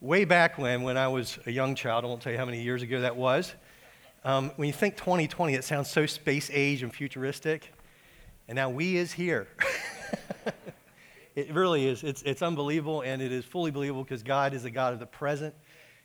way 0.00 0.24
back 0.24 0.58
when, 0.58 0.82
when 0.82 0.96
I 0.96 1.08
was 1.08 1.38
a 1.46 1.50
young 1.50 1.74
child, 1.74 2.04
I 2.04 2.08
won't 2.08 2.22
tell 2.22 2.32
you 2.32 2.38
how 2.38 2.44
many 2.44 2.62
years 2.62 2.82
ago 2.82 3.00
that 3.00 3.16
was, 3.16 3.54
um, 4.24 4.50
when 4.56 4.66
you 4.66 4.72
think 4.72 4.96
2020, 4.96 5.54
it 5.54 5.64
sounds 5.64 5.90
so 5.90 6.06
space 6.06 6.50
age 6.52 6.82
and 6.82 6.92
futuristic. 6.92 7.72
And 8.46 8.56
now 8.56 8.70
we 8.70 8.96
is 8.96 9.12
here. 9.12 9.48
it 11.36 11.52
really 11.52 11.86
is. 11.86 12.02
It's, 12.02 12.22
it's 12.22 12.42
unbelievable, 12.42 13.02
and 13.02 13.20
it 13.20 13.32
is 13.32 13.44
fully 13.44 13.70
believable 13.70 14.04
because 14.04 14.22
God 14.22 14.54
is 14.54 14.64
a 14.64 14.70
God 14.70 14.92
of 14.92 15.00
the 15.00 15.06
present, 15.06 15.54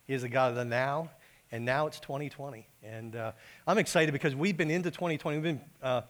He 0.05 0.13
is 0.13 0.23
a 0.23 0.29
God 0.29 0.49
of 0.49 0.55
the 0.55 0.65
now, 0.65 1.09
and 1.51 1.63
now 1.63 1.87
it's 1.87 1.99
2020. 1.99 2.67
And 2.83 3.15
uh, 3.15 3.31
I'm 3.67 3.77
excited 3.77 4.11
because 4.11 4.35
we've 4.35 4.57
been 4.57 4.71
into 4.71 4.91
2020. 4.91 5.37
We've 5.37 5.43
been 5.43 5.61
uh, 5.81 6.01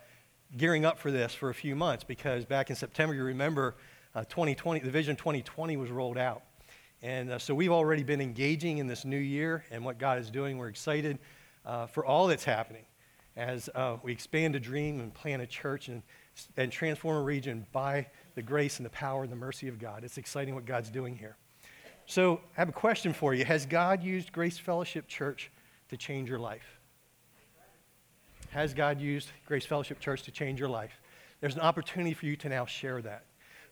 gearing 0.58 0.86
up 0.86 1.00
for 1.00 1.12
this 1.12 1.34
for 1.34 1.50
a 1.50 1.54
few 1.54 1.76
months 1.76 2.04
because 2.04 2.46
back 2.46 2.70
in 2.70 2.76
September, 2.76 3.14
you 3.14 3.24
remember, 3.24 3.76
uh, 4.16 4.24
2020, 4.24 4.80
the 4.80 4.90
Vision 4.90 5.16
2020 5.16 5.78
was 5.78 5.92
rolled 5.92 6.18
out. 6.18 6.44
And 7.04 7.32
uh, 7.32 7.38
so 7.38 7.54
we've 7.54 7.72
already 7.72 8.02
been 8.02 8.22
engaging 8.22 8.78
in 8.78 8.88
this 8.88 9.04
new 9.04 9.18
year 9.18 9.66
and 9.72 9.84
what 9.84 9.98
God 9.98 10.20
is 10.20 10.32
doing. 10.32 10.58
We're 10.58 10.70
excited 10.70 11.20
uh, 11.66 11.86
for 11.86 12.06
all 12.06 12.28
that's 12.28 12.46
happening 12.46 12.86
as 13.36 13.70
uh, 13.76 13.98
we 14.04 14.14
expand 14.14 14.56
a 14.56 14.60
dream 14.60 15.02
and 15.02 15.14
plant 15.14 15.42
a 15.42 15.46
church 15.46 15.90
and, 15.90 16.02
and 16.56 16.72
transform 16.72 17.18
a 17.18 17.22
region 17.22 17.68
by 17.74 18.08
the 18.36 18.42
grace 18.42 18.78
and 18.78 18.86
the 18.86 18.92
power 18.92 19.24
and 19.24 19.32
the 19.32 19.36
mercy 19.36 19.68
of 19.68 19.80
God. 19.80 20.06
It's 20.06 20.18
exciting 20.18 20.56
what 20.56 20.66
God's 20.66 20.90
doing 20.90 21.14
here. 21.14 21.36
So 22.06 22.40
I 22.56 22.62
have 22.62 22.70
a 22.70 22.74
question 22.74 23.12
for 23.12 23.34
you. 23.34 23.44
Has 23.44 23.66
God 23.66 24.02
used 24.02 24.32
Grace 24.32 24.58
Fellowship 24.58 25.06
Church 25.10 25.52
to 25.90 25.98
change 25.98 26.30
your 26.30 26.40
life? 26.40 26.80
Has 28.52 28.74
God 28.74 29.02
used 29.02 29.30
Grace 29.46 29.66
Fellowship 29.66 30.00
Church 30.00 30.24
to 30.24 30.32
change 30.32 30.58
your 30.58 30.70
life? 30.70 31.02
There's 31.42 31.56
an 31.56 31.62
opportunity 31.62 32.14
for 32.14 32.28
you 32.28 32.38
to 32.38 32.48
now 32.48 32.66
share 32.66 33.02
that. 33.02 33.26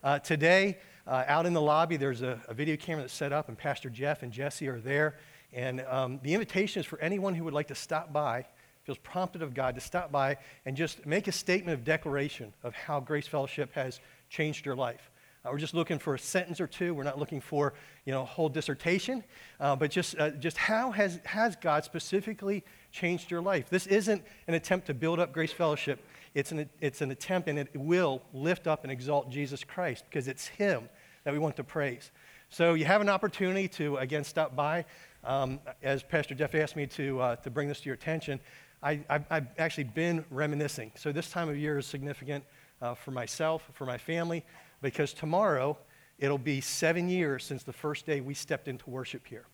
Uh, 0.03 0.19
today, 0.19 0.79
uh, 1.11 1.25
out 1.27 1.45
in 1.45 1.51
the 1.51 1.61
lobby, 1.61 1.97
there's 1.97 2.21
a, 2.21 2.41
a, 2.47 2.53
video 2.53 2.77
camera 2.77 3.03
that's 3.03 3.13
set 3.13 3.33
up, 3.33 3.49
and 3.49 3.57
Pastor 3.57 3.89
Jeff 3.89 4.23
and 4.23 4.31
Jesse 4.31 4.69
are 4.69 4.79
there. 4.79 5.17
And 5.51 5.81
um, 5.89 6.21
the 6.23 6.33
invitation 6.33 6.79
is 6.79 6.85
for 6.85 6.97
anyone 6.99 7.35
who 7.35 7.43
would 7.43 7.53
like 7.53 7.67
to 7.67 7.75
stop 7.75 8.13
by, 8.13 8.45
feels 8.85 8.97
prompted 8.99 9.41
of 9.41 9.53
God 9.53 9.75
to 9.75 9.81
stop 9.81 10.09
by 10.09 10.37
and 10.65 10.77
just 10.77 11.05
make 11.05 11.27
a 11.27 11.33
statement 11.33 11.77
of 11.77 11.83
declaration 11.83 12.53
of 12.63 12.73
how 12.73 13.01
Grace 13.01 13.27
Fellowship 13.27 13.73
has 13.73 13.99
changed 14.29 14.65
your 14.65 14.77
life. 14.77 15.11
Uh, 15.43 15.49
we're 15.51 15.57
just 15.57 15.73
looking 15.73 15.99
for 15.99 16.15
a 16.15 16.19
sentence 16.19 16.61
or 16.61 16.67
two. 16.67 16.93
We're 16.93 17.03
not 17.03 17.19
looking 17.19 17.41
for 17.41 17.73
you 18.05 18.13
know 18.13 18.21
a 18.21 18.25
whole 18.25 18.47
dissertation, 18.47 19.21
uh, 19.59 19.75
but 19.75 19.91
just 19.91 20.17
uh, 20.17 20.29
just 20.29 20.55
how 20.55 20.91
has 20.91 21.19
has 21.25 21.57
God 21.57 21.83
specifically 21.83 22.63
changed 22.93 23.29
your 23.29 23.41
life? 23.41 23.69
This 23.69 23.85
isn't 23.85 24.23
an 24.47 24.53
attempt 24.53 24.87
to 24.87 24.93
build 24.93 25.19
up 25.19 25.33
Grace 25.33 25.51
Fellowship 25.51 25.99
it's 26.33 26.51
an, 26.51 26.69
it's 26.79 27.01
an 27.01 27.11
attempt 27.11 27.49
and 27.49 27.59
it 27.59 27.69
will 27.75 28.21
lift 28.33 28.67
up 28.67 28.83
and 28.83 28.91
exalt 28.91 29.29
Jesus 29.29 29.63
Christ 29.63 30.05
because 30.09 30.27
it's 30.27 30.47
Him 30.47 30.87
that 31.23 31.33
we 31.33 31.39
want 31.39 31.55
to 31.57 31.63
praise. 31.63 32.11
So 32.49 32.73
you 32.73 32.85
have 32.85 33.01
an 33.01 33.09
opportunity 33.09 33.67
to, 33.69 33.97
again, 33.97 34.23
stop 34.23 34.55
by. 34.55 34.85
Um, 35.23 35.59
as 35.81 36.03
Pastor 36.03 36.35
Jeff 36.35 36.55
asked 36.55 36.75
me 36.75 36.87
to, 36.87 37.19
uh, 37.21 37.35
to 37.37 37.49
bring 37.49 37.67
this 37.67 37.79
to 37.81 37.85
your 37.85 37.95
attention, 37.95 38.39
I, 38.83 38.99
have 39.09 39.47
actually 39.59 39.83
been 39.85 40.25
reminiscing. 40.31 40.91
So 40.95 41.11
this 41.11 41.29
time 41.29 41.49
of 41.49 41.57
year 41.57 41.77
is 41.77 41.85
significant 41.85 42.43
uh, 42.81 42.95
for 42.95 43.11
myself, 43.11 43.69
for 43.73 43.85
my 43.85 43.97
family, 43.97 44.43
because 44.81 45.13
tomorrow 45.13 45.77
it'll 46.17 46.37
be 46.39 46.61
seven 46.61 47.07
years 47.07 47.43
since 47.43 47.63
the 47.63 47.73
first 47.73 48.05
day 48.05 48.21
we 48.21 48.33
stepped 48.33 48.67
into 48.67 48.89
worship 48.89 49.27
here. 49.27 49.45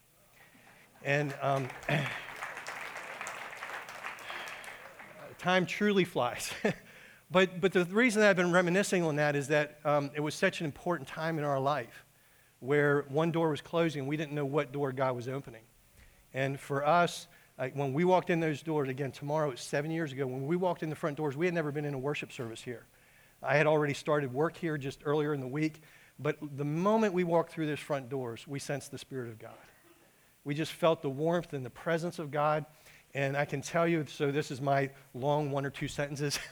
And 1.03 1.35
um, 1.41 1.67
time 5.37 5.65
truly 5.65 6.05
flies. 6.05 6.52
but, 7.30 7.59
but 7.59 7.73
the 7.73 7.86
reason 7.86 8.23
I've 8.23 8.36
been 8.36 8.52
reminiscing 8.52 9.03
on 9.03 9.17
that 9.17 9.36
is 9.36 9.50
that 9.50 9.80
um, 9.83 10.11
it 10.16 10.22
was 10.22 10.33
such 10.33 10.61
an 10.61 10.66
important 10.66 11.09
time 11.09 11.38
in 11.38 11.44
our 11.44 11.59
life 11.59 12.06
where 12.59 13.06
one 13.09 13.31
door 13.31 13.50
was 13.50 13.61
closing, 13.61 14.08
we 14.08 14.17
didn't 14.17 14.33
know 14.33 14.45
what 14.45 14.72
door 14.72 14.92
God 14.92 15.16
was 15.16 15.28
opening. 15.28 15.61
And 16.33 16.59
for 16.59 16.86
us, 16.86 17.28
when 17.73 17.94
we 17.94 18.03
walked 18.03 18.30
in 18.30 18.39
those 18.39 18.61
doors, 18.61 18.89
again, 18.89 19.11
tomorrow, 19.11 19.52
it's 19.52 19.64
seven 19.64 19.92
years 19.92 20.11
ago, 20.11 20.25
when 20.25 20.48
we 20.48 20.55
walked 20.55 20.83
in 20.83 20.89
the 20.89 20.95
front 20.95 21.17
doors, 21.17 21.36
we 21.36 21.45
had 21.45 21.53
never 21.53 21.72
been 21.72 21.86
in 21.86 21.94
a 21.94 22.00
worship 22.00 22.31
service 22.31 22.61
here. 22.61 22.86
I 23.43 23.58
had 23.58 23.67
already 23.67 23.93
started 23.93 24.33
work 24.33 24.55
here 24.58 24.77
just 24.77 25.02
earlier 25.05 25.33
in 25.33 25.39
the 25.39 25.48
week, 25.48 25.82
but 26.20 26.37
the 26.55 26.66
moment 26.66 27.14
we 27.14 27.23
walked 27.23 27.52
through 27.52 27.67
those 27.67 27.80
front 27.80 28.10
doors, 28.10 28.48
we 28.48 28.60
sensed 28.60 28.92
the 28.92 28.98
Spirit 28.98 29.30
of 29.30 29.37
God. 29.37 29.52
We 30.43 30.55
just 30.55 30.71
felt 30.71 31.02
the 31.02 31.10
warmth 31.10 31.54
and 31.54 31.66
the 31.66 31.70
presence 31.70 32.20
of 32.20 32.32
God. 32.32 32.66
And 33.17 33.36
I 33.36 33.45
can 33.45 33.61
tell 33.61 33.88
you, 33.88 34.05
so 34.08 34.30
this 34.30 34.52
is 34.52 34.61
my 34.61 34.92
long 35.16 35.50
one 35.50 35.66
or 35.66 35.72
two 35.72 35.88
sentences, 35.88 36.38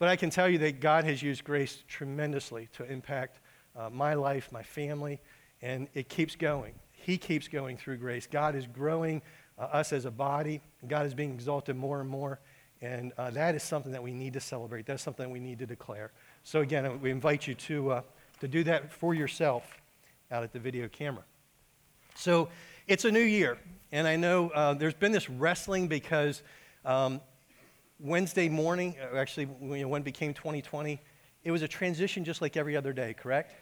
but 0.00 0.08
I 0.08 0.16
can 0.16 0.30
tell 0.30 0.48
you 0.48 0.58
that 0.58 0.80
God 0.80 1.04
has 1.04 1.22
used 1.22 1.44
grace 1.44 1.84
tremendously 1.86 2.68
to 2.72 2.84
impact 2.90 3.38
uh, 3.76 3.88
my 3.88 4.14
life, 4.14 4.50
my 4.50 4.64
family, 4.64 5.20
and 5.62 5.86
it 5.94 6.08
keeps 6.08 6.34
going. 6.34 6.74
He 6.90 7.18
keeps 7.18 7.46
going 7.46 7.76
through 7.76 7.98
grace. 7.98 8.26
God 8.26 8.56
is 8.56 8.66
growing 8.66 9.22
uh, 9.56 9.66
us 9.66 9.92
as 9.92 10.06
a 10.06 10.10
body. 10.10 10.60
God 10.88 11.06
is 11.06 11.14
being 11.14 11.32
exalted 11.32 11.76
more 11.76 12.00
and 12.00 12.10
more. 12.10 12.40
And 12.82 13.12
uh, 13.16 13.30
that 13.30 13.54
is 13.54 13.62
something 13.62 13.92
that 13.92 14.02
we 14.02 14.12
need 14.12 14.32
to 14.32 14.40
celebrate. 14.40 14.86
That's 14.86 15.04
something 15.04 15.30
we 15.30 15.38
need 15.38 15.60
to 15.60 15.66
declare. 15.66 16.10
So, 16.42 16.62
again, 16.62 17.00
we 17.00 17.12
invite 17.12 17.46
you 17.46 17.54
to, 17.54 17.92
uh, 17.92 18.02
to 18.40 18.48
do 18.48 18.64
that 18.64 18.92
for 18.92 19.14
yourself 19.14 19.80
out 20.32 20.42
at 20.42 20.52
the 20.52 20.58
video 20.58 20.88
camera. 20.88 21.22
So, 22.16 22.48
it's 22.88 23.04
a 23.04 23.10
new 23.12 23.20
year. 23.20 23.58
And 23.96 24.06
I 24.06 24.16
know 24.16 24.50
uh, 24.50 24.74
there's 24.74 24.92
been 24.92 25.10
this 25.10 25.30
wrestling 25.30 25.88
because 25.88 26.42
um, 26.84 27.18
Wednesday 27.98 28.46
morning, 28.46 28.94
uh, 29.00 29.16
actually, 29.16 29.46
when 29.46 30.02
it 30.02 30.04
became 30.04 30.34
2020, 30.34 31.00
it 31.44 31.50
was 31.50 31.62
a 31.62 31.68
transition 31.68 32.22
just 32.22 32.42
like 32.42 32.58
every 32.58 32.76
other 32.76 32.92
day, 32.92 33.14
correct? 33.14 33.54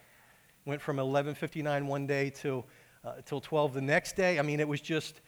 Went 0.65 0.83
from 0.83 0.97
11:59 0.97 1.87
one 1.87 2.09
day 2.09 2.31
till 2.31 2.67
uh, 3.05 3.13
till 3.25 3.41
12 3.41 3.75
the 3.75 3.81
next 3.81 4.17
day. 4.17 4.41
I 4.41 4.43
mean, 4.43 4.59
it 4.59 4.67
was 4.67 4.81
just 4.81 5.21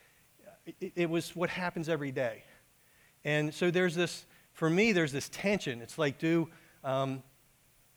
it, 0.65 0.91
it 0.97 1.09
was 1.09 1.33
what 1.37 1.49
happens 1.49 1.87
every 1.87 2.11
day. 2.11 2.43
And 3.23 3.53
so 3.53 3.71
there's 3.71 3.95
this 3.95 4.25
for 4.51 4.69
me. 4.69 4.91
There's 4.91 5.13
this 5.13 5.29
tension. 5.29 5.81
It's 5.81 5.97
like, 5.97 6.19
do 6.19 6.49
um, 6.83 7.23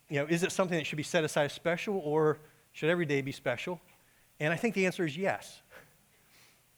you 0.09 0.21
know, 0.21 0.27
is 0.27 0.45
it 0.45 0.53
something 0.53 0.79
that 0.79 0.87
should 0.87 0.97
be 0.97 1.03
set 1.03 1.25
aside 1.25 1.47
as 1.47 1.55
special, 1.55 2.01
or 2.05 2.39
should 2.71 2.89
every 2.89 3.05
day 3.05 3.21
be 3.21 3.33
special? 3.33 3.81
And 4.39 4.53
I 4.53 4.57
think 4.57 4.77
the 4.77 4.87
answer 4.87 5.05
is 5.05 5.17
yes. 5.17 5.61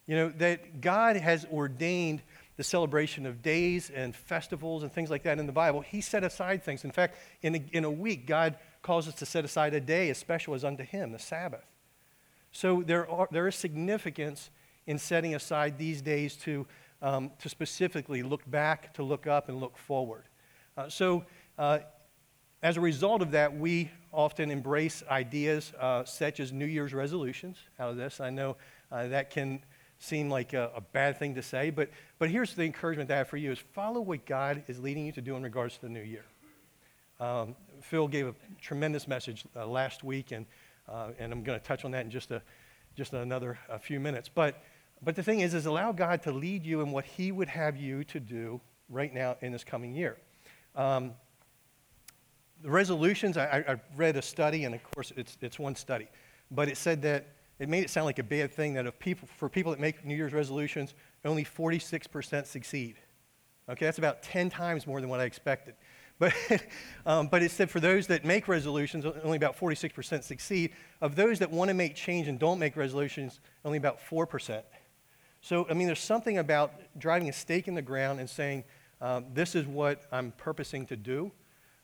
You 0.07 0.17
know, 0.17 0.29
that 0.39 0.81
God 0.81 1.17
has 1.17 1.47
ordained 1.53 2.23
the 2.57 2.65
celebration 2.65 3.25
of 3.25 3.43
days 3.43 3.91
and 3.91 4.15
festivals 4.15 4.83
and 4.83 4.93
things 4.93 5.11
like 5.11 5.23
that 5.23 5.39
in 5.39 5.47
the 5.47 5.53
Bible. 5.53 5.81
He 5.81 6.01
set 6.01 6.23
aside 6.25 6.63
things. 6.63 6.85
In 6.85 6.91
fact, 6.91 7.17
in 7.41 7.55
a, 7.55 7.65
in 7.73 7.85
a 7.85 7.91
week, 7.91 8.27
God 8.27 8.57
calls 8.83 9.09
us 9.09 9.15
to 9.15 9.27
set 9.27 9.45
aside 9.45 9.75
a 9.75 9.81
day 9.81 10.11
as 10.11 10.19
special 10.19 10.55
as 10.55 10.65
unto 10.65 10.85
Him, 10.85 11.13
the 11.13 11.19
Sabbath. 11.19 11.65
So 12.51 12.83
there, 12.83 13.11
are, 13.11 13.29
there 13.31 13.49
is 13.49 13.55
significance 13.55 14.51
in 14.87 14.99
setting 14.99 15.35
aside 15.35 15.79
these 15.79 16.03
days 16.03 16.37
to, 16.37 16.67
um, 17.01 17.31
to 17.39 17.49
specifically 17.49 18.23
look 18.23 18.49
back, 18.51 18.93
to 18.95 19.03
look 19.03 19.27
up, 19.27 19.49
and 19.49 19.59
look 19.61 19.79
forward. 19.79 20.25
Uh, 20.77 20.89
so, 20.89 21.25
uh, 21.59 21.79
as 22.63 22.77
a 22.77 22.81
result 22.81 23.23
of 23.23 23.33
that, 23.33 23.57
we 23.57 23.91
often 24.13 24.51
embrace 24.51 25.03
ideas 25.11 25.73
uh, 25.81 26.05
such 26.05 26.39
as 26.39 26.53
New 26.53 26.67
Year's 26.67 26.95
resolutions 26.95 27.57
out 27.81 27.91
of 27.91 27.97
this. 27.97 28.21
I 28.21 28.31
know 28.31 28.57
uh, 28.93 29.09
that 29.09 29.31
can 29.31 29.65
seem 30.03 30.29
like 30.29 30.53
a, 30.53 30.71
a, 30.75 30.81
bad 30.81 31.17
thing 31.17 31.35
to 31.37 31.43
say, 31.43 31.71
but, 31.71 31.89
but 32.19 32.29
here's 32.29 32.55
the 32.55 32.65
encouragement 32.65 33.09
that 33.09 33.15
I 33.15 33.19
have 33.19 33.29
for 33.29 33.37
you 33.37 33.53
is 33.53 33.59
follow 33.59 34.01
what 34.01 34.27
God 34.27 34.65
is 34.67 34.81
leading 34.81 35.07
you 35.07 35.13
to 35.13 35.23
do 35.23 35.37
in 35.37 35.43
regards 35.43 35.77
to 35.77 35.83
the 35.83 35.89
new 35.89 36.03
year. 36.03 36.25
Um, 37.21 37.55
Phil 37.81 38.09
gave 38.09 38.27
a 38.27 38.35
tremendous 38.61 39.07
message 39.07 39.45
uh, 39.55 39.65
last 39.65 40.03
week, 40.03 40.33
and, 40.33 40.45
uh, 40.89 41.11
and 41.21 41.33
I'm 41.33 41.45
going 41.45 41.59
to 41.59 41.65
touch 41.65 41.85
on 41.85 41.93
that 41.93 42.05
in 42.05 42.11
just, 42.11 42.33
a, 42.33 42.43
just 42.97 43.13
another 43.13 43.59
a 43.69 43.79
few 43.79 44.01
minutes. 44.01 44.29
But, 44.29 44.65
but 45.03 45.15
the 45.15 45.23
thing 45.23 45.41
is, 45.41 45.55
is 45.55 45.67
allow 45.67 45.93
God 45.93 46.21
to 46.23 46.33
lead 46.33 46.67
you 46.67 46.81
in 46.81 46.91
what 46.91 47.05
he 47.05 47.31
would 47.31 47.49
have 47.49 47.77
you 47.77 48.03
to 48.05 48.19
do 48.19 48.61
right 48.89 49.15
now 49.15 49.37
in 49.41 49.53
this 49.53 49.63
coming 49.63 49.95
year. 49.95 50.17
Um, 50.75 51.13
the 52.61 52.71
resolutions, 52.71 53.37
I, 53.37 53.65
I 53.69 53.77
read 53.97 54.17
a 54.17 54.23
study, 54.23 54.65
and 54.65 54.75
of 54.75 54.83
course 54.83 55.13
it's, 55.17 55.37
it's 55.41 55.61
one 55.61 55.77
study, 55.77 56.09
but 56.51 56.69
it 56.69 56.77
said 56.77 57.03
that 57.03 57.27
it 57.59 57.69
made 57.69 57.85
it 57.85 57.91
sound 57.91 58.07
like 58.07 58.19
a 58.19 58.25
bad 58.25 58.53
thing 58.53 58.75
that 58.75 58.99
people, 58.99 59.29
for 59.37 59.49
people 59.49 59.73
that 59.73 59.81
make 59.81 60.05
New 60.05 60.17
Year's 60.17 60.33
resolutions, 60.33 60.95
only 61.25 61.45
46% 61.45 62.47
succeed. 62.47 62.97
Okay, 63.69 63.85
that's 63.85 63.99
about 63.99 64.23
10 64.23 64.51
times 64.51 64.87
more 64.87 65.01
than 65.01 65.09
what 65.09 65.21
I 65.21 65.25
expected. 65.25 65.75
But, 66.19 66.35
um, 67.05 67.27
but 67.27 67.43
it 67.43 67.51
said 67.51 67.69
for 67.69 67.81
those 67.81 68.07
that 68.07 68.25
make 68.25 68.47
resolutions, 68.47 69.05
only 69.25 69.37
about 69.37 69.59
46% 69.59 70.23
succeed. 70.23 70.71
Of 71.01 71.17
those 71.17 71.41
that 71.41 71.51
want 71.51 71.69
to 71.69 71.75
make 71.75 71.97
change 71.97 72.29
and 72.29 72.39
don't 72.39 72.61
make 72.61 72.77
resolutions, 72.77 73.41
only 73.65 73.79
about 73.79 73.99
4%. 73.99 74.63
So, 75.41 75.67
I 75.69 75.75
mean, 75.75 75.89
there's 75.89 75.99
something 75.99 76.39
about 76.39 76.75
driving 76.97 77.29
a 77.29 77.33
stake 77.33 77.67
in 77.67 77.75
the 77.75 77.83
ground 77.83 78.21
and 78.21 78.31
saying, 78.31 78.63
um, 79.01 79.25
this 79.35 79.57
is 79.57 79.67
what 79.67 80.03
I'm 80.13 80.33
purposing 80.37 80.87
to 80.87 80.97
do. 80.97 81.33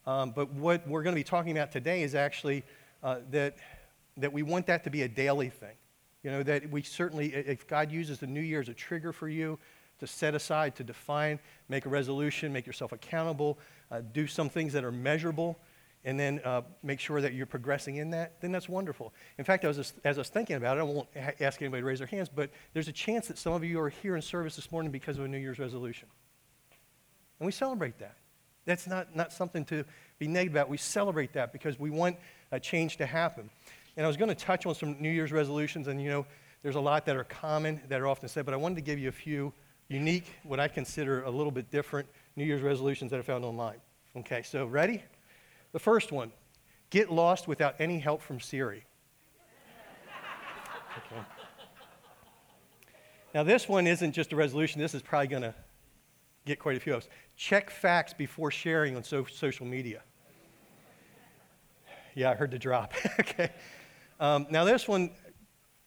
Um, 0.06 0.30
but 0.30 0.52
what 0.52 0.86
we're 0.86 1.02
going 1.02 1.14
to 1.14 1.20
be 1.20 1.24
talking 1.24 1.50
about 1.50 1.72
today 1.72 2.02
is 2.02 2.14
actually 2.14 2.62
uh, 3.02 3.16
that 3.32 3.56
that 4.18 4.32
we 4.32 4.42
want 4.42 4.66
that 4.66 4.84
to 4.84 4.90
be 4.90 5.02
a 5.02 5.08
daily 5.08 5.48
thing. 5.48 5.76
You 6.22 6.30
know, 6.30 6.42
that 6.42 6.70
we 6.70 6.82
certainly, 6.82 7.32
if 7.32 7.66
God 7.66 7.92
uses 7.92 8.18
the 8.18 8.26
new 8.26 8.40
year 8.40 8.60
as 8.60 8.68
a 8.68 8.74
trigger 8.74 9.12
for 9.12 9.28
you 9.28 9.58
to 10.00 10.06
set 10.06 10.34
aside, 10.34 10.76
to 10.76 10.84
define, 10.84 11.38
make 11.68 11.86
a 11.86 11.88
resolution, 11.88 12.52
make 12.52 12.66
yourself 12.66 12.92
accountable, 12.92 13.58
uh, 13.90 14.02
do 14.12 14.26
some 14.26 14.48
things 14.48 14.72
that 14.72 14.84
are 14.84 14.92
measurable, 14.92 15.58
and 16.04 16.18
then 16.18 16.40
uh, 16.44 16.62
make 16.82 17.00
sure 17.00 17.20
that 17.20 17.34
you're 17.34 17.46
progressing 17.46 17.96
in 17.96 18.10
that, 18.10 18.40
then 18.40 18.52
that's 18.52 18.68
wonderful. 18.68 19.12
In 19.36 19.44
fact, 19.44 19.64
as 19.64 19.92
I 20.04 20.12
was 20.12 20.28
thinking 20.28 20.56
about 20.56 20.76
it, 20.76 20.80
I 20.80 20.84
won't 20.84 21.08
ask 21.40 21.60
anybody 21.60 21.82
to 21.82 21.86
raise 21.86 21.98
their 21.98 22.06
hands, 22.06 22.28
but 22.32 22.50
there's 22.72 22.88
a 22.88 22.92
chance 22.92 23.28
that 23.28 23.38
some 23.38 23.52
of 23.52 23.64
you 23.64 23.80
are 23.80 23.88
here 23.88 24.14
in 24.14 24.22
service 24.22 24.56
this 24.56 24.70
morning 24.70 24.92
because 24.92 25.18
of 25.18 25.24
a 25.24 25.28
New 25.28 25.38
Year's 25.38 25.58
resolution. 25.58 26.08
And 27.40 27.46
we 27.46 27.52
celebrate 27.52 27.98
that. 27.98 28.16
That's 28.64 28.86
not, 28.86 29.16
not 29.16 29.32
something 29.32 29.64
to 29.66 29.84
be 30.18 30.28
negative 30.28 30.54
about. 30.54 30.68
We 30.68 30.76
celebrate 30.76 31.32
that 31.32 31.52
because 31.52 31.78
we 31.78 31.90
want 31.90 32.16
a 32.52 32.60
change 32.60 32.96
to 32.98 33.06
happen. 33.06 33.50
And 33.98 34.04
I 34.04 34.06
was 34.06 34.16
going 34.16 34.28
to 34.28 34.34
touch 34.36 34.64
on 34.64 34.76
some 34.76 34.96
New 35.00 35.10
Year's 35.10 35.32
resolutions, 35.32 35.88
and 35.88 36.00
you 36.00 36.08
know, 36.08 36.24
there's 36.62 36.76
a 36.76 36.80
lot 36.80 37.04
that 37.06 37.16
are 37.16 37.24
common 37.24 37.80
that 37.88 38.00
are 38.00 38.06
often 38.06 38.28
said, 38.28 38.44
but 38.44 38.54
I 38.54 38.56
wanted 38.56 38.76
to 38.76 38.80
give 38.80 38.96
you 38.96 39.08
a 39.08 39.12
few 39.12 39.52
unique, 39.88 40.30
what 40.44 40.60
I 40.60 40.68
consider 40.68 41.24
a 41.24 41.30
little 41.30 41.50
bit 41.50 41.68
different 41.68 42.08
New 42.36 42.44
Year's 42.44 42.62
resolutions 42.62 43.10
that 43.10 43.18
I 43.18 43.22
found 43.22 43.44
online. 43.44 43.78
Okay, 44.16 44.42
so 44.44 44.66
ready? 44.66 45.02
The 45.72 45.80
first 45.80 46.12
one 46.12 46.30
get 46.90 47.10
lost 47.10 47.48
without 47.48 47.74
any 47.80 47.98
help 47.98 48.22
from 48.22 48.40
Siri. 48.40 48.86
Okay. 51.12 51.22
Now, 53.34 53.42
this 53.42 53.68
one 53.68 53.86
isn't 53.86 54.12
just 54.12 54.32
a 54.32 54.36
resolution, 54.36 54.80
this 54.80 54.94
is 54.94 55.02
probably 55.02 55.28
going 55.28 55.42
to 55.42 55.54
get 56.46 56.58
quite 56.60 56.76
a 56.76 56.80
few 56.80 56.94
of 56.94 57.02
us. 57.02 57.08
Check 57.36 57.70
facts 57.70 58.12
before 58.12 58.50
sharing 58.50 58.96
on 58.96 59.02
so- 59.02 59.26
social 59.26 59.66
media. 59.66 60.02
Yeah, 62.14 62.30
I 62.30 62.34
heard 62.34 62.50
the 62.50 62.58
drop. 62.58 62.94
okay. 63.20 63.50
Um, 64.20 64.46
now, 64.50 64.64
this 64.64 64.88
one, 64.88 65.10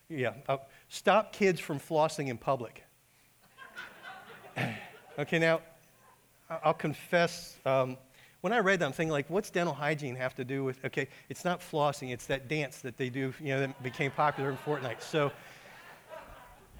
yeah, 0.09 0.33
uh, 0.47 0.57
stop 0.89 1.33
kids 1.33 1.59
from 1.59 1.79
flossing 1.79 2.29
in 2.29 2.37
public. 2.37 2.83
okay, 5.19 5.39
now, 5.39 5.61
I'll 6.63 6.73
confess. 6.73 7.57
Um, 7.65 7.97
when 8.41 8.53
I 8.53 8.59
read 8.59 8.79
that, 8.79 8.85
I'm 8.85 8.91
thinking, 8.91 9.11
like, 9.11 9.29
what's 9.29 9.49
dental 9.49 9.73
hygiene 9.73 10.15
have 10.15 10.33
to 10.35 10.43
do 10.43 10.63
with, 10.63 10.83
okay, 10.85 11.07
it's 11.29 11.45
not 11.45 11.59
flossing, 11.59 12.11
it's 12.11 12.25
that 12.27 12.47
dance 12.47 12.79
that 12.81 12.97
they 12.97 13.09
do, 13.09 13.33
you 13.39 13.49
know, 13.49 13.59
that 13.61 13.83
became 13.83 14.11
popular 14.11 14.49
in 14.49 14.57
Fortnite. 14.57 15.01
So 15.01 15.31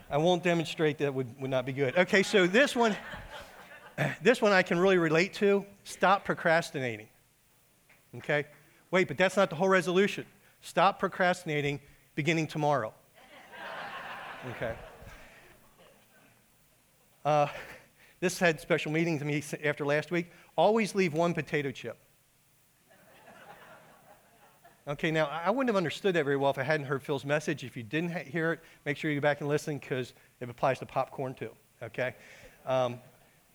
I 0.10 0.18
won't 0.18 0.44
demonstrate 0.44 0.98
that 1.00 1.14
would, 1.14 1.40
would 1.40 1.52
not 1.52 1.66
be 1.66 1.74
good. 1.74 1.98
Okay, 1.98 2.24
so 2.24 2.48
this 2.48 2.76
one, 2.76 2.96
this 4.22 4.42
one 4.42 4.52
I 4.52 4.64
can 4.64 4.80
really 4.80 4.98
relate 4.98 5.34
to. 5.36 5.66
Stop 5.84 6.26
procrastinating. 6.26 7.08
Okay? 8.18 8.46
Wait, 8.90 9.08
but 9.08 9.18
that's 9.18 9.38
not 9.38 9.50
the 9.50 9.56
whole 9.56 9.70
resolution. 9.70 10.26
Stop 10.62 11.00
procrastinating 11.00 11.80
beginning 12.16 12.48
tomorrow. 12.48 12.94
Okay. 14.52 14.74
Uh, 17.24 17.48
this 18.20 18.40
had 18.40 18.60
special 18.60 18.92
meaning 18.92 19.20
to 19.20 19.26
me 19.26 19.44
after 19.64 19.86
last 19.86 20.12
week. 20.12 20.32
Always 20.56 20.96
leave 20.96 21.14
one 21.14 21.34
potato 21.34 21.72
chip. 21.72 21.98
Okay, 24.88 25.12
now 25.12 25.28
I 25.28 25.52
wouldn't 25.52 25.70
have 25.70 25.76
understood 25.76 26.16
that 26.16 26.26
very 26.26 26.38
well 26.38 26.50
if 26.50 26.58
I 26.58 26.64
hadn't 26.64 26.88
heard 26.88 27.04
Phil's 27.04 27.24
message. 27.24 27.64
If 27.64 27.78
you 27.78 27.84
didn't 27.84 28.16
hear 28.28 28.54
it, 28.54 28.60
make 28.84 28.98
sure 28.98 29.12
you 29.12 29.20
go 29.20 29.22
back 29.22 29.40
and 29.40 29.48
listen 29.48 29.78
because 29.78 30.14
it 30.40 30.50
applies 30.50 30.80
to 30.80 30.88
popcorn 30.88 31.36
too. 31.36 31.52
Okay? 31.84 32.16
Um, 32.66 33.00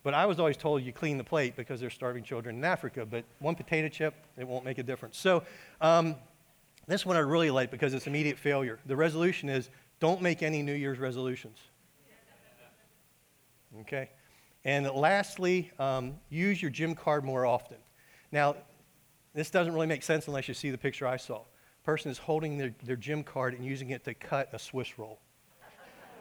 but 0.04 0.14
I 0.14 0.24
was 0.24 0.38
always 0.38 0.56
told 0.56 0.84
you 0.84 0.92
clean 0.92 1.18
the 1.18 1.24
plate 1.24 1.56
because 1.56 1.80
there's 1.80 1.94
starving 1.94 2.22
children 2.22 2.56
in 2.56 2.64
Africa. 2.64 3.04
But 3.04 3.24
one 3.40 3.56
potato 3.56 3.88
chip, 3.88 4.14
it 4.38 4.46
won't 4.46 4.64
make 4.64 4.78
a 4.78 4.84
difference. 4.84 5.18
So 5.18 5.42
um, 5.80 6.14
this 6.86 7.04
one 7.04 7.16
I 7.16 7.20
really 7.20 7.50
like 7.50 7.70
because 7.70 7.94
it's 7.94 8.06
immediate 8.06 8.38
failure. 8.38 8.78
The 8.86 8.96
resolution 8.96 9.48
is 9.48 9.70
don't 9.98 10.22
make 10.22 10.42
any 10.42 10.62
New 10.62 10.74
Year's 10.74 10.98
resolutions. 10.98 11.58
Okay? 13.80 14.10
And 14.64 14.88
lastly, 14.90 15.70
um, 15.78 16.14
use 16.28 16.60
your 16.60 16.70
gym 16.70 16.94
card 16.94 17.24
more 17.24 17.46
often. 17.46 17.78
Now, 18.32 18.56
this 19.34 19.50
doesn't 19.50 19.72
really 19.72 19.86
make 19.86 20.02
sense 20.02 20.28
unless 20.28 20.48
you 20.48 20.54
see 20.54 20.70
the 20.70 20.78
picture 20.78 21.06
I 21.06 21.16
saw. 21.16 21.40
A 21.40 21.84
person 21.84 22.10
is 22.10 22.18
holding 22.18 22.58
their, 22.58 22.74
their 22.82 22.96
gym 22.96 23.22
card 23.22 23.54
and 23.54 23.64
using 23.64 23.90
it 23.90 24.04
to 24.04 24.14
cut 24.14 24.48
a 24.52 24.58
Swiss 24.58 24.98
roll. 24.98 25.20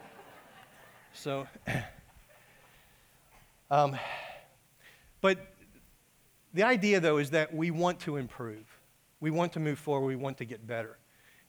so, 1.14 1.48
um, 3.72 3.98
but 5.22 5.56
the 6.54 6.64
idea, 6.64 7.00
though, 7.00 7.18
is 7.18 7.32
that 7.32 7.54
we 7.54 7.72
want 7.72 8.00
to 8.02 8.18
improve. 8.18 8.75
We 9.25 9.31
want 9.31 9.54
to 9.54 9.60
move 9.60 9.80
forward. 9.80 10.06
We 10.06 10.16
want 10.16 10.38
to 10.38 10.45
get 10.45 10.68
better. 10.68 11.00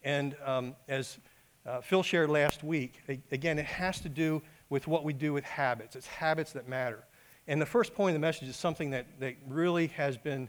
And 0.02 0.34
um, 0.43 0.76
as 0.88 1.19
uh, 1.67 1.82
Phil 1.82 2.02
shared 2.02 2.31
last 2.31 2.64
week, 2.64 3.02
again, 3.31 3.58
it 3.58 3.67
has 3.67 4.00
to 4.00 4.08
do 4.08 4.40
with 4.70 4.88
what 4.88 5.05
we 5.05 5.12
do 5.12 5.34
with 5.34 5.44
habits. 5.44 5.94
It's 5.94 6.06
habits 6.06 6.52
that 6.52 6.67
matter. 6.70 7.05
And 7.46 7.61
the 7.61 7.67
first 7.67 7.94
point 7.94 8.12
of 8.12 8.14
the 8.14 8.26
message 8.26 8.49
is 8.49 8.56
something 8.56 8.88
that, 8.93 9.20
that 9.20 9.34
really 9.46 9.88
has 9.88 10.17
been 10.17 10.49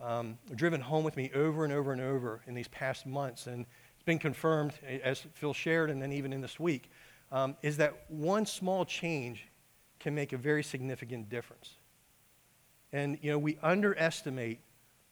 um, 0.00 0.38
driven 0.54 0.80
home 0.80 1.02
with 1.02 1.16
me 1.16 1.32
over 1.34 1.64
and 1.64 1.72
over 1.72 1.90
and 1.90 2.00
over 2.00 2.40
in 2.46 2.54
these 2.54 2.68
past 2.68 3.04
months. 3.04 3.48
And 3.48 3.66
it's 3.96 4.04
been 4.04 4.20
confirmed, 4.20 4.74
as 5.02 5.26
Phil 5.34 5.52
shared, 5.52 5.90
and 5.90 6.00
then 6.00 6.12
even 6.12 6.32
in 6.32 6.40
this 6.40 6.60
week, 6.60 6.88
um, 7.32 7.56
is 7.62 7.78
that 7.78 8.04
one 8.06 8.46
small 8.46 8.84
change 8.84 9.48
can 9.98 10.14
make 10.14 10.32
a 10.32 10.38
very 10.38 10.62
significant 10.62 11.28
difference. 11.28 11.78
And, 12.92 13.18
you 13.22 13.32
know, 13.32 13.38
we 13.38 13.58
underestimate 13.60 14.60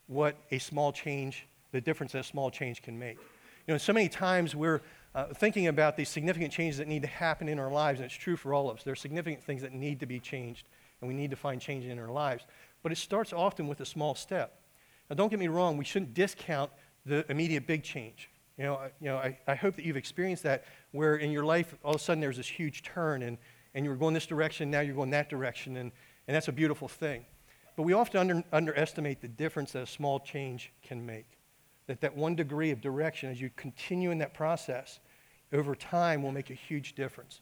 what 0.08 0.36
a 0.50 0.58
small 0.58 0.90
change, 0.90 1.46
the 1.70 1.80
difference 1.80 2.12
that 2.12 2.20
a 2.20 2.24
small 2.24 2.50
change 2.50 2.82
can 2.82 2.98
make. 2.98 3.18
You 3.66 3.74
know, 3.74 3.78
so 3.78 3.92
many 3.92 4.08
times 4.08 4.56
we're 4.56 4.80
uh, 5.14 5.26
thinking 5.26 5.68
about 5.68 5.96
these 5.96 6.08
significant 6.08 6.52
changes 6.52 6.78
that 6.78 6.88
need 6.88 7.02
to 7.02 7.08
happen 7.08 7.48
in 7.48 7.58
our 7.58 7.70
lives, 7.70 8.00
and 8.00 8.06
it's 8.06 8.14
true 8.14 8.36
for 8.36 8.54
all 8.54 8.68
of 8.70 8.78
us. 8.78 8.82
There 8.82 8.92
are 8.92 8.96
significant 8.96 9.44
things 9.44 9.62
that 9.62 9.72
need 9.72 10.00
to 10.00 10.06
be 10.06 10.18
changed, 10.18 10.66
and 11.00 11.08
we 11.08 11.14
need 11.14 11.30
to 11.30 11.36
find 11.36 11.60
change 11.60 11.84
in 11.84 11.98
our 11.98 12.10
lives. 12.10 12.44
But 12.82 12.92
it 12.92 12.98
starts 12.98 13.32
often 13.32 13.68
with 13.68 13.80
a 13.80 13.86
small 13.86 14.14
step. 14.14 14.60
Now, 15.08 15.16
don't 15.16 15.28
get 15.28 15.38
me 15.38 15.48
wrong, 15.48 15.76
we 15.76 15.84
shouldn't 15.84 16.14
discount 16.14 16.70
the 17.04 17.30
immediate 17.30 17.66
big 17.66 17.82
change. 17.82 18.30
You 18.56 18.64
know, 18.64 18.74
I, 18.74 18.90
you 19.00 19.06
know 19.06 19.16
I, 19.16 19.38
I 19.46 19.54
hope 19.54 19.76
that 19.76 19.84
you've 19.84 19.96
experienced 19.96 20.42
that 20.42 20.64
where 20.92 21.16
in 21.16 21.30
your 21.30 21.44
life, 21.44 21.74
all 21.84 21.94
of 21.94 22.00
a 22.00 22.04
sudden 22.04 22.20
there's 22.20 22.36
this 22.36 22.48
huge 22.48 22.82
turn, 22.82 23.22
and, 23.22 23.38
and 23.74 23.84
you 23.84 23.90
were 23.90 23.96
going 23.96 24.14
this 24.14 24.26
direction, 24.26 24.70
now 24.70 24.80
you're 24.80 24.94
going 24.94 25.10
that 25.10 25.28
direction, 25.28 25.76
and, 25.76 25.92
and 26.26 26.34
that's 26.34 26.48
a 26.48 26.52
beautiful 26.52 26.88
thing. 26.88 27.24
But 27.78 27.84
we 27.84 27.92
often 27.92 28.18
under, 28.18 28.44
underestimate 28.52 29.20
the 29.20 29.28
difference 29.28 29.70
that 29.70 29.84
a 29.84 29.86
small 29.86 30.18
change 30.18 30.72
can 30.82 31.06
make. 31.06 31.38
That 31.86 32.00
that 32.00 32.16
one 32.16 32.34
degree 32.34 32.72
of 32.72 32.80
direction, 32.80 33.30
as 33.30 33.40
you 33.40 33.50
continue 33.54 34.10
in 34.10 34.18
that 34.18 34.34
process, 34.34 34.98
over 35.52 35.76
time 35.76 36.24
will 36.24 36.32
make 36.32 36.50
a 36.50 36.54
huge 36.54 36.96
difference. 36.96 37.40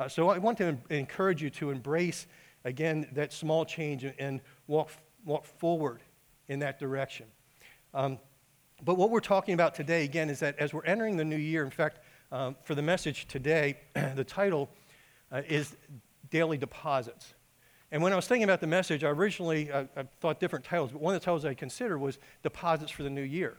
Uh, 0.00 0.08
so 0.08 0.28
I 0.28 0.38
want 0.38 0.58
to 0.58 0.76
encourage 0.90 1.40
you 1.40 1.50
to 1.50 1.70
embrace, 1.70 2.26
again, 2.64 3.06
that 3.12 3.32
small 3.32 3.64
change 3.64 4.04
and 4.18 4.40
walk, 4.66 4.90
walk 5.24 5.44
forward 5.44 6.00
in 6.48 6.58
that 6.58 6.80
direction. 6.80 7.26
Um, 7.94 8.18
but 8.82 8.96
what 8.96 9.10
we're 9.10 9.20
talking 9.20 9.54
about 9.54 9.76
today, 9.76 10.02
again, 10.02 10.30
is 10.30 10.40
that 10.40 10.58
as 10.58 10.74
we're 10.74 10.84
entering 10.84 11.16
the 11.16 11.24
new 11.24 11.36
year, 11.36 11.64
in 11.64 11.70
fact, 11.70 12.00
um, 12.32 12.56
for 12.64 12.74
the 12.74 12.82
message 12.82 13.28
today, 13.28 13.76
the 14.16 14.24
title 14.24 14.68
uh, 15.30 15.42
is 15.46 15.76
Daily 16.28 16.58
Deposits. 16.58 17.34
And 17.92 18.02
when 18.02 18.12
I 18.12 18.16
was 18.16 18.26
thinking 18.26 18.44
about 18.44 18.60
the 18.60 18.66
message, 18.66 19.04
I 19.04 19.10
originally 19.10 19.70
uh, 19.70 19.84
I 19.96 20.04
thought 20.20 20.40
different 20.40 20.64
titles, 20.64 20.90
but 20.92 21.00
one 21.00 21.14
of 21.14 21.20
the 21.20 21.24
titles 21.24 21.44
I 21.44 21.54
considered 21.54 21.98
was 21.98 22.18
Deposits 22.42 22.90
for 22.90 23.02
the 23.02 23.10
New 23.10 23.22
Year. 23.22 23.56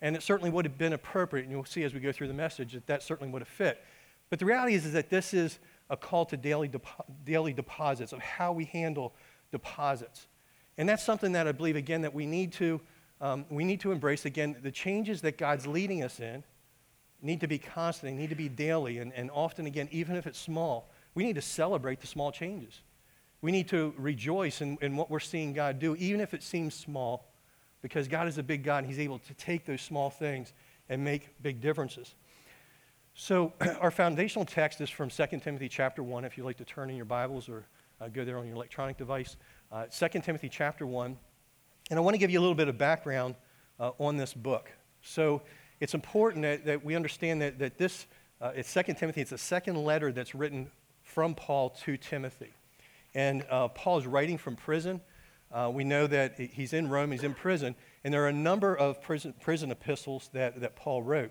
And 0.00 0.14
it 0.14 0.22
certainly 0.22 0.50
would 0.50 0.64
have 0.64 0.78
been 0.78 0.92
appropriate, 0.92 1.44
and 1.44 1.52
you'll 1.52 1.64
see 1.64 1.82
as 1.82 1.94
we 1.94 2.00
go 2.00 2.12
through 2.12 2.28
the 2.28 2.34
message 2.34 2.72
that 2.72 2.86
that 2.86 3.02
certainly 3.02 3.32
would 3.32 3.42
have 3.42 3.48
fit. 3.48 3.82
But 4.30 4.38
the 4.38 4.44
reality 4.44 4.74
is, 4.74 4.84
is 4.84 4.92
that 4.92 5.10
this 5.10 5.34
is 5.34 5.58
a 5.90 5.96
call 5.96 6.24
to 6.26 6.36
daily, 6.36 6.68
depo- 6.68 7.04
daily 7.24 7.52
deposits, 7.52 8.12
of 8.12 8.20
how 8.20 8.52
we 8.52 8.64
handle 8.66 9.14
deposits. 9.50 10.26
And 10.76 10.88
that's 10.88 11.02
something 11.02 11.32
that 11.32 11.46
I 11.46 11.52
believe, 11.52 11.76
again, 11.76 12.02
that 12.02 12.14
we 12.14 12.26
need 12.26 12.52
to, 12.54 12.80
um, 13.20 13.44
we 13.48 13.64
need 13.64 13.80
to 13.80 13.92
embrace. 13.92 14.24
Again, 14.24 14.56
the 14.62 14.70
changes 14.70 15.20
that 15.22 15.38
God's 15.38 15.66
leading 15.66 16.02
us 16.02 16.20
in 16.20 16.44
need 17.22 17.40
to 17.40 17.46
be 17.46 17.58
constant, 17.58 18.12
they 18.12 18.20
need 18.20 18.30
to 18.30 18.36
be 18.36 18.48
daily, 18.48 18.98
and, 18.98 19.12
and 19.14 19.30
often, 19.32 19.66
again, 19.66 19.88
even 19.90 20.16
if 20.16 20.26
it's 20.26 20.38
small, 20.38 20.90
we 21.14 21.24
need 21.24 21.36
to 21.36 21.42
celebrate 21.42 22.00
the 22.00 22.06
small 22.06 22.32
changes. 22.32 22.82
We 23.44 23.52
need 23.52 23.68
to 23.68 23.92
rejoice 23.98 24.62
in, 24.62 24.78
in 24.80 24.96
what 24.96 25.10
we're 25.10 25.20
seeing 25.20 25.52
God 25.52 25.78
do, 25.78 25.94
even 25.96 26.22
if 26.22 26.32
it 26.32 26.42
seems 26.42 26.72
small 26.72 27.26
because 27.82 28.08
God 28.08 28.26
is 28.26 28.38
a 28.38 28.42
big 28.42 28.64
God 28.64 28.78
and 28.78 28.86
He's 28.86 28.98
able 28.98 29.18
to 29.18 29.34
take 29.34 29.66
those 29.66 29.82
small 29.82 30.08
things 30.08 30.54
and 30.88 31.04
make 31.04 31.28
big 31.42 31.60
differences. 31.60 32.14
So, 33.12 33.52
our 33.82 33.90
foundational 33.90 34.46
text 34.46 34.80
is 34.80 34.88
from 34.88 35.10
2 35.10 35.26
Timothy 35.42 35.68
chapter 35.68 36.02
1, 36.02 36.24
if 36.24 36.38
you'd 36.38 36.44
like 36.44 36.56
to 36.56 36.64
turn 36.64 36.88
in 36.88 36.96
your 36.96 37.04
Bibles 37.04 37.50
or 37.50 37.66
uh, 38.00 38.08
go 38.08 38.24
there 38.24 38.38
on 38.38 38.46
your 38.46 38.54
electronic 38.56 38.96
device. 38.96 39.36
Uh, 39.70 39.84
2 39.88 40.20
Timothy 40.20 40.48
chapter 40.48 40.86
1. 40.86 41.14
And 41.90 41.98
I 41.98 42.00
want 42.00 42.14
to 42.14 42.18
give 42.18 42.30
you 42.30 42.38
a 42.38 42.40
little 42.40 42.54
bit 42.54 42.68
of 42.68 42.78
background 42.78 43.34
uh, 43.78 43.90
on 43.98 44.16
this 44.16 44.32
book. 44.32 44.70
So, 45.02 45.42
it's 45.80 45.92
important 45.92 46.44
that, 46.44 46.64
that 46.64 46.82
we 46.82 46.96
understand 46.96 47.42
that, 47.42 47.58
that 47.58 47.76
this, 47.76 48.06
uh, 48.40 48.52
it's 48.56 48.72
2 48.72 48.94
Timothy, 48.94 49.20
it's 49.20 49.32
a 49.32 49.36
second 49.36 49.76
letter 49.76 50.12
that's 50.12 50.34
written 50.34 50.70
from 51.02 51.34
Paul 51.34 51.68
to 51.84 51.98
Timothy. 51.98 52.54
And 53.14 53.44
uh, 53.50 53.68
Paul 53.68 53.98
is 53.98 54.06
writing 54.06 54.38
from 54.38 54.56
prison. 54.56 55.00
Uh, 55.52 55.70
we 55.72 55.84
know 55.84 56.06
that 56.06 56.38
he's 56.38 56.72
in 56.72 56.88
Rome, 56.88 57.12
he's 57.12 57.22
in 57.22 57.34
prison, 57.34 57.76
and 58.02 58.12
there 58.12 58.24
are 58.24 58.28
a 58.28 58.32
number 58.32 58.74
of 58.74 59.00
prison, 59.00 59.34
prison 59.40 59.70
epistles 59.70 60.28
that, 60.32 60.60
that 60.60 60.74
Paul 60.74 61.02
wrote. 61.02 61.30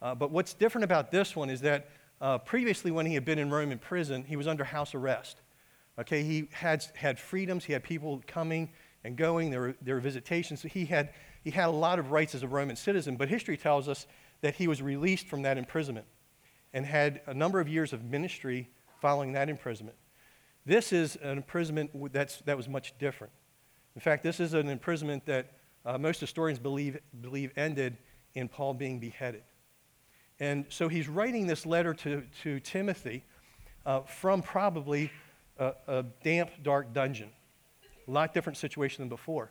Uh, 0.00 0.16
but 0.16 0.32
what's 0.32 0.52
different 0.52 0.84
about 0.84 1.12
this 1.12 1.36
one 1.36 1.48
is 1.48 1.60
that 1.60 1.90
uh, 2.20 2.38
previously, 2.38 2.90
when 2.90 3.06
he 3.06 3.14
had 3.14 3.24
been 3.24 3.38
in 3.38 3.50
Rome 3.50 3.70
in 3.70 3.78
prison, 3.78 4.24
he 4.24 4.36
was 4.36 4.48
under 4.48 4.64
house 4.64 4.94
arrest. 4.94 5.42
Okay, 5.98 6.22
he 6.22 6.48
had, 6.52 6.84
had 6.94 7.18
freedoms, 7.18 7.64
he 7.64 7.72
had 7.72 7.84
people 7.84 8.22
coming 8.26 8.70
and 9.04 9.16
going, 9.16 9.50
there 9.50 9.60
were, 9.60 9.76
there 9.82 9.94
were 9.94 10.00
visitations. 10.00 10.62
So 10.62 10.68
he 10.68 10.84
had 10.84 11.10
he 11.42 11.50
had 11.50 11.68
a 11.68 11.72
lot 11.72 11.98
of 11.98 12.10
rights 12.10 12.34
as 12.34 12.42
a 12.42 12.48
Roman 12.48 12.76
citizen, 12.76 13.16
but 13.16 13.28
history 13.28 13.56
tells 13.56 13.88
us 13.88 14.06
that 14.40 14.54
he 14.54 14.68
was 14.68 14.80
released 14.80 15.26
from 15.26 15.42
that 15.42 15.58
imprisonment 15.58 16.06
and 16.72 16.86
had 16.86 17.20
a 17.26 17.34
number 17.34 17.60
of 17.60 17.68
years 17.68 17.92
of 17.92 18.04
ministry 18.04 18.70
following 19.00 19.32
that 19.32 19.48
imprisonment. 19.48 19.96
This 20.64 20.92
is 20.92 21.16
an 21.16 21.36
imprisonment 21.36 21.90
that's, 22.12 22.38
that 22.42 22.56
was 22.56 22.68
much 22.68 22.96
different. 22.98 23.32
In 23.94 24.00
fact, 24.00 24.22
this 24.22 24.38
is 24.38 24.54
an 24.54 24.68
imprisonment 24.68 25.26
that 25.26 25.52
uh, 25.84 25.98
most 25.98 26.20
historians 26.20 26.58
believe, 26.58 26.98
believe 27.20 27.50
ended 27.56 27.96
in 28.34 28.48
Paul 28.48 28.74
being 28.74 29.00
beheaded. 29.00 29.42
And 30.38 30.64
so 30.68 30.88
he's 30.88 31.08
writing 31.08 31.46
this 31.46 31.66
letter 31.66 31.94
to, 31.94 32.22
to 32.42 32.60
Timothy 32.60 33.24
uh, 33.84 34.00
from 34.00 34.42
probably 34.42 35.10
a, 35.58 35.72
a, 35.88 36.02
damp, 36.22 36.50
dark 36.62 36.92
dungeon. 36.92 37.30
A 38.06 38.10
lot 38.10 38.32
different 38.32 38.56
situation 38.56 39.02
than 39.02 39.08
before. 39.08 39.50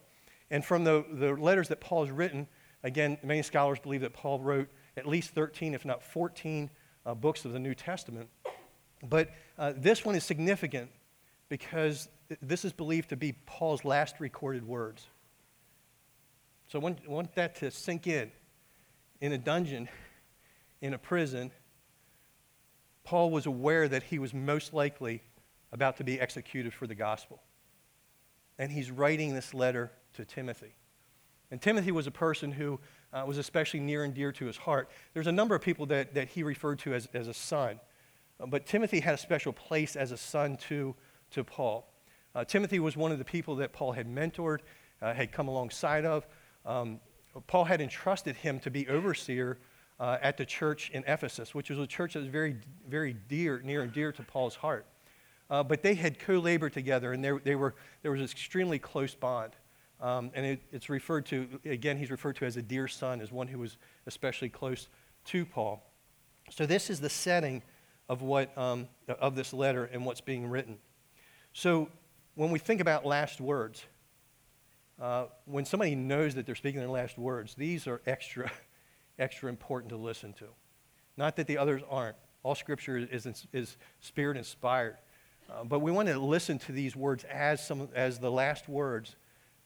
And 0.49 0.63
from 0.63 0.83
the, 0.83 1.05
the 1.13 1.33
letters 1.33 1.67
that 1.67 1.81
Paul 1.81 2.05
has 2.05 2.11
written, 2.11 2.47
again, 2.83 3.17
many 3.23 3.41
scholars 3.41 3.79
believe 3.79 4.01
that 4.01 4.13
Paul 4.13 4.39
wrote 4.39 4.69
at 4.97 5.05
least 5.05 5.31
13, 5.31 5.73
if 5.73 5.85
not 5.85 6.03
14, 6.03 6.69
uh, 7.05 7.13
books 7.13 7.45
of 7.45 7.53
the 7.53 7.59
New 7.59 7.75
Testament. 7.75 8.29
But 9.03 9.29
uh, 9.57 9.73
this 9.75 10.03
one 10.03 10.15
is 10.15 10.23
significant 10.23 10.89
because 11.51 12.07
this 12.41 12.63
is 12.63 12.71
believed 12.71 13.09
to 13.09 13.17
be 13.17 13.33
Paul's 13.45 13.83
last 13.83 14.21
recorded 14.21 14.65
words. 14.65 15.05
So 16.69 16.79
I 16.79 16.81
want, 16.81 17.05
want 17.05 17.35
that 17.35 17.55
to 17.55 17.69
sink 17.71 18.07
in. 18.07 18.31
In 19.19 19.33
a 19.33 19.37
dungeon, 19.37 19.89
in 20.79 20.93
a 20.93 20.97
prison, 20.97 21.51
Paul 23.03 23.31
was 23.31 23.47
aware 23.47 23.89
that 23.89 24.03
he 24.03 24.17
was 24.17 24.33
most 24.33 24.73
likely 24.73 25.23
about 25.73 25.97
to 25.97 26.05
be 26.05 26.21
executed 26.21 26.73
for 26.73 26.87
the 26.87 26.95
gospel. 26.95 27.41
And 28.57 28.71
he's 28.71 28.89
writing 28.89 29.35
this 29.35 29.53
letter 29.53 29.91
to 30.13 30.23
Timothy. 30.23 30.73
And 31.51 31.61
Timothy 31.61 31.91
was 31.91 32.07
a 32.07 32.11
person 32.11 32.53
who 32.53 32.79
uh, 33.11 33.25
was 33.27 33.37
especially 33.37 33.81
near 33.81 34.05
and 34.05 34.13
dear 34.13 34.31
to 34.31 34.45
his 34.45 34.55
heart. 34.55 34.89
There's 35.13 35.27
a 35.27 35.33
number 35.33 35.53
of 35.53 35.61
people 35.61 35.85
that, 35.87 36.13
that 36.13 36.29
he 36.29 36.43
referred 36.43 36.79
to 36.79 36.93
as, 36.93 37.09
as 37.13 37.27
a 37.27 37.33
son. 37.33 37.81
Uh, 38.39 38.45
but 38.45 38.65
Timothy 38.65 39.01
had 39.01 39.15
a 39.15 39.17
special 39.17 39.51
place 39.51 39.97
as 39.97 40.13
a 40.13 40.17
son 40.17 40.55
to, 40.69 40.95
to 41.31 41.43
Paul. 41.43 41.91
Uh, 42.33 42.45
Timothy 42.45 42.79
was 42.79 42.95
one 42.95 43.11
of 43.11 43.17
the 43.17 43.25
people 43.25 43.55
that 43.57 43.73
Paul 43.73 43.91
had 43.91 44.07
mentored, 44.07 44.59
uh, 45.01 45.13
had 45.13 45.31
come 45.31 45.47
alongside 45.47 46.05
of. 46.05 46.27
Um, 46.65 46.99
Paul 47.47 47.65
had 47.65 47.81
entrusted 47.81 48.35
him 48.35 48.59
to 48.59 48.71
be 48.71 48.87
overseer 48.87 49.57
uh, 49.99 50.17
at 50.21 50.37
the 50.37 50.45
church 50.45 50.89
in 50.91 51.03
Ephesus, 51.07 51.53
which 51.53 51.69
was 51.69 51.79
a 51.79 51.87
church 51.87 52.13
that 52.13 52.19
was 52.19 52.27
very, 52.27 52.57
very 52.87 53.13
dear, 53.27 53.61
near 53.63 53.81
and 53.81 53.91
dear 53.91 54.11
to 54.11 54.23
Paul's 54.23 54.55
heart. 54.55 54.85
Uh, 55.49 55.61
but 55.63 55.83
they 55.83 55.93
had 55.95 56.17
co-labored 56.19 56.73
together, 56.73 57.13
and 57.13 57.23
they, 57.23 57.31
they 57.43 57.55
were, 57.55 57.75
there 58.01 58.11
was 58.11 58.21
an 58.21 58.25
extremely 58.25 58.79
close 58.79 59.13
bond. 59.13 59.53
Um, 59.99 60.31
and 60.33 60.45
it, 60.45 60.61
it's 60.71 60.89
referred 60.89 61.25
to, 61.27 61.47
again, 61.65 61.97
he's 61.97 62.09
referred 62.09 62.37
to 62.37 62.45
as 62.45 62.57
a 62.57 62.61
dear 62.61 62.87
son, 62.87 63.21
as 63.21 63.31
one 63.31 63.47
who 63.47 63.59
was 63.59 63.77
especially 64.07 64.49
close 64.49 64.87
to 65.25 65.45
Paul. 65.45 65.83
So 66.49 66.65
this 66.65 66.89
is 66.89 66.99
the 66.99 67.09
setting 67.09 67.61
of, 68.09 68.21
what, 68.21 68.57
um, 68.57 68.87
of 69.07 69.35
this 69.35 69.53
letter 69.53 69.85
and 69.85 70.05
what's 70.05 70.21
being 70.21 70.47
written. 70.47 70.77
So 71.53 71.89
when 72.35 72.51
we 72.51 72.59
think 72.59 72.81
about 72.81 73.05
last 73.05 73.41
words, 73.41 73.83
uh, 75.01 75.25
when 75.45 75.65
somebody 75.65 75.95
knows 75.95 76.35
that 76.35 76.45
they're 76.45 76.55
speaking 76.55 76.79
their 76.79 76.89
last 76.89 77.17
words, 77.17 77.55
these 77.55 77.87
are 77.87 78.01
extra, 78.05 78.51
extra 79.19 79.49
important 79.49 79.89
to 79.89 79.97
listen 79.97 80.33
to. 80.33 80.45
Not 81.17 81.35
that 81.35 81.47
the 81.47 81.57
others 81.57 81.81
aren't. 81.89 82.15
All 82.43 82.55
Scripture 82.55 82.97
is, 82.97 83.27
is, 83.53 83.77
spirit 83.99 84.37
inspired. 84.37 84.97
Uh, 85.49 85.63
but 85.63 85.79
we 85.79 85.91
want 85.91 86.07
to 86.07 86.17
listen 86.17 86.57
to 86.59 86.71
these 86.71 86.95
words 86.95 87.23
as, 87.25 87.65
some, 87.65 87.89
as 87.93 88.19
the 88.19 88.31
last 88.31 88.69
words 88.69 89.15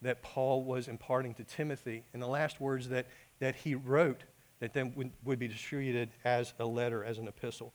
that 0.02 0.22
Paul 0.22 0.64
was 0.64 0.88
imparting 0.88 1.34
to 1.36 1.44
Timothy 1.44 2.04
and 2.14 2.22
the 2.22 2.28
last 2.28 2.60
words 2.60 2.90
that, 2.90 3.08
that 3.40 3.56
he 3.56 3.76
wrote 3.76 4.24
that 4.60 4.74
then 4.74 4.94
would, 4.96 5.12
would 5.24 5.40
be 5.40 5.48
distributed 5.48 6.10
as 6.24 6.54
a 6.60 6.66
letter, 6.66 7.04
as 7.04 7.18
an 7.18 7.28
epistle. 7.28 7.74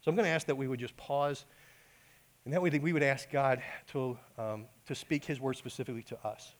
So 0.00 0.10
I'm 0.10 0.16
going 0.16 0.26
to 0.26 0.30
ask 0.30 0.46
that 0.46 0.56
we 0.56 0.68
would 0.68 0.80
just 0.80 0.96
pause 0.96 1.44
and 2.44 2.54
that 2.54 2.62
way 2.62 2.70
we 2.70 2.92
would 2.92 3.02
ask 3.02 3.30
God 3.30 3.62
to, 3.92 4.18
um, 4.38 4.66
to 4.86 4.94
speak 4.94 5.24
his 5.24 5.40
word 5.40 5.56
specifically 5.56 6.02
to 6.04 6.26
us. 6.26 6.54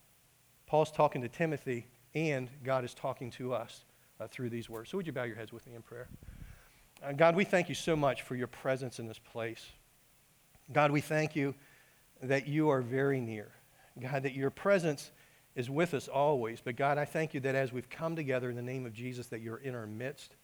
Paul's 0.67 0.93
talking 0.93 1.23
to 1.23 1.29
Timothy, 1.29 1.87
and 2.15 2.49
God 2.63 2.85
is 2.85 2.95
talking 2.95 3.31
to 3.33 3.55
us 3.55 3.85
uh, 4.21 4.29
through 4.29 4.51
these 4.51 4.69
words. 4.69 4.91
So 4.91 4.99
would 4.99 5.07
you 5.07 5.13
bow 5.13 5.25
your 5.25 5.37
heads 5.37 5.53
with 5.53 5.67
me 5.67 5.75
in 5.75 5.83
prayer? 5.83 6.09
Uh, 7.03 7.13
God, 7.13 7.35
we 7.35 7.45
thank 7.45 7.69
you 7.69 7.75
so 7.75 7.97
much 7.97 8.23
for 8.23 8.37
your 8.37 8.47
presence 8.47 8.99
in 8.99 9.07
this 9.07 9.19
place. 9.19 9.65
God, 10.73 10.93
we 10.93 11.01
thank 11.01 11.35
you 11.35 11.55
that 12.23 12.47
you 12.47 12.69
are 12.69 12.83
very 12.83 13.21
near. 13.21 13.49
God, 13.99 14.23
that 14.23 14.35
your 14.35 14.51
presence 14.51 15.11
is 15.57 15.71
with 15.71 15.95
us 15.95 16.09
always. 16.09 16.61
But 16.61 16.77
God, 16.77 16.99
I 16.99 17.05
thank 17.05 17.35
you 17.35 17.41
that 17.41 17.55
as 17.55 17.73
we've 17.73 17.89
come 17.89 18.15
together 18.15 18.51
in 18.51 18.57
the 18.57 18.63
name 18.63 18.87
of 18.87 18.93
Jesus, 18.93 19.29
that 19.29 19.41
you're 19.41 19.57
in 19.57 19.75
our 19.75 19.87
midst. 19.87 20.37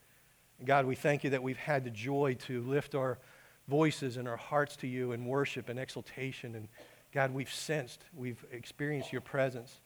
God, 0.65 0.87
we 0.87 0.95
thank 0.95 1.23
you 1.23 1.31
that 1.31 1.43
we've 1.43 1.57
had 1.57 1.85
the 1.85 1.91
joy 1.91 2.37
to 2.47 2.63
lift 2.63 2.95
our 2.95 3.19
voices 3.69 4.17
and 4.17 4.29
our 4.29 4.37
hearts 4.37 4.77
to 4.77 4.87
you 4.87 5.13
in 5.13 5.27
worship 5.27 5.69
and 5.69 5.79
exaltation. 5.79 6.55
And 6.55 6.69
God, 7.13 7.33
we've 7.33 7.53
sensed, 7.53 8.05
we've 8.15 8.45
experienced 8.53 9.13
your 9.13 9.21
presence. 9.21 9.81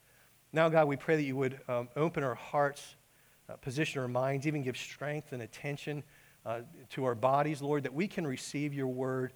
Now, 0.52 0.68
God, 0.68 0.88
we 0.88 0.96
pray 0.96 1.16
that 1.16 1.22
you 1.22 1.36
would 1.36 1.60
um, 1.68 1.88
open 1.96 2.24
our 2.24 2.34
hearts, 2.34 2.96
uh, 3.48 3.56
position 3.56 4.02
our 4.02 4.08
minds, 4.08 4.46
even 4.46 4.62
give 4.62 4.76
strength 4.76 5.32
and 5.32 5.42
attention 5.42 6.02
uh, 6.44 6.60
to 6.90 7.04
our 7.04 7.14
bodies, 7.14 7.62
Lord, 7.62 7.84
that 7.84 7.94
we 7.94 8.08
can 8.08 8.26
receive 8.26 8.74
your 8.74 8.88
word 8.88 9.32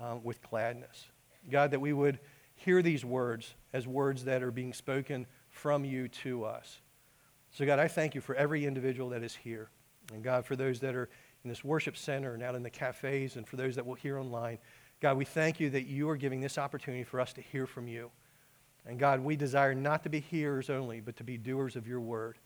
uh, 0.00 0.16
with 0.22 0.42
gladness. 0.42 1.08
God, 1.50 1.70
that 1.70 1.80
we 1.80 1.92
would 1.92 2.18
hear 2.54 2.82
these 2.82 3.04
words 3.04 3.54
as 3.72 3.86
words 3.86 4.24
that 4.24 4.42
are 4.42 4.50
being 4.50 4.72
spoken 4.72 5.26
from 5.50 5.84
you 5.84 6.08
to 6.08 6.44
us. 6.44 6.80
So, 7.50 7.64
God, 7.64 7.78
I 7.78 7.88
thank 7.88 8.14
you 8.14 8.20
for 8.20 8.34
every 8.34 8.66
individual 8.66 9.10
that 9.10 9.22
is 9.22 9.34
here. 9.34 9.70
And, 10.12 10.22
God, 10.22 10.44
for 10.44 10.56
those 10.56 10.80
that 10.80 10.94
are 10.94 11.08
in 11.44 11.50
this 11.50 11.64
worship 11.64 11.96
center 11.96 12.34
and 12.34 12.42
out 12.42 12.54
in 12.54 12.62
the 12.62 12.70
cafes, 12.70 13.36
and 13.36 13.46
for 13.46 13.56
those 13.56 13.76
that 13.76 13.86
will 13.86 13.94
hear 13.94 14.18
online, 14.18 14.58
God, 15.00 15.16
we 15.16 15.24
thank 15.24 15.60
you 15.60 15.70
that 15.70 15.86
you 15.86 16.08
are 16.10 16.16
giving 16.16 16.40
this 16.40 16.58
opportunity 16.58 17.04
for 17.04 17.20
us 17.20 17.32
to 17.34 17.40
hear 17.40 17.66
from 17.66 17.86
you. 17.86 18.10
And 18.86 18.98
God, 18.98 19.20
we 19.20 19.36
desire 19.36 19.74
not 19.74 20.02
to 20.04 20.08
be 20.08 20.20
hearers 20.20 20.70
only, 20.70 21.00
but 21.00 21.16
to 21.16 21.24
be 21.24 21.36
doers 21.36 21.76
of 21.76 21.86
your 21.86 22.00
word. 22.00 22.38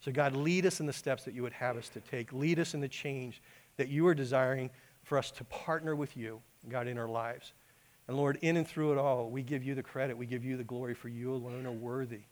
So, 0.00 0.10
God, 0.10 0.34
lead 0.34 0.66
us 0.66 0.80
in 0.80 0.86
the 0.86 0.92
steps 0.92 1.24
that 1.24 1.34
you 1.34 1.42
would 1.42 1.52
have 1.52 1.76
us 1.76 1.88
to 1.90 2.00
take. 2.00 2.32
Lead 2.32 2.58
us 2.58 2.74
in 2.74 2.80
the 2.80 2.88
change 2.88 3.40
that 3.76 3.88
you 3.88 4.06
are 4.08 4.14
desiring 4.14 4.70
for 5.04 5.16
us 5.16 5.30
to 5.32 5.44
partner 5.44 5.94
with 5.94 6.16
you, 6.16 6.40
God, 6.68 6.88
in 6.88 6.98
our 6.98 7.08
lives. 7.08 7.52
And 8.08 8.16
Lord, 8.16 8.38
in 8.42 8.56
and 8.56 8.66
through 8.66 8.92
it 8.92 8.98
all, 8.98 9.30
we 9.30 9.42
give 9.42 9.62
you 9.62 9.74
the 9.74 9.82
credit. 9.82 10.16
We 10.16 10.26
give 10.26 10.44
you 10.44 10.56
the 10.56 10.64
glory 10.64 10.94
for 10.94 11.08
you 11.08 11.34
alone 11.34 11.66
are 11.66 11.72
worthy. 11.72 12.22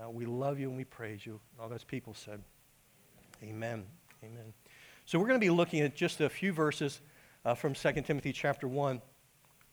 Uh, 0.00 0.10
we 0.10 0.26
love 0.26 0.58
you 0.58 0.68
and 0.68 0.76
we 0.76 0.84
praise 0.84 1.24
you. 1.24 1.40
All 1.58 1.68
those 1.68 1.84
people 1.84 2.14
said, 2.14 2.42
Amen. 3.42 3.84
Amen. 4.22 4.52
So 5.08 5.18
we're 5.18 5.28
going 5.28 5.40
to 5.40 5.46
be 5.46 5.48
looking 5.48 5.80
at 5.80 5.96
just 5.96 6.20
a 6.20 6.28
few 6.28 6.52
verses 6.52 7.00
uh, 7.42 7.54
from 7.54 7.72
2 7.72 7.92
Timothy 8.02 8.30
chapter 8.30 8.68
1. 8.68 9.00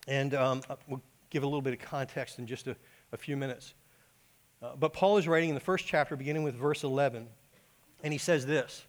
And 0.07 0.33
um, 0.33 0.61
uh, 0.69 0.77
we'll 0.87 1.01
give 1.29 1.43
a 1.43 1.45
little 1.45 1.61
bit 1.61 1.73
of 1.73 1.79
context 1.79 2.39
in 2.39 2.47
just 2.47 2.67
a 2.67 2.77
a 3.11 3.17
few 3.17 3.35
minutes. 3.35 3.73
Uh, 4.61 4.77
but 4.79 4.93
Paul 4.93 5.17
is 5.17 5.27
writing 5.27 5.49
in 5.49 5.55
the 5.55 5.59
first 5.59 5.85
chapter, 5.85 6.15
beginning 6.15 6.43
with 6.43 6.55
verse 6.55 6.85
11, 6.85 7.27
and 8.01 8.13
he 8.13 8.17
says 8.17 8.45
this 8.45 8.85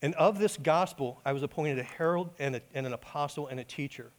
And 0.00 0.14
of 0.14 0.38
this 0.38 0.56
gospel 0.56 1.20
I 1.26 1.34
was 1.34 1.42
appointed 1.42 1.78
a 1.78 1.82
herald 1.82 2.30
and, 2.38 2.56
a, 2.56 2.62
and 2.72 2.86
an 2.86 2.94
apostle 2.94 3.46
and 3.48 3.60
a 3.60 3.64
teacher. 3.64 4.12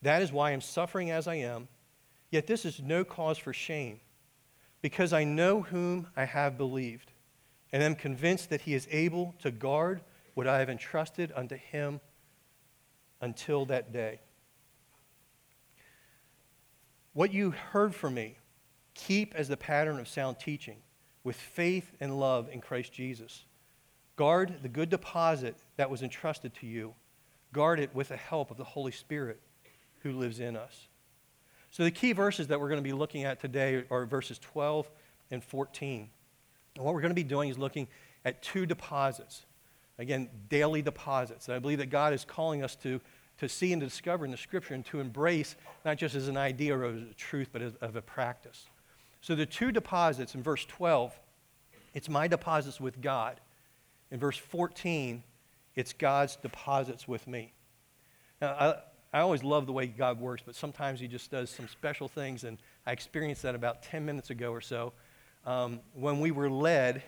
That 0.00 0.22
is 0.22 0.32
why 0.32 0.52
I'm 0.52 0.62
suffering 0.62 1.10
as 1.10 1.28
I 1.28 1.34
am, 1.34 1.68
yet 2.30 2.46
this 2.46 2.64
is 2.64 2.80
no 2.80 3.04
cause 3.04 3.36
for 3.36 3.52
shame, 3.52 4.00
because 4.80 5.12
I 5.12 5.24
know 5.24 5.60
whom 5.60 6.06
I 6.16 6.24
have 6.24 6.56
believed, 6.56 7.12
and 7.70 7.82
am 7.82 7.96
convinced 7.96 8.48
that 8.48 8.62
he 8.62 8.72
is 8.72 8.88
able 8.90 9.34
to 9.42 9.50
guard 9.50 10.00
what 10.34 10.46
I 10.46 10.58
have 10.58 10.68
entrusted 10.68 11.32
unto 11.34 11.56
him 11.56 12.00
until 13.20 13.64
that 13.66 13.92
day. 13.92 14.20
What 17.12 17.32
you 17.32 17.52
heard 17.52 17.94
from 17.94 18.14
me, 18.14 18.38
keep 18.94 19.34
as 19.34 19.48
the 19.48 19.56
pattern 19.56 19.98
of 19.98 20.08
sound 20.08 20.38
teaching, 20.38 20.78
with 21.22 21.36
faith 21.36 21.92
and 22.00 22.18
love 22.18 22.48
in 22.52 22.60
Christ 22.60 22.92
Jesus. 22.92 23.44
Guard 24.16 24.56
the 24.62 24.68
good 24.68 24.90
deposit 24.90 25.56
that 25.76 25.90
was 25.90 26.02
entrusted 26.02 26.54
to 26.56 26.66
you. 26.66 26.94
Guard 27.52 27.80
it 27.80 27.94
with 27.94 28.08
the 28.08 28.16
help 28.16 28.50
of 28.50 28.56
the 28.56 28.64
Holy 28.64 28.92
Spirit 28.92 29.40
who 30.02 30.12
lives 30.12 30.38
in 30.40 30.56
us. 30.56 30.88
So, 31.70 31.82
the 31.82 31.90
key 31.90 32.12
verses 32.12 32.48
that 32.48 32.60
we're 32.60 32.68
going 32.68 32.78
to 32.78 32.88
be 32.88 32.92
looking 32.92 33.24
at 33.24 33.40
today 33.40 33.84
are 33.90 34.06
verses 34.06 34.38
12 34.38 34.88
and 35.30 35.42
14. 35.42 36.08
And 36.76 36.84
what 36.84 36.94
we're 36.94 37.00
going 37.00 37.10
to 37.10 37.16
be 37.16 37.24
doing 37.24 37.48
is 37.48 37.58
looking 37.58 37.88
at 38.24 38.42
two 38.42 38.66
deposits. 38.66 39.44
Again, 39.98 40.28
daily 40.48 40.82
deposits. 40.82 41.48
I 41.48 41.58
believe 41.58 41.78
that 41.78 41.90
God 41.90 42.12
is 42.12 42.24
calling 42.24 42.62
us 42.62 42.74
to 42.76 43.00
to 43.38 43.48
see 43.48 43.72
and 43.72 43.80
to 43.80 43.86
discover 43.88 44.24
in 44.24 44.30
the 44.30 44.36
scripture 44.36 44.74
and 44.74 44.84
to 44.86 45.00
embrace 45.00 45.56
not 45.84 45.96
just 45.96 46.14
as 46.14 46.28
an 46.28 46.36
idea 46.36 46.76
or 46.76 46.84
as 46.84 47.02
a 47.02 47.14
truth, 47.14 47.48
but 47.52 47.62
as, 47.62 47.74
of 47.80 47.96
a 47.96 48.02
practice. 48.02 48.66
So 49.20 49.34
the 49.34 49.46
two 49.46 49.72
deposits 49.72 50.34
in 50.34 50.42
verse 50.42 50.64
12, 50.66 51.18
it's 51.94 52.08
my 52.08 52.28
deposits 52.28 52.80
with 52.80 53.00
God. 53.00 53.40
In 54.10 54.20
verse 54.20 54.36
14, 54.36 55.22
it's 55.74 55.92
God's 55.92 56.36
deposits 56.36 57.08
with 57.08 57.26
me. 57.26 57.52
Now, 58.40 58.52
I, 59.12 59.18
I 59.18 59.20
always 59.20 59.42
love 59.42 59.66
the 59.66 59.72
way 59.72 59.86
God 59.86 60.20
works, 60.20 60.42
but 60.44 60.54
sometimes 60.54 61.00
He 61.00 61.08
just 61.08 61.30
does 61.30 61.50
some 61.50 61.66
special 61.68 62.06
things, 62.06 62.44
and 62.44 62.58
I 62.86 62.92
experienced 62.92 63.42
that 63.42 63.54
about 63.54 63.82
10 63.82 64.04
minutes 64.04 64.30
ago 64.30 64.52
or 64.52 64.60
so. 64.60 64.92
um, 65.44 65.80
when 65.92 66.20
we 66.20 66.30
were 66.30 66.50
led 66.50 67.02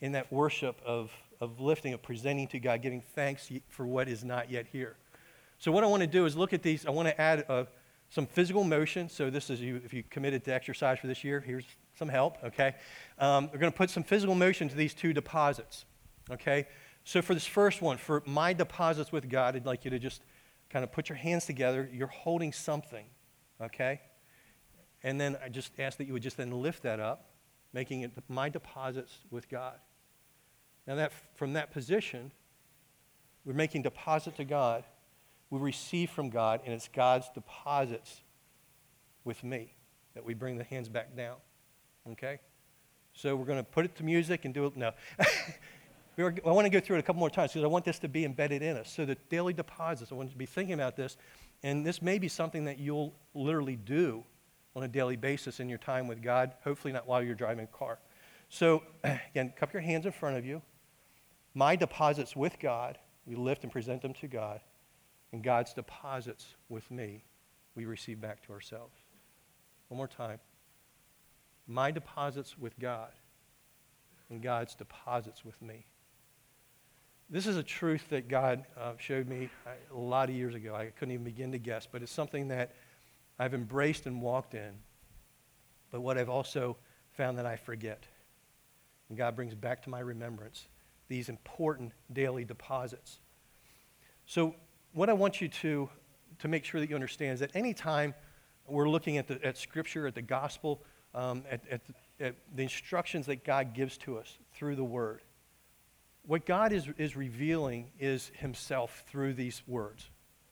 in 0.00 0.12
that 0.12 0.32
worship 0.32 0.80
of, 0.84 1.10
of 1.42 1.60
lifting, 1.60 1.92
of 1.92 2.00
presenting 2.00 2.46
to 2.46 2.60
God, 2.60 2.82
giving 2.82 3.02
thanks 3.16 3.50
for 3.68 3.84
what 3.84 4.08
is 4.08 4.22
not 4.22 4.48
yet 4.48 4.64
here. 4.70 4.94
So, 5.58 5.72
what 5.72 5.82
I 5.82 5.88
want 5.88 6.02
to 6.02 6.06
do 6.06 6.24
is 6.24 6.36
look 6.36 6.52
at 6.52 6.62
these. 6.62 6.86
I 6.86 6.90
want 6.90 7.08
to 7.08 7.20
add 7.20 7.44
uh, 7.48 7.64
some 8.10 8.26
physical 8.26 8.62
motion. 8.62 9.08
So, 9.08 9.28
this 9.28 9.50
is 9.50 9.60
you, 9.60 9.80
if 9.84 9.92
you 9.92 10.04
committed 10.08 10.44
to 10.44 10.54
exercise 10.54 11.00
for 11.00 11.08
this 11.08 11.24
year, 11.24 11.40
here's 11.40 11.64
some 11.98 12.08
help, 12.08 12.38
okay? 12.44 12.76
Um, 13.18 13.50
we're 13.52 13.58
going 13.58 13.72
to 13.72 13.76
put 13.76 13.90
some 13.90 14.04
physical 14.04 14.36
motion 14.36 14.68
to 14.68 14.76
these 14.76 14.94
two 14.94 15.12
deposits, 15.12 15.84
okay? 16.30 16.68
So, 17.02 17.20
for 17.20 17.34
this 17.34 17.46
first 17.46 17.82
one, 17.82 17.96
for 17.96 18.22
my 18.24 18.52
deposits 18.52 19.10
with 19.10 19.28
God, 19.28 19.56
I'd 19.56 19.66
like 19.66 19.84
you 19.84 19.90
to 19.90 19.98
just 19.98 20.22
kind 20.70 20.84
of 20.84 20.92
put 20.92 21.08
your 21.08 21.16
hands 21.16 21.44
together. 21.44 21.90
You're 21.92 22.06
holding 22.06 22.52
something, 22.52 23.06
okay? 23.60 24.00
And 25.02 25.20
then 25.20 25.36
I 25.44 25.48
just 25.48 25.72
ask 25.80 25.98
that 25.98 26.06
you 26.06 26.12
would 26.12 26.22
just 26.22 26.36
then 26.36 26.52
lift 26.52 26.84
that 26.84 27.00
up, 27.00 27.30
making 27.72 28.02
it 28.02 28.12
my 28.28 28.48
deposits 28.48 29.18
with 29.32 29.48
God. 29.48 29.74
Now, 30.86 30.96
that, 30.96 31.12
from 31.34 31.52
that 31.52 31.72
position, 31.72 32.32
we're 33.44 33.54
making 33.54 33.82
deposit 33.82 34.36
to 34.36 34.44
God 34.44 34.84
we 35.52 35.58
receive 35.58 36.08
from 36.08 36.30
God, 36.30 36.62
and 36.64 36.72
it's 36.72 36.88
God's 36.88 37.28
deposits 37.28 38.22
with 39.22 39.44
me 39.44 39.74
that 40.14 40.24
we 40.24 40.32
bring 40.32 40.56
the 40.56 40.64
hands 40.64 40.88
back 40.88 41.14
down. 41.14 41.36
Okay? 42.12 42.40
So 43.12 43.36
we're 43.36 43.44
going 43.44 43.58
to 43.58 43.64
put 43.64 43.84
it 43.84 43.94
to 43.96 44.02
music 44.02 44.46
and 44.46 44.54
do 44.54 44.64
it. 44.64 44.78
No. 44.78 44.92
I 46.18 46.22
want 46.42 46.64
to 46.64 46.70
go 46.70 46.80
through 46.80 46.96
it 46.96 47.00
a 47.00 47.02
couple 47.02 47.20
more 47.20 47.28
times 47.28 47.52
because 47.52 47.64
I 47.64 47.66
want 47.66 47.84
this 47.84 47.98
to 47.98 48.08
be 48.08 48.24
embedded 48.24 48.62
in 48.62 48.78
us. 48.78 48.90
So 48.90 49.04
the 49.04 49.16
daily 49.28 49.52
deposits, 49.52 50.10
I 50.10 50.14
want 50.14 50.30
to 50.30 50.38
be 50.38 50.46
thinking 50.46 50.72
about 50.72 50.96
this. 50.96 51.18
And 51.62 51.84
this 51.84 52.00
may 52.00 52.18
be 52.18 52.28
something 52.28 52.64
that 52.64 52.78
you'll 52.78 53.12
literally 53.34 53.76
do 53.76 54.24
on 54.74 54.84
a 54.84 54.88
daily 54.88 55.16
basis 55.16 55.60
in 55.60 55.68
your 55.68 55.78
time 55.78 56.06
with 56.06 56.22
God, 56.22 56.54
hopefully 56.64 56.94
not 56.94 57.06
while 57.06 57.22
you're 57.22 57.34
driving 57.34 57.64
a 57.64 57.76
car. 57.76 57.98
So 58.48 58.84
again, 59.04 59.52
cup 59.54 59.74
your 59.74 59.82
hands 59.82 60.06
in 60.06 60.12
front 60.12 60.38
of 60.38 60.46
you. 60.46 60.62
My 61.54 61.76
deposits 61.76 62.34
with 62.34 62.58
God, 62.58 62.98
we 63.26 63.34
lift 63.36 63.62
and 63.62 63.72
present 63.72 64.02
them 64.02 64.14
to 64.14 64.28
God 64.28 64.60
and 65.32 65.42
God's 65.42 65.72
deposits 65.72 66.46
with 66.68 66.90
me, 66.90 67.24
we 67.74 67.86
receive 67.86 68.20
back 68.20 68.42
to 68.46 68.52
ourselves. 68.52 68.94
One 69.88 69.96
more 69.96 70.08
time. 70.08 70.38
My 71.66 71.90
deposits 71.90 72.58
with 72.58 72.78
God 72.78 73.10
and 74.28 74.42
God's 74.42 74.74
deposits 74.74 75.44
with 75.44 75.60
me. 75.62 75.86
This 77.30 77.46
is 77.46 77.56
a 77.56 77.62
truth 77.62 78.04
that 78.10 78.28
God 78.28 78.64
uh, 78.78 78.92
showed 78.98 79.26
me 79.26 79.48
a 79.90 79.98
lot 79.98 80.28
of 80.28 80.34
years 80.34 80.54
ago. 80.54 80.74
I 80.74 80.86
couldn't 80.86 81.12
even 81.12 81.24
begin 81.24 81.52
to 81.52 81.58
guess, 81.58 81.88
but 81.90 82.02
it's 82.02 82.12
something 82.12 82.48
that 82.48 82.74
I've 83.38 83.54
embraced 83.54 84.06
and 84.06 84.20
walked 84.20 84.54
in. 84.54 84.72
But 85.90 86.02
what 86.02 86.18
I've 86.18 86.28
also 86.28 86.76
found 87.12 87.38
that 87.38 87.46
I 87.46 87.56
forget. 87.56 88.04
And 89.08 89.16
God 89.16 89.34
brings 89.34 89.54
back 89.54 89.82
to 89.84 89.90
my 89.90 90.00
remembrance 90.00 90.66
these 91.12 91.28
important 91.28 91.92
daily 92.10 92.42
deposits. 92.42 93.18
So 94.24 94.54
what 94.94 95.10
I 95.10 95.12
want 95.12 95.42
you 95.42 95.48
to, 95.48 95.90
to 96.38 96.48
make 96.48 96.64
sure 96.64 96.80
that 96.80 96.88
you 96.88 96.94
understand 96.94 97.34
is 97.34 97.40
that 97.40 97.54
anytime 97.54 98.14
we're 98.66 98.88
looking 98.88 99.18
at, 99.18 99.28
the, 99.28 99.38
at 99.44 99.58
Scripture, 99.58 100.06
at 100.06 100.14
the 100.14 100.22
gospel, 100.22 100.82
um, 101.14 101.44
at, 101.50 101.60
at, 101.70 101.82
at 102.18 102.34
the 102.56 102.62
instructions 102.62 103.26
that 103.26 103.44
God 103.44 103.74
gives 103.74 103.98
to 103.98 104.16
us 104.16 104.38
through 104.54 104.74
the 104.74 104.84
Word, 104.84 105.20
what 106.26 106.46
God 106.46 106.72
is, 106.72 106.88
is 106.96 107.14
revealing 107.14 107.90
is 108.00 108.32
Himself 108.36 109.04
through 109.06 109.34
these 109.34 109.62
words. 109.66 110.08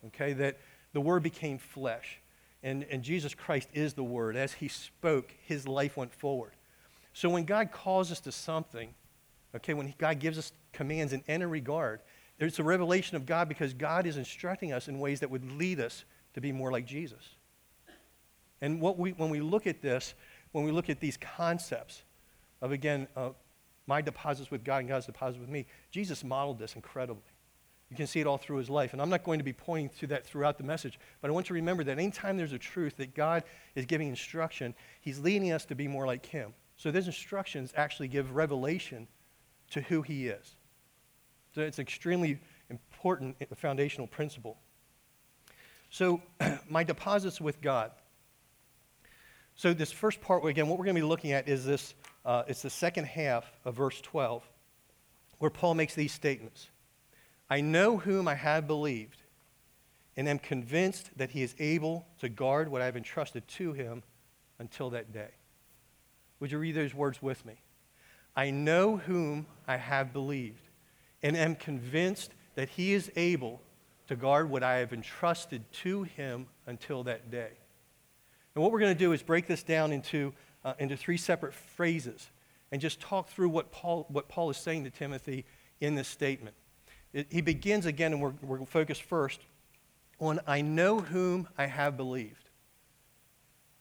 Okay? 0.08 0.34
That 0.34 0.58
the 0.92 1.00
Word 1.00 1.22
became 1.22 1.56
flesh. 1.56 2.20
And, 2.62 2.84
and 2.90 3.02
Jesus 3.02 3.34
Christ 3.34 3.70
is 3.72 3.94
the 3.94 4.04
Word. 4.04 4.36
As 4.36 4.52
He 4.52 4.68
spoke, 4.68 5.32
His 5.46 5.66
life 5.66 5.96
went 5.96 6.12
forward. 6.12 6.52
So 7.14 7.30
when 7.30 7.44
God 7.44 7.72
calls 7.72 8.12
us 8.12 8.20
to 8.20 8.32
something, 8.32 8.94
okay, 9.54 9.74
when 9.74 9.94
God 9.98 10.18
gives 10.18 10.38
us 10.38 10.52
commands 10.72 11.12
in 11.12 11.22
any 11.28 11.44
regard, 11.44 12.00
it's 12.38 12.58
a 12.58 12.64
revelation 12.64 13.16
of 13.16 13.26
God 13.26 13.48
because 13.48 13.74
God 13.74 14.06
is 14.06 14.16
instructing 14.16 14.72
us 14.72 14.88
in 14.88 14.98
ways 14.98 15.20
that 15.20 15.30
would 15.30 15.50
lead 15.52 15.78
us 15.78 16.04
to 16.34 16.40
be 16.40 16.52
more 16.52 16.72
like 16.72 16.86
Jesus. 16.86 17.36
And 18.62 18.80
what 18.80 18.98
we, 18.98 19.10
when 19.12 19.30
we 19.30 19.40
look 19.40 19.66
at 19.66 19.82
this, 19.82 20.14
when 20.52 20.64
we 20.64 20.70
look 20.70 20.88
at 20.88 21.00
these 21.00 21.16
concepts 21.16 22.02
of, 22.62 22.72
again, 22.72 23.08
uh, 23.16 23.30
my 23.86 24.00
deposits 24.00 24.50
with 24.50 24.64
God 24.64 24.78
and 24.78 24.88
God's 24.88 25.06
deposits 25.06 25.40
with 25.40 25.48
me, 25.48 25.66
Jesus 25.90 26.24
modeled 26.24 26.58
this 26.58 26.76
incredibly. 26.76 27.22
You 27.90 27.96
can 27.96 28.06
see 28.06 28.20
it 28.20 28.26
all 28.26 28.38
through 28.38 28.58
his 28.58 28.70
life. 28.70 28.92
And 28.92 29.02
I'm 29.02 29.10
not 29.10 29.24
going 29.24 29.40
to 29.40 29.44
be 29.44 29.52
pointing 29.52 29.90
to 29.98 30.06
that 30.08 30.24
throughout 30.24 30.58
the 30.58 30.64
message, 30.64 30.98
but 31.20 31.28
I 31.28 31.32
want 31.32 31.46
you 31.46 31.48
to 31.48 31.54
remember 31.54 31.82
that 31.84 31.98
anytime 31.98 32.36
there's 32.36 32.52
a 32.52 32.58
truth 32.58 32.96
that 32.98 33.14
God 33.14 33.42
is 33.74 33.84
giving 33.84 34.08
instruction, 34.08 34.74
he's 35.00 35.18
leading 35.18 35.50
us 35.50 35.64
to 35.66 35.74
be 35.74 35.88
more 35.88 36.06
like 36.06 36.24
him. 36.24 36.54
So 36.76 36.90
those 36.90 37.06
instructions 37.06 37.72
actually 37.76 38.08
give 38.08 38.34
revelation 38.34 39.08
to 39.70 39.80
who 39.82 40.02
he 40.02 40.28
is. 40.28 40.56
So 41.54 41.62
it's 41.62 41.78
an 41.78 41.82
extremely 41.82 42.38
important 42.68 43.36
foundational 43.56 44.06
principle. 44.06 44.56
So, 45.90 46.22
my 46.68 46.84
deposits 46.84 47.40
with 47.40 47.60
God. 47.60 47.90
So, 49.56 49.74
this 49.74 49.90
first 49.90 50.20
part, 50.20 50.44
again, 50.44 50.68
what 50.68 50.78
we're 50.78 50.84
going 50.84 50.94
to 50.94 51.02
be 51.02 51.06
looking 51.06 51.32
at 51.32 51.48
is 51.48 51.66
this 51.66 51.94
uh, 52.24 52.44
it's 52.46 52.62
the 52.62 52.70
second 52.70 53.06
half 53.06 53.50
of 53.64 53.74
verse 53.74 54.00
12, 54.00 54.48
where 55.38 55.50
Paul 55.50 55.74
makes 55.74 55.94
these 55.94 56.12
statements 56.12 56.68
I 57.48 57.60
know 57.60 57.98
whom 57.98 58.28
I 58.28 58.36
have 58.36 58.68
believed, 58.68 59.22
and 60.16 60.28
am 60.28 60.38
convinced 60.38 61.10
that 61.16 61.30
he 61.30 61.42
is 61.42 61.54
able 61.58 62.06
to 62.20 62.28
guard 62.28 62.68
what 62.68 62.82
I 62.82 62.84
have 62.84 62.96
entrusted 62.96 63.46
to 63.48 63.72
him 63.72 64.02
until 64.58 64.90
that 64.90 65.12
day. 65.12 65.30
Would 66.38 66.52
you 66.52 66.58
read 66.58 66.76
those 66.76 66.94
words 66.94 67.20
with 67.20 67.44
me? 67.44 67.60
I 68.40 68.50
know 68.50 68.96
whom 68.96 69.46
I 69.68 69.76
have 69.76 70.14
believed 70.14 70.66
and 71.22 71.36
am 71.36 71.56
convinced 71.56 72.32
that 72.54 72.70
he 72.70 72.94
is 72.94 73.12
able 73.14 73.60
to 74.08 74.16
guard 74.16 74.48
what 74.48 74.62
I 74.62 74.76
have 74.78 74.94
entrusted 74.94 75.70
to 75.82 76.04
him 76.04 76.46
until 76.66 77.04
that 77.04 77.30
day. 77.30 77.50
And 78.54 78.62
what 78.62 78.72
we're 78.72 78.80
going 78.80 78.94
to 78.94 78.98
do 78.98 79.12
is 79.12 79.22
break 79.22 79.46
this 79.46 79.62
down 79.62 79.92
into, 79.92 80.32
uh, 80.64 80.72
into 80.78 80.96
three 80.96 81.18
separate 81.18 81.52
phrases 81.52 82.30
and 82.72 82.80
just 82.80 82.98
talk 82.98 83.28
through 83.28 83.50
what 83.50 83.72
Paul, 83.72 84.06
what 84.08 84.26
Paul 84.30 84.48
is 84.48 84.56
saying 84.56 84.84
to 84.84 84.90
Timothy 84.90 85.44
in 85.82 85.94
this 85.94 86.08
statement. 86.08 86.56
It, 87.12 87.26
he 87.28 87.42
begins 87.42 87.84
again, 87.84 88.14
and 88.14 88.22
we're, 88.22 88.32
we're 88.40 88.64
focused 88.64 89.02
first 89.02 89.42
on 90.18 90.40
I 90.46 90.62
know 90.62 91.00
whom 91.00 91.46
I 91.58 91.66
have 91.66 91.98
believed. 91.98 92.48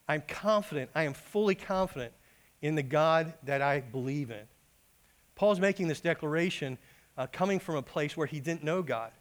I'm 0.05 0.23
confident, 0.27 0.89
I 0.93 1.03
am 1.03 1.13
fully 1.13 1.55
confident 1.55 2.11
in 2.61 2.75
the 2.75 2.83
God 2.83 3.33
that 3.43 3.61
I 3.61 3.81
believe 3.81 4.31
in. 4.31 4.47
Paul's 5.35 5.59
making 5.59 5.87
this 5.87 6.01
declaration 6.01 6.77
uh, 7.17 7.27
coming 7.31 7.59
from 7.59 7.75
a 7.75 7.81
place 7.81 8.17
where 8.17 8.27
he 8.27 8.39
didn't 8.39 8.63
know 8.63 8.81
God. 8.81 9.11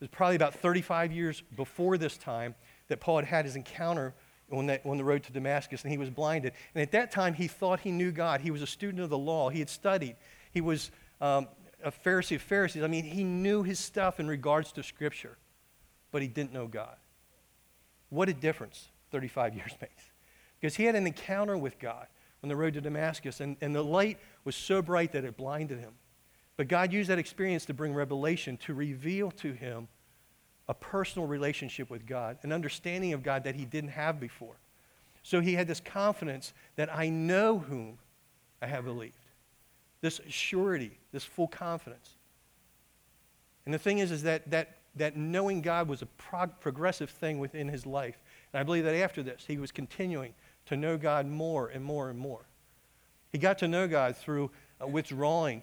It 0.00 0.04
was 0.04 0.08
probably 0.08 0.36
about 0.36 0.54
35 0.54 1.12
years 1.12 1.42
before 1.56 1.98
this 1.98 2.16
time 2.16 2.54
that 2.88 3.00
Paul 3.00 3.16
had 3.16 3.26
had 3.26 3.44
his 3.44 3.56
encounter 3.56 4.14
on, 4.50 4.66
that, 4.66 4.84
on 4.84 4.96
the 4.96 5.04
road 5.04 5.22
to 5.24 5.32
Damascus, 5.32 5.82
and 5.82 5.92
he 5.92 5.98
was 5.98 6.10
blinded. 6.10 6.52
And 6.74 6.82
at 6.82 6.92
that 6.92 7.12
time, 7.12 7.34
he 7.34 7.46
thought 7.46 7.80
he 7.80 7.92
knew 7.92 8.10
God. 8.10 8.40
He 8.40 8.50
was 8.50 8.62
a 8.62 8.66
student 8.66 9.02
of 9.02 9.10
the 9.10 9.18
law. 9.18 9.48
He 9.48 9.60
had 9.60 9.68
studied. 9.68 10.16
He 10.52 10.60
was 10.60 10.90
um, 11.20 11.48
a 11.84 11.92
Pharisee 11.92 12.36
of 12.36 12.42
Pharisees. 12.42 12.82
I 12.82 12.88
mean, 12.88 13.04
he 13.04 13.22
knew 13.24 13.62
his 13.62 13.78
stuff 13.78 14.18
in 14.18 14.26
regards 14.26 14.72
to 14.72 14.82
Scripture, 14.82 15.36
but 16.10 16.22
he 16.22 16.28
didn't 16.28 16.52
know 16.52 16.66
God. 16.66 16.96
What 18.08 18.28
a 18.28 18.34
difference 18.34 18.88
35 19.12 19.54
years 19.56 19.72
makes. 19.80 20.04
Because 20.60 20.74
he 20.74 20.84
had 20.84 20.94
an 20.94 21.06
encounter 21.06 21.56
with 21.56 21.78
God 21.78 22.06
on 22.42 22.48
the 22.48 22.56
road 22.56 22.74
to 22.74 22.80
Damascus, 22.80 23.40
and, 23.40 23.56
and 23.60 23.74
the 23.74 23.82
light 23.82 24.18
was 24.44 24.56
so 24.56 24.80
bright 24.80 25.12
that 25.12 25.24
it 25.24 25.36
blinded 25.36 25.78
him. 25.78 25.92
But 26.56 26.68
God 26.68 26.92
used 26.92 27.08
that 27.10 27.18
experience 27.18 27.64
to 27.66 27.74
bring 27.74 27.94
revelation, 27.94 28.56
to 28.58 28.74
reveal 28.74 29.30
to 29.32 29.52
him 29.52 29.88
a 30.68 30.74
personal 30.74 31.26
relationship 31.26 31.90
with 31.90 32.06
God, 32.06 32.38
an 32.42 32.52
understanding 32.52 33.12
of 33.12 33.22
God 33.22 33.44
that 33.44 33.54
he 33.54 33.64
didn't 33.64 33.90
have 33.90 34.20
before. 34.20 34.56
So 35.22 35.40
he 35.40 35.54
had 35.54 35.66
this 35.66 35.80
confidence 35.80 36.52
that 36.76 36.94
I 36.94 37.08
know 37.08 37.58
whom 37.58 37.98
I 38.62 38.66
have 38.66 38.84
believed. 38.84 39.14
This 40.00 40.20
surety, 40.28 40.98
this 41.12 41.24
full 41.24 41.48
confidence. 41.48 42.16
And 43.64 43.74
the 43.74 43.78
thing 43.78 43.98
is, 43.98 44.10
is 44.10 44.22
that, 44.22 44.50
that, 44.50 44.76
that 44.96 45.16
knowing 45.16 45.60
God 45.60 45.88
was 45.88 46.02
a 46.02 46.06
prog- 46.06 46.58
progressive 46.60 47.10
thing 47.10 47.38
within 47.38 47.68
his 47.68 47.84
life. 47.84 48.18
And 48.52 48.60
I 48.60 48.62
believe 48.62 48.84
that 48.84 48.94
after 48.94 49.22
this, 49.22 49.44
he 49.46 49.58
was 49.58 49.72
continuing 49.72 50.34
to 50.70 50.76
know 50.76 50.96
God 50.96 51.26
more 51.26 51.66
and 51.66 51.84
more 51.84 52.10
and 52.10 52.18
more. 52.18 52.46
He 53.32 53.38
got 53.38 53.58
to 53.58 53.68
know 53.68 53.88
God 53.88 54.16
through 54.16 54.52
uh, 54.80 54.86
withdrawing 54.86 55.62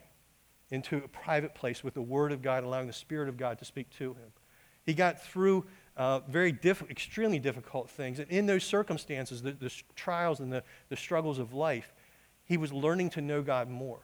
into 0.69 0.97
a 0.97 1.07
private 1.07 1.55
place 1.55 1.81
with 1.81 1.93
the 1.93 2.01
Word 2.01 2.33
of 2.33 2.41
God, 2.41 2.65
allowing 2.65 2.87
the 2.87 2.93
Spirit 2.93 3.29
of 3.29 3.37
God 3.37 3.57
to 3.59 3.65
speak 3.65 3.89
to 3.99 4.09
him. 4.09 4.33
He 4.85 4.93
got 4.93 5.23
through 5.23 5.65
uh, 5.95 6.19
very 6.27 6.51
diff- 6.51 6.89
extremely 6.89 7.39
difficult 7.39 7.89
things. 7.89 8.19
And 8.19 8.29
in 8.29 8.47
those 8.47 8.65
circumstances, 8.65 9.41
the, 9.41 9.53
the 9.53 9.73
trials 9.95 10.41
and 10.41 10.51
the, 10.51 10.61
the 10.89 10.97
struggles 10.97 11.39
of 11.39 11.53
life, 11.53 11.93
he 12.43 12.57
was 12.57 12.73
learning 12.73 13.11
to 13.11 13.21
know 13.21 13.41
God 13.41 13.69
more, 13.69 14.01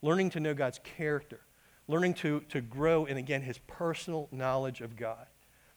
learning 0.00 0.30
to 0.30 0.40
know 0.40 0.54
God's 0.54 0.80
character, 0.96 1.40
learning 1.86 2.14
to, 2.14 2.40
to 2.48 2.62
grow 2.62 3.04
in, 3.04 3.18
again, 3.18 3.42
his 3.42 3.58
personal 3.66 4.26
knowledge 4.32 4.80
of 4.80 4.96
God. 4.96 5.26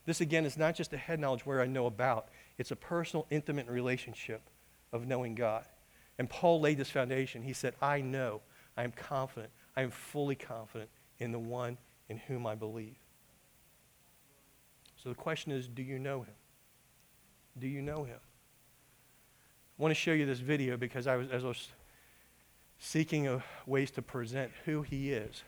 This, 0.05 0.21
again, 0.21 0.45
is 0.45 0.57
not 0.57 0.73
just 0.73 0.93
a 0.93 0.97
head 0.97 1.19
knowledge 1.19 1.45
where 1.45 1.61
I 1.61 1.67
know 1.67 1.85
about, 1.85 2.29
it's 2.57 2.71
a 2.71 2.77
personal, 2.77 3.27
intimate 3.29 3.67
relationship 3.67 4.49
of 4.93 5.05
knowing 5.07 5.35
God. 5.35 5.65
And 6.17 6.29
Paul 6.29 6.61
laid 6.61 6.77
this 6.77 6.89
foundation. 6.89 7.41
He 7.41 7.51
said, 7.51 7.73
I 7.81 7.99
know, 7.99 8.41
I 8.77 8.83
am 8.83 8.91
confident, 8.91 9.51
I 9.75 9.81
am 9.81 9.91
fully 9.91 10.35
confident 10.35 10.89
in 11.19 11.31
the 11.31 11.39
one 11.39 11.77
in 12.07 12.17
whom 12.17 12.47
I 12.47 12.55
believe. 12.55 12.95
So 14.95 15.09
the 15.09 15.15
question 15.15 15.51
is 15.51 15.67
do 15.67 15.83
you 15.83 15.99
know 15.99 16.21
him? 16.21 16.35
Do 17.59 17.67
you 17.67 17.81
know 17.81 18.03
him? 18.03 18.19
I 19.77 19.81
want 19.81 19.91
to 19.91 19.99
show 19.99 20.13
you 20.13 20.25
this 20.25 20.39
video 20.39 20.77
because 20.77 21.07
I 21.07 21.17
was, 21.17 21.29
as 21.29 21.43
I 21.43 21.47
was 21.47 21.67
seeking 22.79 23.27
a, 23.27 23.43
ways 23.65 23.91
to 23.91 24.01
present 24.01 24.51
who 24.65 24.81
he 24.81 25.11
is. 25.11 25.43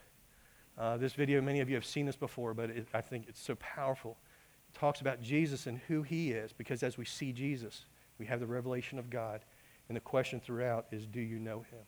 Uh, 0.77 0.97
this 0.97 1.13
video, 1.13 1.41
many 1.41 1.61
of 1.61 1.69
you 1.69 1.75
have 1.75 1.85
seen 1.85 2.05
this 2.05 2.15
before, 2.15 2.53
but 2.53 2.69
it, 2.69 2.87
I 2.93 3.01
think 3.01 3.25
it's 3.29 3.39
so 3.39 3.55
powerful. 3.55 4.17
It 4.73 4.77
talks 4.77 4.99
about 4.99 5.21
Jesus 5.21 5.67
and 5.67 5.79
who 5.87 6.01
he 6.01 6.31
is 6.31 6.51
because 6.51 6.83
as 6.83 6.97
we 6.97 7.05
see 7.05 7.31
Jesus, 7.31 7.85
we 8.19 8.25
have 8.25 8.39
the 8.39 8.47
revelation 8.47 8.99
of 8.99 9.09
God. 9.09 9.41
And 9.87 9.95
the 9.95 10.01
question 10.01 10.39
throughout 10.39 10.87
is 10.91 11.05
do 11.05 11.21
you 11.21 11.39
know 11.39 11.59
him? 11.59 11.85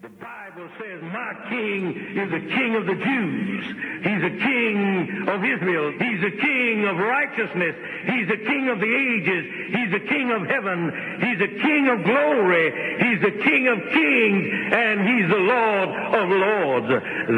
The 0.00 0.08
Bible 0.10 0.68
says, 0.78 1.02
My 1.02 1.34
king 1.50 1.90
is 1.90 2.30
the 2.30 2.54
king 2.54 2.76
of 2.76 2.86
the 2.86 2.94
Jews. 2.94 3.64
He's 4.06 4.22
a 4.22 4.34
king 4.46 5.26
of 5.26 5.42
Israel. 5.42 5.90
He's 5.90 6.22
a 6.22 6.36
king 6.38 6.86
of 6.86 6.96
righteousness. 6.98 7.74
He's 8.06 8.28
the 8.28 8.38
king 8.46 8.68
of 8.68 8.78
the 8.78 8.86
ages. 8.86 9.44
He's 9.74 9.90
the 9.90 10.06
king 10.06 10.30
of 10.30 10.46
heaven. 10.46 11.18
He's 11.18 11.38
the 11.42 11.50
king 11.50 11.88
of 11.88 12.04
glory. 12.04 12.70
He's 13.02 13.20
the 13.26 13.42
king 13.42 13.66
of 13.66 13.78
kings. 13.90 14.46
And 14.70 15.02
he's 15.02 15.28
the 15.28 15.42
Lord 15.42 15.88
of 16.14 16.26
lords. 16.30 16.88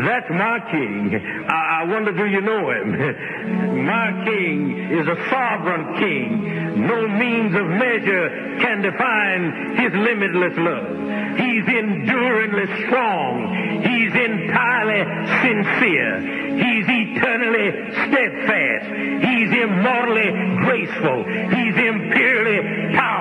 That's 0.04 0.28
my 0.28 0.60
king. 0.70 1.16
I, 1.48 1.69
I 1.80 1.84
wonder, 1.84 2.12
do 2.12 2.26
you 2.26 2.42
know 2.42 2.68
him? 2.68 2.92
my 3.86 4.22
king 4.26 4.92
is 4.92 5.08
a 5.08 5.16
sovereign 5.30 5.96
king. 5.96 6.84
No 6.86 7.08
means 7.08 7.54
of 7.56 7.64
measure 7.64 8.58
can 8.60 8.82
define 8.82 9.80
his 9.80 9.92
limitless 9.96 10.58
love. 10.60 11.40
He's 11.40 11.64
enduringly 11.64 12.68
strong. 12.84 13.80
He's 13.80 14.12
entirely 14.12 15.08
sincere. 15.40 16.20
He's 16.60 16.84
eternally 16.84 17.72
steadfast. 17.96 18.86
He's 19.24 19.50
immortally 19.64 20.30
graceful. 20.60 21.24
He's 21.24 21.76
imperially 21.80 22.94
powerful. 22.94 23.19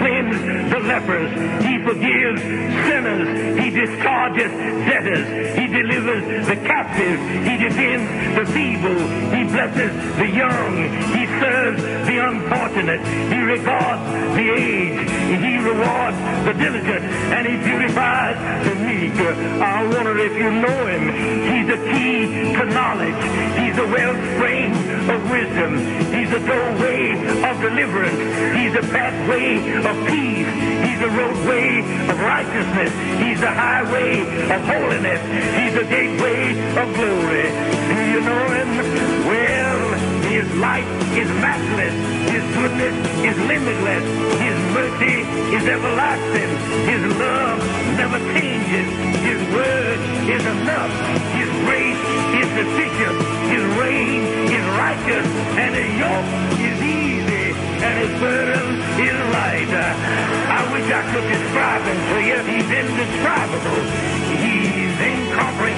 cleanses 0.00 0.70
the 0.72 0.80
lepers. 0.80 1.30
He 1.62 1.76
forgives 1.84 2.40
sinners. 2.40 3.28
He 3.60 3.70
discharges 3.70 4.50
debtors. 4.88 5.26
He 5.58 5.66
delivers 5.66 6.46
the 6.48 6.56
captive. 6.56 7.20
He 7.44 7.54
defends 7.60 8.08
the 8.38 8.44
feeble. 8.52 9.00
He 9.36 9.44
blesses 9.44 9.92
the 10.16 10.28
young. 10.28 10.72
He 11.16 11.26
serves 11.38 11.82
the 12.08 12.16
unfortunate. 12.28 13.00
He 13.32 13.38
regards 13.40 14.02
the 14.36 14.46
aged. 14.50 15.19
He 15.38 15.58
rewards 15.58 16.18
the 16.44 16.54
diligent. 16.54 17.04
And 17.34 17.46
he 17.46 17.56
beautifies 17.56 18.36
the 18.66 18.74
meek. 18.82 19.14
I 19.60 19.86
wonder 19.86 20.18
if 20.18 20.34
you 20.34 20.50
know 20.50 20.86
him. 20.86 21.04
He's 21.50 21.66
the 21.66 21.80
key 21.90 22.52
to 22.58 22.64
knowledge. 22.66 23.22
He's 23.58 23.76
the 23.76 23.86
wellspring 23.86 24.72
of 25.10 25.30
wisdom. 25.30 25.78
He's 26.14 26.30
the 26.30 26.40
doorway 26.40 27.14
of 27.48 27.60
deliverance. 27.60 28.20
He's 28.58 28.72
the 28.74 28.86
pathway 28.92 29.56
of 29.90 29.96
peace. 30.06 30.50
He's 30.84 31.00
the 31.00 31.10
roadway 31.10 31.80
of 32.10 32.16
righteousness. 32.20 32.92
He's 33.22 33.40
the 33.40 33.50
highway 33.50 34.20
of 34.50 34.60
holiness. 34.66 35.20
He's 35.58 35.74
the 35.74 35.84
gateway 35.84 36.52
of 36.80 36.86
glory. 36.94 37.48
Do 37.90 37.96
you 38.12 38.20
know 38.20 38.44
him? 38.58 38.68
Well, 39.26 39.59
his 40.30 40.46
light 40.62 40.86
is 41.18 41.26
matchless. 41.42 41.90
His 42.30 42.44
goodness 42.54 42.94
is 43.26 43.36
limitless. 43.50 44.06
His 44.38 44.58
mercy 44.70 45.26
is 45.58 45.64
everlasting. 45.66 46.50
His 46.86 47.02
love 47.18 47.58
never 47.98 48.18
changes. 48.38 48.86
His 49.26 49.40
word 49.50 49.98
is 50.30 50.44
enough. 50.54 50.92
His 51.34 51.50
grace 51.66 52.02
is 52.38 52.48
sufficient. 52.54 53.18
His 53.50 53.64
reign 53.82 54.22
is 54.54 54.64
righteous. 54.78 55.26
And 55.58 55.74
his 55.74 55.90
yoke 55.98 56.30
is 56.62 56.78
easy. 56.78 57.46
And 57.82 57.94
his 57.98 58.12
burden 58.22 58.66
is 59.02 59.18
light. 59.34 59.72
I 59.74 60.62
wish 60.70 60.86
I 60.94 61.02
could 61.10 61.26
describe 61.26 61.82
him 61.82 61.98
to 62.10 62.18
you. 62.22 62.38
He's 62.54 62.70
indescribable. 62.70 63.82
He's 64.30 64.70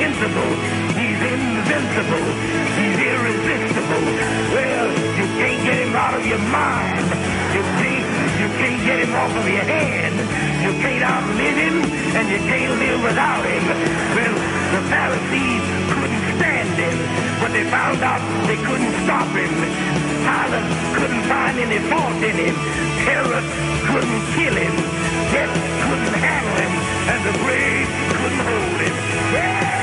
incomprehensible. 0.03 0.51
He's 0.99 1.21
invincible. 1.23 2.27
He's 2.75 2.99
irresistible. 2.99 4.05
Well, 4.51 4.89
you 4.91 5.27
can't 5.39 5.63
get 5.63 5.79
him 5.79 5.95
out 5.95 6.15
of 6.15 6.27
your 6.27 6.43
mind. 6.51 7.07
You 7.55 7.63
can't, 7.79 8.07
you 8.41 8.49
can't 8.59 8.83
get 8.83 8.99
him 8.99 9.15
off 9.15 9.31
of 9.31 9.47
your 9.47 9.63
hand. 9.63 10.17
You 10.63 10.73
can't 10.83 11.05
outlive 11.07 11.57
him, 11.57 11.77
and 12.19 12.27
you 12.31 12.41
can't 12.51 12.75
live 12.79 13.03
without 13.03 13.45
him. 13.47 13.65
Well, 14.17 14.37
the 14.75 14.83
Pharisees 14.91 15.63
couldn't 15.95 16.25
stand 16.39 16.75
him, 16.79 16.97
but 17.39 17.51
they 17.53 17.65
found 17.71 18.03
out 18.03 18.23
they 18.47 18.57
couldn't 18.57 18.95
stop 19.07 19.29
him. 19.39 19.53
Pilate 20.27 20.67
couldn't 20.99 21.25
find 21.31 21.59
any 21.59 21.79
fault 21.91 22.19
in 22.23 22.37
him. 22.43 22.57
Herod 23.07 23.47
couldn't 23.91 24.23
kill 24.35 24.55
him. 24.55 24.75
Death 25.31 25.55
couldn't 25.87 26.17
handle 26.19 26.57
him, 26.59 26.73
and 27.11 27.21
the 27.27 27.35
grave 27.43 27.89
couldn't 28.19 28.43
hold 28.47 28.81
him. 28.83 28.95
Yeah! 29.35 29.82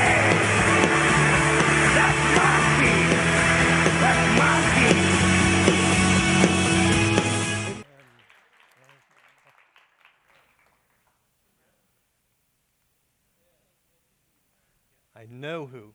Know 15.30 15.66
who 15.66 15.92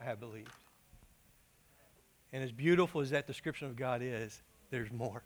I 0.00 0.04
have 0.04 0.20
believed. 0.20 0.50
And 2.32 2.42
as 2.42 2.52
beautiful 2.52 3.00
as 3.00 3.10
that 3.10 3.26
description 3.26 3.68
of 3.68 3.76
God 3.76 4.02
is, 4.02 4.42
there's 4.70 4.92
more. 4.92 5.22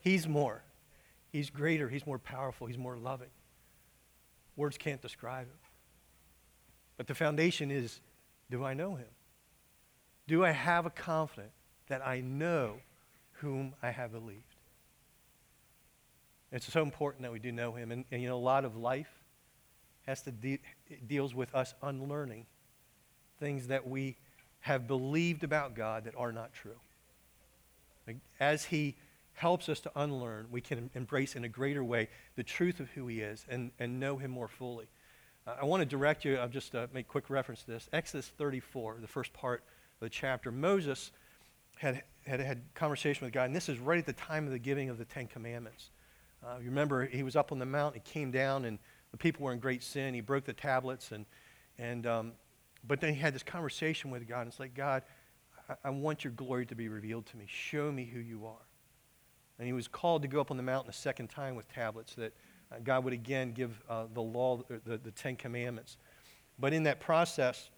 He's 0.00 0.26
more. 0.26 0.62
He's 1.30 1.50
greater. 1.50 1.88
He's 1.88 2.06
more 2.06 2.18
powerful. 2.18 2.66
He's 2.66 2.78
more 2.78 2.96
loving. 2.96 3.30
Words 4.56 4.78
can't 4.78 5.00
describe 5.00 5.46
him. 5.46 5.58
But 6.96 7.06
the 7.06 7.14
foundation 7.14 7.70
is 7.70 8.00
do 8.50 8.64
I 8.64 8.74
know 8.74 8.94
him? 8.94 9.08
Do 10.28 10.44
I 10.44 10.50
have 10.50 10.86
a 10.86 10.90
confidence 10.90 11.52
that 11.88 12.06
I 12.06 12.20
know 12.20 12.76
whom 13.32 13.74
I 13.82 13.90
have 13.90 14.12
believed? 14.12 14.54
It's 16.52 16.70
so 16.70 16.82
important 16.82 17.22
that 17.22 17.32
we 17.32 17.38
do 17.38 17.50
know 17.50 17.72
him. 17.72 17.90
And, 17.90 18.04
and 18.10 18.20
you 18.22 18.28
know, 18.28 18.36
a 18.36 18.38
lot 18.38 18.64
of 18.64 18.76
life 18.76 19.10
has 20.06 20.22
to 20.22 20.30
de- 20.30 20.60
deals 21.06 21.34
with 21.34 21.54
us 21.54 21.74
unlearning 21.82 22.46
things 23.42 23.66
that 23.66 23.88
we 23.88 24.16
have 24.60 24.86
believed 24.86 25.42
about 25.42 25.74
God 25.74 26.04
that 26.04 26.14
are 26.16 26.30
not 26.30 26.52
true. 26.52 26.78
As 28.38 28.66
he 28.66 28.94
helps 29.34 29.68
us 29.68 29.80
to 29.80 29.90
unlearn, 29.96 30.46
we 30.50 30.60
can 30.60 30.90
embrace 30.94 31.34
in 31.34 31.42
a 31.42 31.48
greater 31.48 31.82
way 31.82 32.08
the 32.36 32.44
truth 32.44 32.78
of 32.78 32.88
who 32.90 33.08
he 33.08 33.20
is 33.20 33.44
and, 33.48 33.72
and 33.80 33.98
know 33.98 34.16
him 34.16 34.30
more 34.30 34.46
fully. 34.46 34.86
Uh, 35.44 35.56
I 35.60 35.64
want 35.64 35.80
to 35.80 35.86
direct 35.86 36.24
you, 36.24 36.36
I'll 36.36 36.48
just 36.48 36.72
uh, 36.76 36.86
make 36.94 37.08
quick 37.08 37.28
reference 37.30 37.62
to 37.62 37.72
this. 37.72 37.88
Exodus 37.92 38.28
34, 38.38 38.98
the 39.00 39.08
first 39.08 39.32
part 39.32 39.64
of 40.00 40.06
the 40.06 40.10
chapter, 40.10 40.52
Moses 40.52 41.10
had, 41.78 42.04
had 42.24 42.38
had 42.38 42.62
conversation 42.74 43.24
with 43.24 43.34
God, 43.34 43.46
and 43.46 43.56
this 43.56 43.68
is 43.68 43.80
right 43.80 43.98
at 43.98 44.06
the 44.06 44.12
time 44.12 44.46
of 44.46 44.52
the 44.52 44.58
giving 44.58 44.88
of 44.88 44.98
the 44.98 45.04
Ten 45.04 45.26
Commandments. 45.26 45.90
Uh, 46.46 46.58
you 46.60 46.66
remember, 46.66 47.06
he 47.06 47.24
was 47.24 47.34
up 47.34 47.50
on 47.50 47.58
the 47.58 47.66
mount, 47.66 47.94
he 47.94 48.00
came 48.00 48.30
down, 48.30 48.64
and 48.66 48.78
the 49.10 49.16
people 49.16 49.44
were 49.44 49.52
in 49.52 49.58
great 49.58 49.82
sin. 49.82 50.14
He 50.14 50.20
broke 50.20 50.44
the 50.44 50.52
tablets, 50.52 51.10
and, 51.10 51.26
and 51.78 52.06
um, 52.06 52.32
But 52.86 53.00
then 53.00 53.14
he 53.14 53.20
had 53.20 53.34
this 53.34 53.42
conversation 53.42 54.10
with 54.10 54.26
God. 54.28 54.40
And 54.40 54.48
it's 54.48 54.60
like, 54.60 54.74
God, 54.74 55.02
I, 55.68 55.74
I 55.84 55.90
want 55.90 56.24
your 56.24 56.32
glory 56.32 56.66
to 56.66 56.74
be 56.74 56.88
revealed 56.88 57.26
to 57.26 57.36
me. 57.36 57.44
Show 57.48 57.92
me 57.92 58.04
who 58.04 58.20
you 58.20 58.46
are. 58.46 58.66
And 59.58 59.66
he 59.66 59.72
was 59.72 59.86
called 59.86 60.22
to 60.22 60.28
go 60.28 60.40
up 60.40 60.50
on 60.50 60.56
the 60.56 60.62
mountain 60.62 60.90
a 60.90 60.94
second 60.94 61.28
time 61.28 61.54
with 61.54 61.72
tablets 61.72 62.14
that 62.14 62.32
uh, 62.72 62.76
God 62.82 63.04
would 63.04 63.12
again 63.12 63.52
give 63.52 63.80
uh, 63.88 64.04
the 64.12 64.22
law, 64.22 64.62
the, 64.84 64.98
the 64.98 65.10
Ten 65.12 65.36
Commandments. 65.36 65.96
But 66.58 66.72
in 66.72 66.82
that 66.84 67.00
process, 67.00 67.70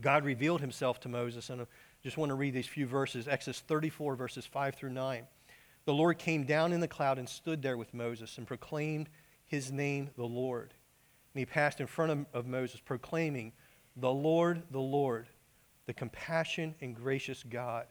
God 0.00 0.24
revealed 0.24 0.60
himself 0.60 1.00
to 1.00 1.08
Moses. 1.08 1.50
And 1.50 1.62
I 1.62 1.66
just 2.02 2.16
want 2.16 2.30
to 2.30 2.34
read 2.34 2.54
these 2.54 2.66
few 2.66 2.86
verses 2.86 3.28
Exodus 3.28 3.60
34, 3.60 4.14
verses 4.14 4.46
5 4.46 4.74
through 4.74 4.90
9. 4.90 5.26
The 5.86 5.94
Lord 5.94 6.18
came 6.18 6.44
down 6.44 6.72
in 6.72 6.80
the 6.80 6.88
cloud 6.88 7.18
and 7.18 7.28
stood 7.28 7.62
there 7.62 7.76
with 7.76 7.92
Moses 7.94 8.38
and 8.38 8.46
proclaimed 8.46 9.08
his 9.46 9.72
name, 9.72 10.10
the 10.16 10.24
Lord. 10.24 10.74
And 11.34 11.38
he 11.40 11.46
passed 11.46 11.80
in 11.80 11.86
front 11.86 12.12
of, 12.12 12.26
of 12.32 12.46
Moses, 12.46 12.80
proclaiming, 12.80 13.52
The 13.96 14.10
Lord, 14.10 14.62
the 14.70 14.80
Lord, 14.80 15.26
the 15.86 15.92
compassion 15.92 16.74
and 16.80 16.94
gracious 16.94 17.42
God, 17.42 17.86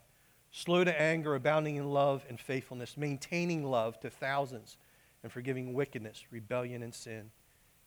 slow 0.51 0.83
to 0.83 1.01
anger, 1.01 1.35
abounding 1.35 1.75
in 1.75 1.89
love 1.89 2.25
and 2.29 2.39
faithfulness, 2.39 2.97
maintaining 2.97 3.63
love 3.63 3.99
to 3.99 4.09
thousands, 4.09 4.77
and 5.21 5.31
forgiving 5.31 5.73
wickedness, 5.73 6.23
rebellion, 6.31 6.81
and 6.81 6.93
sin. 6.93 7.31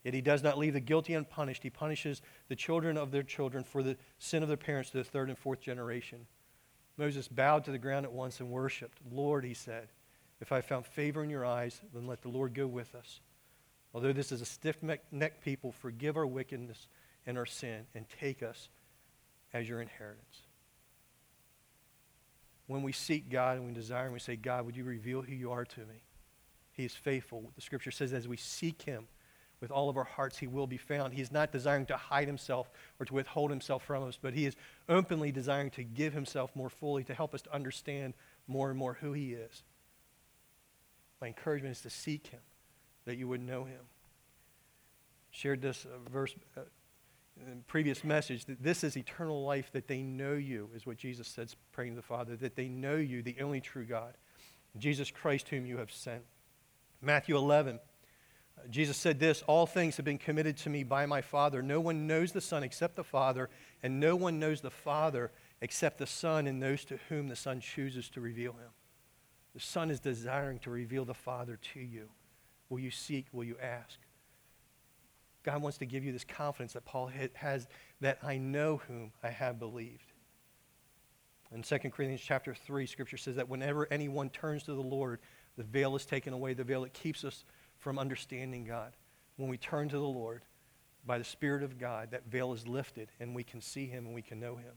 Yet 0.05 0.14
he 0.14 0.20
does 0.20 0.42
not 0.42 0.59
leave 0.59 0.75
the 0.75 0.81
guilty 0.81 1.14
unpunished. 1.14 1.62
He 1.62 1.70
punishes 1.70 2.22
the 2.48 2.57
children 2.57 2.98
of 2.98 3.11
their 3.11 3.22
children 3.22 3.64
for 3.64 3.83
the 3.83 3.96
sin 4.18 4.42
of 4.42 4.48
their 4.48 4.57
parents 4.57 4.90
to 4.90 4.98
the 4.98 5.05
third 5.05 5.29
and 5.29 5.38
fourth 5.38 5.61
generation. 5.61 6.27
Moses 6.96 7.29
bowed 7.29 7.64
to 7.64 7.70
the 7.70 7.79
ground 7.79 8.05
at 8.05 8.12
once 8.12 8.40
and 8.40 8.51
worshiped. 8.51 8.98
Lord, 9.11 9.44
he 9.44 9.55
said, 9.55 9.88
if 10.40 10.53
I 10.53 10.61
found 10.61 10.87
favor 10.87 11.22
in 11.22 11.31
your 11.31 11.46
eyes, 11.46 11.81
then 11.94 12.07
let 12.07 12.20
the 12.20 12.29
Lord 12.29 12.53
go 12.53 12.66
with 12.66 12.94
us. 12.94 13.20
Although 13.94 14.12
this 14.12 14.33
is 14.33 14.40
a 14.40 14.44
stiff 14.44 14.83
necked 14.83 15.44
people, 15.44 15.70
forgive 15.70 16.16
our 16.16 16.27
wickedness 16.27 16.88
and 17.26 17.38
our 17.38 17.46
sin 17.46 17.87
and 17.94 18.06
take 18.20 18.42
us 18.42 18.68
as 19.52 19.68
your 19.68 19.80
inheritance. 19.80 20.42
When 22.66 22.82
we 22.82 22.92
seek 22.92 23.30
God 23.30 23.56
and 23.56 23.66
we 23.66 23.72
desire 23.72 24.04
and 24.04 24.12
we 24.12 24.18
say, 24.18 24.37
God, 24.37 24.64
would 24.64 24.76
you 24.76 24.85
reveal 24.85 25.22
who 25.22 25.35
you 25.35 25.50
are 25.50 25.64
to 25.64 25.80
me? 25.80 26.02
He 26.72 26.85
is 26.85 26.94
faithful. 26.94 27.52
The 27.54 27.61
scripture 27.61 27.90
says, 27.90 28.12
as 28.12 28.26
we 28.26 28.37
seek 28.37 28.82
him, 28.82 29.06
with 29.62 29.70
all 29.70 29.88
of 29.88 29.96
our 29.96 30.04
hearts, 30.04 30.38
he 30.38 30.48
will 30.48 30.66
be 30.66 30.76
found. 30.76 31.14
He 31.14 31.22
is 31.22 31.30
not 31.30 31.52
desiring 31.52 31.87
to 31.87 31.96
hide 31.96 32.26
himself 32.26 32.68
or 32.98 33.06
to 33.06 33.14
withhold 33.14 33.48
himself 33.48 33.85
from 33.85 34.02
us, 34.02 34.18
but 34.20 34.35
he 34.35 34.44
is 34.44 34.56
openly 34.88 35.30
desiring 35.30 35.70
to 35.70 35.85
give 35.85 36.12
himself 36.12 36.50
more 36.56 36.68
fully 36.68 37.04
to 37.04 37.14
help 37.14 37.32
us 37.32 37.42
to 37.42 37.54
understand 37.54 38.14
more 38.48 38.70
and 38.70 38.78
more 38.78 38.94
who 39.00 39.12
he 39.12 39.35
is. 39.35 39.62
My 41.20 41.28
encouragement 41.28 41.76
is 41.76 41.82
to 41.82 41.90
seek 41.90 42.26
him, 42.26 42.40
that 43.04 43.16
you 43.16 43.28
would 43.28 43.40
know 43.40 43.62
him. 43.62 43.82
Shared 45.30 45.62
this 45.62 45.87
uh, 45.87 46.11
verse 46.11 46.35
uh, 46.56 46.62
previous 47.66 48.05
message 48.05 48.45
that 48.47 48.62
this 48.62 48.85
is 48.85 48.97
eternal 48.97 49.45
life, 49.45 49.71
that 49.73 49.88
they 49.88 50.03
know 50.03 50.35
you, 50.35 50.71
is 50.75 50.87
what 50.87 50.97
Jesus 50.97 51.29
said, 51.29 51.53
praying 51.73 51.92
to 51.92 51.97
the 51.97 52.03
Father, 52.03 52.37
that 52.37 52.57
they 52.57 52.68
know 52.68 52.97
you, 52.97 53.23
the 53.23 53.37
only 53.40 53.61
true 53.61 53.85
God, 53.85 54.14
Jesus 54.79 55.11
Christ, 55.11 55.49
whom 55.49 55.66
you 55.66 55.79
have 55.79 55.90
sent. 55.90 56.23
Matthew 57.01 57.37
11. 57.37 57.81
Jesus 58.71 58.97
said 58.97 59.18
this 59.18 59.42
All 59.47 59.66
things 59.66 59.97
have 59.97 60.05
been 60.05 60.18
committed 60.18 60.57
to 60.59 60.71
me 60.71 60.85
by 60.85 61.07
my 61.07 61.21
Father. 61.21 61.62
No 61.62 61.81
one 61.81 62.07
knows 62.07 62.33
the 62.33 62.40
Son 62.40 62.62
except 62.62 62.97
the 62.97 63.05
Father, 63.05 63.51
and 63.83 63.99
no 63.99 64.14
one 64.14 64.38
knows 64.38 64.61
the 64.61 64.71
Father 64.71 65.33
except 65.61 65.99
the 65.99 66.07
Son 66.07 66.47
and 66.47 66.62
those 66.62 66.85
to 66.85 66.99
whom 67.09 67.29
the 67.29 67.37
Son 67.37 67.61
chooses 67.61 68.09
to 68.11 68.21
reveal 68.21 68.53
him. 68.53 68.71
The 69.55 69.61
Son 69.61 69.90
is 69.90 70.01
desiring 70.01 70.59
to 70.61 70.71
reveal 70.71 71.05
the 71.05 71.14
Father 71.14 71.59
to 71.75 71.81
you. 71.81 72.09
Will 72.68 72.79
you 72.79 72.90
seek? 72.90 73.27
Will 73.33 73.45
you 73.45 73.57
ask? 73.61 73.99
God 75.42 75.61
wants 75.61 75.78
to 75.78 75.87
give 75.87 76.05
you 76.05 76.12
this 76.12 76.24
confidence 76.24 76.74
that 76.74 76.85
Paul 76.85 77.11
has 77.35 77.66
that 78.00 78.18
I 78.22 78.38
know 78.38 78.81
whom 78.88 79.12
I 79.22 79.31
have 79.31 79.59
believed. 79.59 80.12
In 81.52 81.62
2 81.62 81.78
Corinthians 81.78 82.22
chapter 82.22 82.55
3, 82.55 82.87
scripture 82.87 83.16
says 83.16 83.37
that 83.37 83.48
whenever 83.48 83.87
anyone 83.90 84.31
turns 84.31 84.62
to 84.64 84.74
the 84.74 84.81
Lord, 84.81 85.20
the 85.57 85.64
veil 85.64 85.94
is 85.96 86.07
taken 86.07 86.33
away, 86.33 86.55
the 86.55 86.64
veil 86.64 86.83
that 86.83 86.94
keeps 86.94 87.24
us 87.24 87.44
from 87.78 87.98
understanding 87.98 88.64
God. 88.64 88.94
When 89.37 89.48
we 89.48 89.59
turn 89.59 89.88
to 89.90 89.96
the 89.96 90.02
Lord, 90.02 90.42
by 91.05 91.18
the 91.18 91.24
Spirit 91.24 91.62
of 91.62 91.78
God, 91.78 92.12
that 92.12 92.26
veil 92.26 92.52
is 92.52 92.66
lifted 92.66 93.09
and 93.18 93.35
we 93.35 93.42
can 93.42 93.61
see 93.61 93.87
Him 93.87 94.07
and 94.07 94.14
we 94.14 94.22
can 94.22 94.38
know 94.38 94.57
Him. 94.57 94.74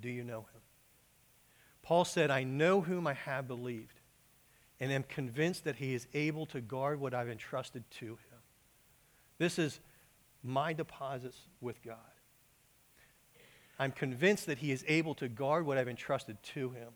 Do 0.00 0.08
you 0.08 0.24
know 0.24 0.40
Him? 0.40 0.60
Paul 1.82 2.04
said, 2.04 2.30
I 2.30 2.44
know 2.44 2.80
whom 2.80 3.06
I 3.06 3.14
have 3.14 3.48
believed 3.48 4.00
and 4.82 4.92
am 4.92 5.04
convinced 5.04 5.64
that 5.64 5.76
He 5.76 5.94
is 5.94 6.06
able 6.12 6.44
to 6.46 6.60
guard 6.60 7.00
what 7.00 7.14
I've 7.14 7.30
entrusted 7.30 7.90
to 7.92 8.06
Him. 8.06 8.40
This 9.38 9.58
is 9.58 9.80
my 10.42 10.74
deposits 10.74 11.38
with 11.62 11.82
God. 11.82 11.96
I'm 13.78 13.92
convinced 13.92 14.44
that 14.46 14.58
He 14.58 14.72
is 14.72 14.84
able 14.86 15.14
to 15.14 15.28
guard 15.28 15.64
what 15.64 15.78
I've 15.78 15.88
entrusted 15.88 16.36
to 16.54 16.70
Him 16.70 16.88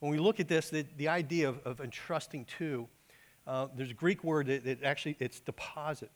when 0.00 0.10
we 0.10 0.18
look 0.18 0.40
at 0.40 0.48
this, 0.48 0.70
the, 0.70 0.84
the 0.96 1.08
idea 1.08 1.48
of, 1.48 1.60
of 1.64 1.80
entrusting 1.80 2.46
to, 2.58 2.88
uh, 3.46 3.68
there's 3.76 3.90
a 3.90 3.94
Greek 3.94 4.24
word 4.24 4.46
that, 4.46 4.64
that, 4.64 4.82
actually 4.82 5.16
it's 5.20 5.40
deposit. 5.40 6.10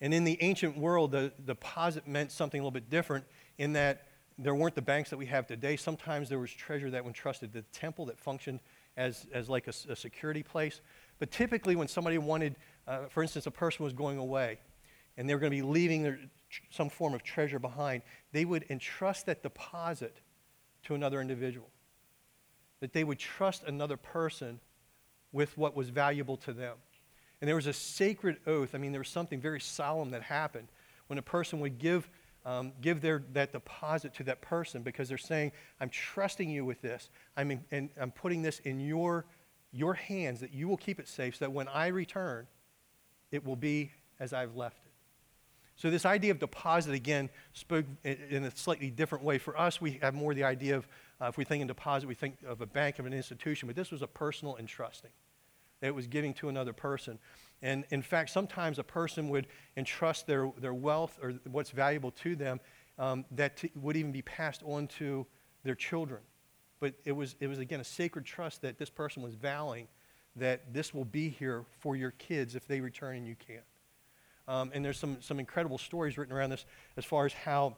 And 0.00 0.12
in 0.12 0.24
the 0.24 0.36
ancient 0.42 0.76
world, 0.76 1.12
the, 1.12 1.32
the 1.38 1.54
deposit 1.54 2.06
meant 2.06 2.32
something 2.32 2.60
a 2.60 2.62
little 2.62 2.72
bit 2.72 2.90
different 2.90 3.24
in 3.58 3.72
that 3.74 4.08
there 4.38 4.54
weren't 4.54 4.74
the 4.74 4.82
banks 4.82 5.10
that 5.10 5.16
we 5.16 5.26
have 5.26 5.46
today. 5.46 5.76
Sometimes 5.76 6.28
there 6.28 6.38
was 6.38 6.52
treasure 6.52 6.90
that 6.90 7.04
was 7.04 7.10
entrusted 7.10 7.52
the 7.52 7.62
temple 7.72 8.06
that 8.06 8.18
functioned 8.18 8.60
as, 8.96 9.26
as 9.32 9.48
like 9.48 9.66
a, 9.66 9.74
a 9.90 9.96
security 9.96 10.42
place. 10.42 10.80
But 11.18 11.30
typically, 11.30 11.76
when 11.76 11.88
somebody 11.88 12.18
wanted, 12.18 12.56
uh, 12.86 13.06
for 13.06 13.22
instance, 13.22 13.46
a 13.46 13.50
person 13.50 13.84
was 13.84 13.92
going 13.92 14.18
away 14.18 14.58
and 15.16 15.28
they 15.28 15.34
were 15.34 15.40
going 15.40 15.52
to 15.52 15.56
be 15.56 15.62
leaving 15.62 16.02
their, 16.02 16.18
some 16.70 16.88
form 16.88 17.14
of 17.14 17.22
treasure 17.22 17.58
behind, 17.58 18.02
they 18.32 18.44
would 18.44 18.64
entrust 18.70 19.26
that 19.26 19.42
deposit 19.42 20.16
to 20.84 20.94
another 20.94 21.20
individual 21.20 21.68
that 22.80 22.92
they 22.92 23.04
would 23.04 23.18
trust 23.18 23.62
another 23.64 23.96
person 23.96 24.58
with 25.30 25.56
what 25.56 25.76
was 25.76 25.88
valuable 25.88 26.36
to 26.36 26.52
them. 26.52 26.76
And 27.40 27.48
there 27.48 27.54
was 27.54 27.68
a 27.68 27.72
sacred 27.72 28.38
oath. 28.46 28.74
I 28.74 28.78
mean, 28.78 28.90
there 28.90 29.00
was 29.00 29.08
something 29.08 29.40
very 29.40 29.60
solemn 29.60 30.10
that 30.10 30.22
happened 30.22 30.66
when 31.06 31.18
a 31.18 31.22
person 31.22 31.60
would 31.60 31.78
give, 31.78 32.10
um, 32.44 32.72
give 32.80 33.00
their, 33.00 33.22
that 33.32 33.52
deposit 33.52 34.14
to 34.14 34.24
that 34.24 34.40
person 34.40 34.82
because 34.82 35.08
they're 35.08 35.18
saying, 35.18 35.52
I'm 35.80 35.90
trusting 35.90 36.50
you 36.50 36.64
with 36.64 36.82
this. 36.82 37.10
I'm, 37.36 37.50
in, 37.50 37.64
and 37.70 37.90
I'm 38.00 38.10
putting 38.10 38.42
this 38.42 38.58
in 38.60 38.80
your, 38.80 39.24
your 39.72 39.94
hands 39.94 40.40
that 40.40 40.52
you 40.52 40.68
will 40.68 40.76
keep 40.76 40.98
it 40.98 41.08
safe 41.08 41.36
so 41.36 41.44
that 41.44 41.52
when 41.52 41.68
I 41.68 41.88
return, 41.88 42.46
it 43.30 43.44
will 43.44 43.56
be 43.56 43.92
as 44.18 44.32
I've 44.32 44.56
left 44.56 44.78
it. 44.84 44.92
So, 45.74 45.90
this 45.90 46.04
idea 46.04 46.30
of 46.30 46.38
deposit, 46.38 46.94
again, 46.94 47.30
spoke 47.54 47.86
in 48.04 48.44
a 48.44 48.54
slightly 48.54 48.90
different 48.90 49.24
way. 49.24 49.38
For 49.38 49.58
us, 49.58 49.80
we 49.80 49.98
have 50.02 50.14
more 50.14 50.34
the 50.34 50.44
idea 50.44 50.76
of 50.76 50.86
uh, 51.20 51.26
if 51.26 51.36
we 51.36 51.44
think 51.44 51.62
in 51.62 51.66
deposit, 51.66 52.06
we 52.06 52.14
think 52.14 52.36
of 52.46 52.60
a 52.60 52.66
bank, 52.66 52.98
of 52.98 53.06
an 53.06 53.12
institution, 53.12 53.66
but 53.66 53.74
this 53.74 53.90
was 53.90 54.02
a 54.02 54.06
personal 54.06 54.56
entrusting. 54.58 55.10
It 55.80 55.94
was 55.94 56.06
giving 56.06 56.34
to 56.34 56.48
another 56.48 56.72
person. 56.72 57.18
And 57.62 57.84
in 57.90 58.02
fact, 58.02 58.30
sometimes 58.30 58.78
a 58.78 58.84
person 58.84 59.28
would 59.28 59.46
entrust 59.76 60.26
their, 60.26 60.50
their 60.58 60.74
wealth 60.74 61.18
or 61.22 61.34
what's 61.50 61.70
valuable 61.70 62.10
to 62.10 62.34
them 62.34 62.60
um, 62.98 63.24
that 63.30 63.56
t- 63.56 63.70
would 63.76 63.96
even 63.96 64.12
be 64.12 64.22
passed 64.22 64.62
on 64.64 64.88
to 64.98 65.26
their 65.64 65.76
children. 65.76 66.20
But 66.80 66.94
it 67.04 67.12
was, 67.12 67.36
it 67.38 67.46
was, 67.46 67.58
again, 67.58 67.80
a 67.80 67.84
sacred 67.84 68.24
trust 68.24 68.62
that 68.62 68.78
this 68.78 68.90
person 68.90 69.22
was 69.22 69.34
vowing 69.34 69.86
that 70.36 70.72
this 70.72 70.92
will 70.92 71.04
be 71.04 71.28
here 71.28 71.64
for 71.80 71.94
your 71.94 72.12
kids 72.12 72.54
if 72.54 72.66
they 72.66 72.80
return 72.80 73.16
and 73.16 73.26
you 73.26 73.36
can't. 73.46 73.64
Um, 74.48 74.72
and 74.74 74.84
there's 74.84 74.98
some, 74.98 75.18
some 75.20 75.38
incredible 75.38 75.78
stories 75.78 76.18
written 76.18 76.34
around 76.34 76.50
this 76.50 76.64
as 76.96 77.04
far 77.04 77.26
as 77.26 77.32
how 77.32 77.76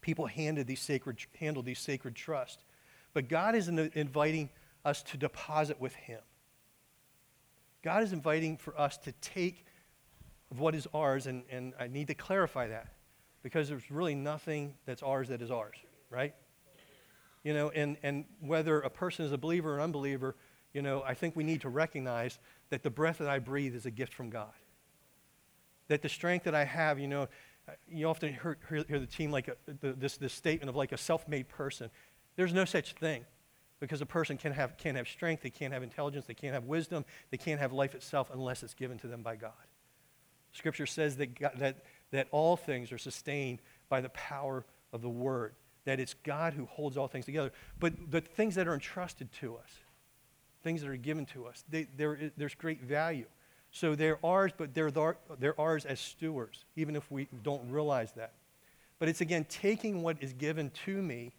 people 0.00 0.26
handed 0.26 0.66
these 0.66 0.80
sacred, 0.80 1.18
handled 1.38 1.66
these 1.66 1.78
sacred 1.78 2.14
trusts. 2.14 2.64
But 3.12 3.28
God 3.28 3.54
is 3.54 3.68
inviting 3.68 4.48
us 4.84 5.02
to 5.04 5.16
deposit 5.16 5.80
with 5.80 5.94
Him. 5.94 6.20
God 7.82 8.02
is 8.02 8.12
inviting 8.12 8.56
for 8.56 8.78
us 8.78 8.96
to 8.98 9.12
take 9.12 9.64
of 10.50 10.60
what 10.60 10.74
is 10.74 10.86
ours, 10.92 11.26
and, 11.26 11.44
and 11.50 11.72
I 11.78 11.86
need 11.86 12.08
to 12.08 12.14
clarify 12.14 12.68
that 12.68 12.88
because 13.42 13.68
there's 13.68 13.90
really 13.90 14.14
nothing 14.14 14.74
that's 14.84 15.02
ours 15.02 15.28
that 15.28 15.40
is 15.40 15.50
ours, 15.50 15.76
right? 16.10 16.34
You 17.44 17.54
know, 17.54 17.70
and, 17.70 17.96
and 18.02 18.24
whether 18.40 18.80
a 18.80 18.90
person 18.90 19.24
is 19.24 19.32
a 19.32 19.38
believer 19.38 19.76
or 19.76 19.80
unbeliever, 19.80 20.36
you 20.74 20.82
know, 20.82 21.02
I 21.02 21.14
think 21.14 21.36
we 21.36 21.44
need 21.44 21.62
to 21.62 21.68
recognize 21.68 22.38
that 22.68 22.82
the 22.82 22.90
breath 22.90 23.18
that 23.18 23.28
I 23.28 23.38
breathe 23.38 23.74
is 23.74 23.86
a 23.86 23.90
gift 23.90 24.12
from 24.12 24.28
God. 24.28 24.52
That 25.88 26.02
the 26.02 26.08
strength 26.08 26.44
that 26.44 26.54
I 26.54 26.64
have, 26.64 26.98
you 26.98 27.08
know, 27.08 27.28
you 27.88 28.06
often 28.06 28.32
hear, 28.32 28.58
hear 28.68 28.98
the 28.98 29.06
team 29.06 29.30
like 29.30 29.48
a, 29.48 29.56
the, 29.80 29.92
this, 29.92 30.16
this 30.16 30.32
statement 30.32 30.68
of 30.68 30.76
like 30.76 30.92
a 30.92 30.96
self 30.96 31.26
made 31.28 31.48
person. 31.48 31.90
There's 32.36 32.52
no 32.52 32.64
such 32.64 32.92
thing 32.94 33.24
because 33.80 34.02
a 34.02 34.06
person 34.06 34.36
can 34.36 34.52
have, 34.52 34.76
can't 34.76 34.96
have 34.96 35.08
strength, 35.08 35.42
they 35.42 35.50
can't 35.50 35.72
have 35.72 35.82
intelligence, 35.82 36.26
they 36.26 36.34
can't 36.34 36.54
have 36.54 36.64
wisdom, 36.64 37.04
they 37.30 37.38
can't 37.38 37.60
have 37.60 37.72
life 37.72 37.94
itself 37.94 38.30
unless 38.32 38.62
it's 38.62 38.74
given 38.74 38.98
to 38.98 39.06
them 39.06 39.22
by 39.22 39.36
God. 39.36 39.52
Scripture 40.52 40.86
says 40.86 41.16
that, 41.16 41.38
God, 41.38 41.52
that, 41.58 41.84
that 42.10 42.28
all 42.30 42.56
things 42.56 42.92
are 42.92 42.98
sustained 42.98 43.60
by 43.88 44.00
the 44.00 44.10
power 44.10 44.64
of 44.92 45.00
the 45.00 45.08
Word, 45.08 45.54
that 45.86 45.98
it's 45.98 46.14
God 46.24 46.52
who 46.52 46.66
holds 46.66 46.96
all 46.96 47.08
things 47.08 47.24
together. 47.24 47.52
But 47.78 48.10
the 48.10 48.20
things 48.20 48.54
that 48.56 48.68
are 48.68 48.74
entrusted 48.74 49.32
to 49.40 49.56
us, 49.56 49.70
things 50.62 50.82
that 50.82 50.90
are 50.90 50.96
given 50.96 51.24
to 51.26 51.46
us, 51.46 51.64
they, 51.70 51.86
there's 52.36 52.54
great 52.54 52.82
value. 52.82 53.26
So 53.72 53.94
they're 53.94 54.18
ours, 54.24 54.52
but 54.56 54.74
they're, 54.74 54.90
they're 55.38 55.58
ours 55.58 55.86
as 55.86 56.00
stewards, 56.00 56.64
even 56.76 56.96
if 56.96 57.10
we 57.10 57.28
don't 57.42 57.70
realize 57.70 58.12
that. 58.12 58.32
But 58.98 59.08
it's 59.08 59.22
again 59.22 59.46
taking 59.48 60.02
what 60.02 60.18
is 60.20 60.34
given 60.34 60.70
to 60.84 61.00
me 61.00 61.32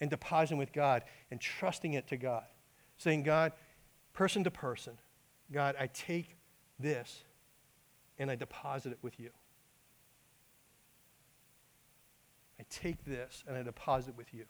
and 0.00 0.10
depositing 0.10 0.58
with 0.58 0.72
God 0.72 1.02
and 1.30 1.40
trusting 1.40 1.94
it 1.94 2.08
to 2.08 2.16
God. 2.16 2.44
Saying, 2.98 3.22
God, 3.22 3.52
person 4.12 4.44
to 4.44 4.50
person, 4.50 4.98
God, 5.52 5.76
I 5.78 5.86
take 5.88 6.36
this 6.78 7.22
and 8.18 8.30
I 8.30 8.34
deposit 8.34 8.92
it 8.92 8.98
with 9.02 9.18
you. 9.20 9.30
I 12.58 12.64
take 12.70 13.04
this 13.04 13.44
and 13.46 13.56
I 13.56 13.62
deposit 13.62 14.10
it 14.10 14.16
with 14.16 14.32
you. 14.32 14.44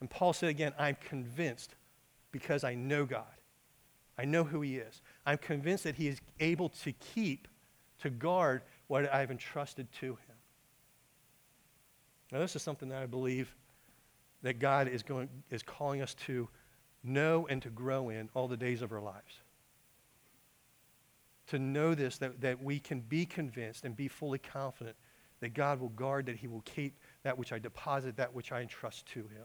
And 0.00 0.08
Paul 0.08 0.32
said 0.32 0.48
again, 0.48 0.72
I'm 0.78 0.96
convinced 1.08 1.74
because 2.30 2.64
I 2.64 2.74
know 2.74 3.04
God. 3.04 3.24
I 4.18 4.24
know 4.24 4.44
who 4.44 4.60
he 4.60 4.76
is. 4.76 5.02
I'm 5.26 5.38
convinced 5.38 5.84
that 5.84 5.94
he 5.94 6.08
is 6.08 6.20
able 6.40 6.68
to 6.68 6.92
keep, 6.92 7.48
to 8.00 8.10
guard 8.10 8.62
what 8.86 9.12
I've 9.12 9.30
entrusted 9.30 9.90
to 10.00 10.06
him. 10.06 10.36
Now, 12.30 12.38
this 12.38 12.56
is 12.56 12.62
something 12.62 12.88
that 12.88 13.02
I 13.02 13.06
believe 13.06 13.54
that 14.42 14.58
God 14.58 14.88
is, 14.88 15.02
going, 15.02 15.28
is 15.50 15.62
calling 15.62 16.02
us 16.02 16.14
to 16.26 16.48
know 17.04 17.46
and 17.48 17.62
to 17.62 17.70
grow 17.70 18.10
in 18.10 18.28
all 18.34 18.48
the 18.48 18.56
days 18.56 18.82
of 18.82 18.92
our 18.92 19.00
lives. 19.00 19.40
To 21.48 21.58
know 21.58 21.94
this, 21.94 22.18
that, 22.18 22.40
that 22.40 22.62
we 22.62 22.78
can 22.78 23.00
be 23.00 23.26
convinced 23.26 23.84
and 23.84 23.96
be 23.96 24.08
fully 24.08 24.38
confident 24.38 24.96
that 25.40 25.54
God 25.54 25.80
will 25.80 25.88
guard, 25.90 26.26
that 26.26 26.36
he 26.36 26.46
will 26.46 26.62
keep 26.62 26.98
that 27.24 27.36
which 27.36 27.52
I 27.52 27.58
deposit, 27.58 28.16
that 28.16 28.32
which 28.32 28.52
I 28.52 28.60
entrust 28.60 29.06
to 29.06 29.20
him. 29.20 29.44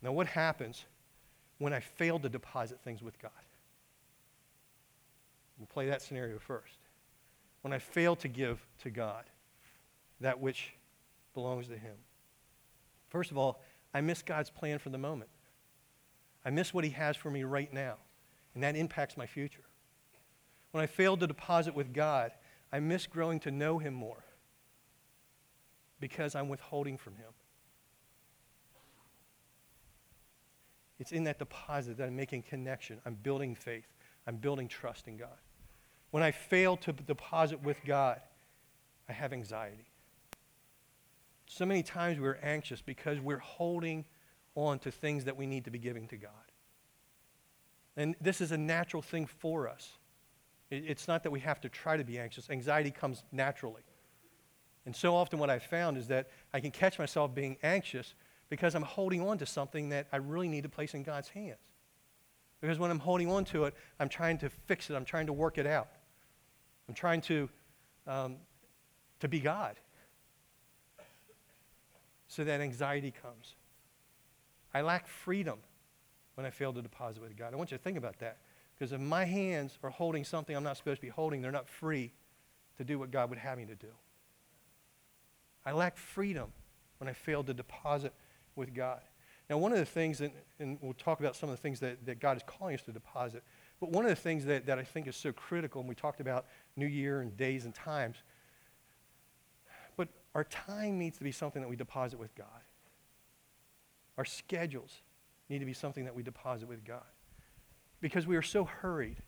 Now, 0.00 0.12
what 0.12 0.26
happens 0.26 0.84
when 1.58 1.72
I 1.72 1.80
fail 1.80 2.18
to 2.18 2.28
deposit 2.28 2.80
things 2.82 3.02
with 3.02 3.20
God? 3.20 3.30
We'll 5.58 5.66
play 5.66 5.86
that 5.88 6.02
scenario 6.02 6.38
first. 6.38 6.78
When 7.62 7.72
I 7.72 7.78
fail 7.78 8.16
to 8.16 8.28
give 8.28 8.66
to 8.82 8.90
God 8.90 9.24
that 10.20 10.40
which 10.40 10.74
belongs 11.34 11.68
to 11.68 11.76
him. 11.76 11.94
First 13.14 13.30
of 13.30 13.38
all, 13.38 13.60
I 13.94 14.00
miss 14.00 14.22
God's 14.22 14.50
plan 14.50 14.80
for 14.80 14.90
the 14.90 14.98
moment. 14.98 15.30
I 16.44 16.50
miss 16.50 16.74
what 16.74 16.82
he 16.82 16.90
has 16.90 17.16
for 17.16 17.30
me 17.30 17.44
right 17.44 17.72
now, 17.72 17.94
and 18.54 18.64
that 18.64 18.74
impacts 18.74 19.16
my 19.16 19.24
future. 19.24 19.62
When 20.72 20.82
I 20.82 20.88
fail 20.88 21.16
to 21.16 21.28
deposit 21.28 21.76
with 21.76 21.94
God, 21.94 22.32
I 22.72 22.80
miss 22.80 23.06
growing 23.06 23.38
to 23.40 23.52
know 23.52 23.78
him 23.78 23.94
more 23.94 24.24
because 26.00 26.34
I'm 26.34 26.48
withholding 26.48 26.98
from 26.98 27.14
him. 27.14 27.30
It's 30.98 31.12
in 31.12 31.22
that 31.22 31.38
deposit 31.38 31.98
that 31.98 32.08
I'm 32.08 32.16
making 32.16 32.42
connection. 32.42 32.98
I'm 33.06 33.14
building 33.14 33.54
faith. 33.54 33.86
I'm 34.26 34.38
building 34.38 34.66
trust 34.66 35.06
in 35.06 35.18
God. 35.18 35.38
When 36.10 36.24
I 36.24 36.32
fail 36.32 36.76
to 36.78 36.92
deposit 36.92 37.62
with 37.62 37.76
God, 37.86 38.20
I 39.08 39.12
have 39.12 39.32
anxiety. 39.32 39.86
So 41.46 41.66
many 41.66 41.82
times 41.82 42.18
we're 42.18 42.38
anxious 42.42 42.80
because 42.80 43.20
we're 43.20 43.38
holding 43.38 44.04
on 44.54 44.78
to 44.80 44.90
things 44.90 45.24
that 45.24 45.36
we 45.36 45.46
need 45.46 45.64
to 45.64 45.70
be 45.70 45.78
giving 45.78 46.08
to 46.08 46.16
God. 46.16 46.30
And 47.96 48.16
this 48.20 48.40
is 48.40 48.52
a 48.52 48.58
natural 48.58 49.02
thing 49.02 49.26
for 49.26 49.68
us. 49.68 49.92
It's 50.70 51.06
not 51.06 51.22
that 51.22 51.30
we 51.30 51.40
have 51.40 51.60
to 51.60 51.68
try 51.68 51.96
to 51.96 52.04
be 52.04 52.18
anxious. 52.18 52.50
Anxiety 52.50 52.90
comes 52.90 53.22
naturally. 53.30 53.82
And 54.86 54.94
so 54.94 55.14
often, 55.14 55.38
what 55.38 55.50
I've 55.50 55.62
found 55.62 55.96
is 55.96 56.08
that 56.08 56.28
I 56.52 56.60
can 56.60 56.70
catch 56.70 56.98
myself 56.98 57.34
being 57.34 57.56
anxious 57.62 58.14
because 58.50 58.74
I'm 58.74 58.82
holding 58.82 59.26
on 59.26 59.38
to 59.38 59.46
something 59.46 59.90
that 59.90 60.08
I 60.12 60.16
really 60.16 60.48
need 60.48 60.62
to 60.64 60.68
place 60.68 60.94
in 60.94 61.02
God's 61.02 61.28
hands. 61.28 61.58
Because 62.60 62.78
when 62.78 62.90
I'm 62.90 62.98
holding 62.98 63.30
on 63.30 63.44
to 63.46 63.64
it, 63.64 63.74
I'm 64.00 64.08
trying 64.08 64.38
to 64.38 64.48
fix 64.48 64.90
it, 64.90 64.94
I'm 64.94 65.04
trying 65.04 65.26
to 65.26 65.32
work 65.32 65.58
it 65.58 65.66
out, 65.66 65.88
I'm 66.88 66.94
trying 66.94 67.20
to, 67.22 67.48
um, 68.06 68.36
to 69.20 69.28
be 69.28 69.40
God 69.40 69.76
so 72.34 72.44
that 72.44 72.60
anxiety 72.60 73.12
comes. 73.22 73.54
I 74.72 74.82
lack 74.82 75.06
freedom 75.06 75.58
when 76.34 76.44
I 76.44 76.50
fail 76.50 76.72
to 76.72 76.82
deposit 76.82 77.22
with 77.22 77.36
God. 77.36 77.52
I 77.52 77.56
want 77.56 77.70
you 77.70 77.76
to 77.76 77.82
think 77.82 77.96
about 77.96 78.18
that. 78.18 78.38
Because 78.74 78.92
if 78.92 79.00
my 79.00 79.24
hands 79.24 79.78
are 79.84 79.90
holding 79.90 80.24
something 80.24 80.56
I'm 80.56 80.64
not 80.64 80.76
supposed 80.76 81.00
to 81.00 81.06
be 81.06 81.10
holding, 81.10 81.42
they're 81.42 81.52
not 81.52 81.68
free 81.68 82.12
to 82.78 82.84
do 82.84 82.98
what 82.98 83.12
God 83.12 83.30
would 83.30 83.38
have 83.38 83.56
me 83.56 83.66
to 83.66 83.74
do. 83.76 83.92
I 85.64 85.72
lack 85.72 85.96
freedom 85.96 86.50
when 86.98 87.08
I 87.08 87.12
fail 87.12 87.44
to 87.44 87.54
deposit 87.54 88.12
with 88.56 88.74
God. 88.74 89.00
Now, 89.48 89.58
one 89.58 89.72
of 89.72 89.78
the 89.78 89.84
things, 89.84 90.18
that, 90.18 90.32
and 90.58 90.78
we'll 90.80 90.94
talk 90.94 91.20
about 91.20 91.36
some 91.36 91.50
of 91.50 91.56
the 91.56 91.62
things 91.62 91.78
that, 91.80 92.04
that 92.06 92.18
God 92.18 92.36
is 92.36 92.42
calling 92.46 92.74
us 92.74 92.82
to 92.82 92.92
deposit, 92.92 93.44
but 93.78 93.90
one 93.90 94.04
of 94.04 94.10
the 94.10 94.16
things 94.16 94.44
that, 94.46 94.66
that 94.66 94.78
I 94.78 94.82
think 94.82 95.06
is 95.06 95.16
so 95.16 95.32
critical, 95.32 95.80
and 95.80 95.88
we 95.88 95.94
talked 95.94 96.20
about 96.20 96.46
New 96.76 96.86
Year 96.86 97.20
and 97.20 97.36
days 97.36 97.64
and 97.64 97.74
times, 97.74 98.16
our 100.34 100.44
time 100.44 100.98
needs 100.98 101.18
to 101.18 101.24
be 101.24 101.32
something 101.32 101.62
that 101.62 101.68
we 101.68 101.76
deposit 101.76 102.18
with 102.18 102.34
God. 102.34 102.46
Our 104.18 104.24
schedules 104.24 105.02
need 105.48 105.60
to 105.60 105.64
be 105.64 105.72
something 105.72 106.04
that 106.04 106.14
we 106.14 106.22
deposit 106.22 106.68
with 106.68 106.84
God. 106.84 107.02
Because 108.00 108.26
we 108.26 108.36
are 108.36 108.42
so 108.42 108.64
hurried. 108.64 109.18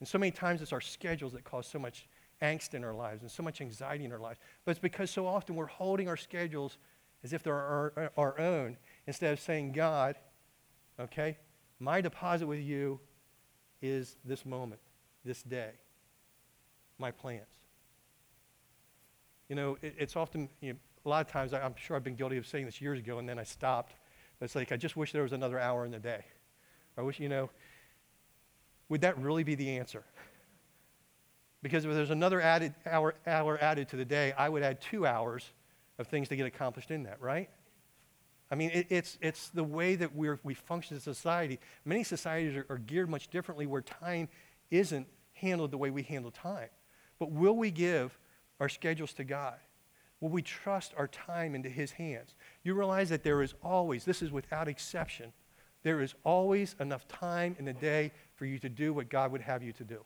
And 0.00 0.08
so 0.08 0.18
many 0.18 0.30
times 0.30 0.62
it's 0.62 0.72
our 0.72 0.80
schedules 0.80 1.32
that 1.32 1.44
cause 1.44 1.66
so 1.66 1.78
much 1.78 2.06
angst 2.40 2.74
in 2.74 2.84
our 2.84 2.94
lives 2.94 3.22
and 3.22 3.30
so 3.30 3.42
much 3.42 3.60
anxiety 3.60 4.04
in 4.04 4.12
our 4.12 4.18
lives. 4.18 4.38
But 4.64 4.72
it's 4.72 4.80
because 4.80 5.10
so 5.10 5.26
often 5.26 5.56
we're 5.56 5.66
holding 5.66 6.08
our 6.08 6.16
schedules 6.16 6.78
as 7.24 7.32
if 7.32 7.42
they're 7.42 7.54
our, 7.54 8.12
our 8.16 8.38
own 8.38 8.76
instead 9.06 9.32
of 9.32 9.40
saying, 9.40 9.72
God, 9.72 10.16
okay, 11.00 11.36
my 11.80 12.00
deposit 12.00 12.46
with 12.46 12.60
you 12.60 13.00
is 13.82 14.16
this 14.24 14.46
moment, 14.46 14.80
this 15.24 15.42
day, 15.42 15.72
my 16.98 17.10
plans. 17.10 17.57
You 19.48 19.56
know, 19.56 19.78
it, 19.82 19.94
it's 19.98 20.16
often, 20.16 20.48
you 20.60 20.72
know, 20.72 20.78
a 21.06 21.08
lot 21.08 21.24
of 21.24 21.32
times, 21.32 21.52
I, 21.52 21.60
I'm 21.60 21.74
sure 21.76 21.96
I've 21.96 22.04
been 22.04 22.16
guilty 22.16 22.36
of 22.36 22.46
saying 22.46 22.66
this 22.66 22.80
years 22.80 22.98
ago, 22.98 23.18
and 23.18 23.28
then 23.28 23.38
I 23.38 23.44
stopped. 23.44 23.94
It's 24.40 24.54
like, 24.54 24.72
I 24.72 24.76
just 24.76 24.96
wish 24.96 25.12
there 25.12 25.22
was 25.22 25.32
another 25.32 25.58
hour 25.58 25.84
in 25.84 25.90
the 25.90 25.98
day. 25.98 26.24
I 26.96 27.02
wish, 27.02 27.18
you 27.18 27.28
know, 27.28 27.50
would 28.88 29.00
that 29.02 29.18
really 29.18 29.42
be 29.42 29.54
the 29.54 29.78
answer? 29.78 30.04
Because 31.62 31.84
if 31.84 31.92
there's 31.92 32.10
another 32.10 32.40
added 32.40 32.74
hour, 32.86 33.14
hour 33.26 33.58
added 33.60 33.88
to 33.88 33.96
the 33.96 34.04
day, 34.04 34.32
I 34.38 34.48
would 34.48 34.62
add 34.62 34.80
two 34.80 35.06
hours 35.06 35.44
of 35.98 36.06
things 36.06 36.28
to 36.28 36.36
get 36.36 36.46
accomplished 36.46 36.90
in 36.90 37.02
that, 37.04 37.20
right? 37.20 37.50
I 38.50 38.54
mean, 38.54 38.70
it, 38.70 38.86
it's, 38.90 39.18
it's 39.20 39.48
the 39.48 39.64
way 39.64 39.96
that 39.96 40.14
we're, 40.14 40.38
we 40.42 40.54
function 40.54 40.96
as 40.96 41.06
a 41.06 41.14
society. 41.14 41.58
Many 41.84 42.04
societies 42.04 42.56
are, 42.56 42.66
are 42.70 42.78
geared 42.78 43.10
much 43.10 43.28
differently 43.28 43.66
where 43.66 43.82
time 43.82 44.28
isn't 44.70 45.06
handled 45.34 45.70
the 45.70 45.78
way 45.78 45.90
we 45.90 46.02
handle 46.02 46.30
time. 46.30 46.68
But 47.18 47.32
will 47.32 47.56
we 47.56 47.70
give 47.70 48.16
our 48.60 48.68
schedules 48.68 49.12
to 49.14 49.24
God? 49.24 49.56
Will 50.20 50.30
we 50.30 50.42
trust 50.42 50.92
our 50.96 51.06
time 51.06 51.54
into 51.54 51.68
His 51.68 51.92
hands? 51.92 52.34
You 52.64 52.74
realize 52.74 53.08
that 53.10 53.22
there 53.22 53.42
is 53.42 53.54
always, 53.62 54.04
this 54.04 54.22
is 54.22 54.32
without 54.32 54.68
exception, 54.68 55.32
there 55.84 56.00
is 56.00 56.14
always 56.24 56.74
enough 56.80 57.06
time 57.06 57.54
in 57.58 57.64
the 57.64 57.72
day 57.72 58.12
for 58.34 58.44
you 58.44 58.58
to 58.58 58.68
do 58.68 58.92
what 58.92 59.08
God 59.08 59.30
would 59.30 59.42
have 59.42 59.62
you 59.62 59.72
to 59.74 59.84
do. 59.84 60.04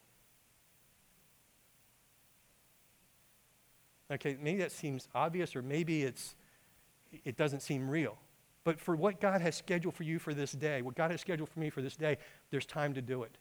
Okay, 4.10 4.36
maybe 4.40 4.58
that 4.58 4.72
seems 4.72 5.08
obvious, 5.14 5.56
or 5.56 5.62
maybe 5.62 6.02
it's, 6.02 6.34
it 7.24 7.38
doesn't 7.38 7.60
seem 7.60 7.88
real. 7.88 8.18
But 8.64 8.78
for 8.78 8.94
what 8.94 9.20
God 9.20 9.40
has 9.40 9.56
scheduled 9.56 9.94
for 9.94 10.02
you 10.02 10.18
for 10.18 10.34
this 10.34 10.52
day, 10.52 10.82
what 10.82 10.94
God 10.94 11.10
has 11.10 11.20
scheduled 11.20 11.48
for 11.48 11.60
me 11.60 11.70
for 11.70 11.80
this 11.80 11.96
day, 11.96 12.18
there's 12.50 12.66
time 12.66 12.92
to 12.94 13.02
do 13.02 13.22
it. 13.22 13.38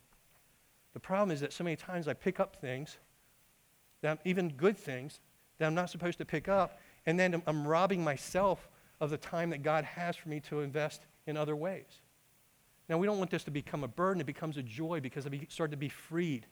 The 0.94 1.00
problem 1.00 1.32
is 1.32 1.42
that 1.42 1.52
so 1.52 1.64
many 1.64 1.76
times 1.76 2.08
I 2.08 2.14
pick 2.14 2.40
up 2.40 2.56
things 2.56 2.98
that 4.02 4.20
even 4.26 4.50
good 4.50 4.78
things 4.78 5.20
that 5.58 5.68
I'm 5.68 5.76
not 5.76 5.90
supposed 5.90 6.18
to 6.18 6.26
pick 6.26 6.48
up, 6.48 6.80
and 7.06 7.20
then 7.20 7.36
I'm, 7.36 7.44
I'm 7.48 7.68
robbing 7.68 8.04
myself 8.04 8.68
of 9.00 9.10
the 9.10 9.18
time 9.18 9.50
that 9.52 9.64
God 9.64 9.84
has 9.84 10.16
for 10.16 10.30
me 10.30 10.40
to 10.42 10.62
invest 10.62 11.02
in 11.26 11.38
other 11.38 11.56
ways. 11.56 12.02
Now, 12.90 12.98
we 12.98 13.08
don't 13.08 13.20
want 13.20 13.32
this 13.32 13.44
to 13.46 13.52
become 13.52 13.84
a 13.84 13.88
burden. 13.88 14.22
It 14.22 14.26
becomes 14.26 14.58
a 14.58 14.64
joy 14.64 15.00
because 15.00 15.26
I 15.26 15.48
start 15.50 15.72
to 15.72 15.78
be 15.78 15.90
freed 15.90 16.46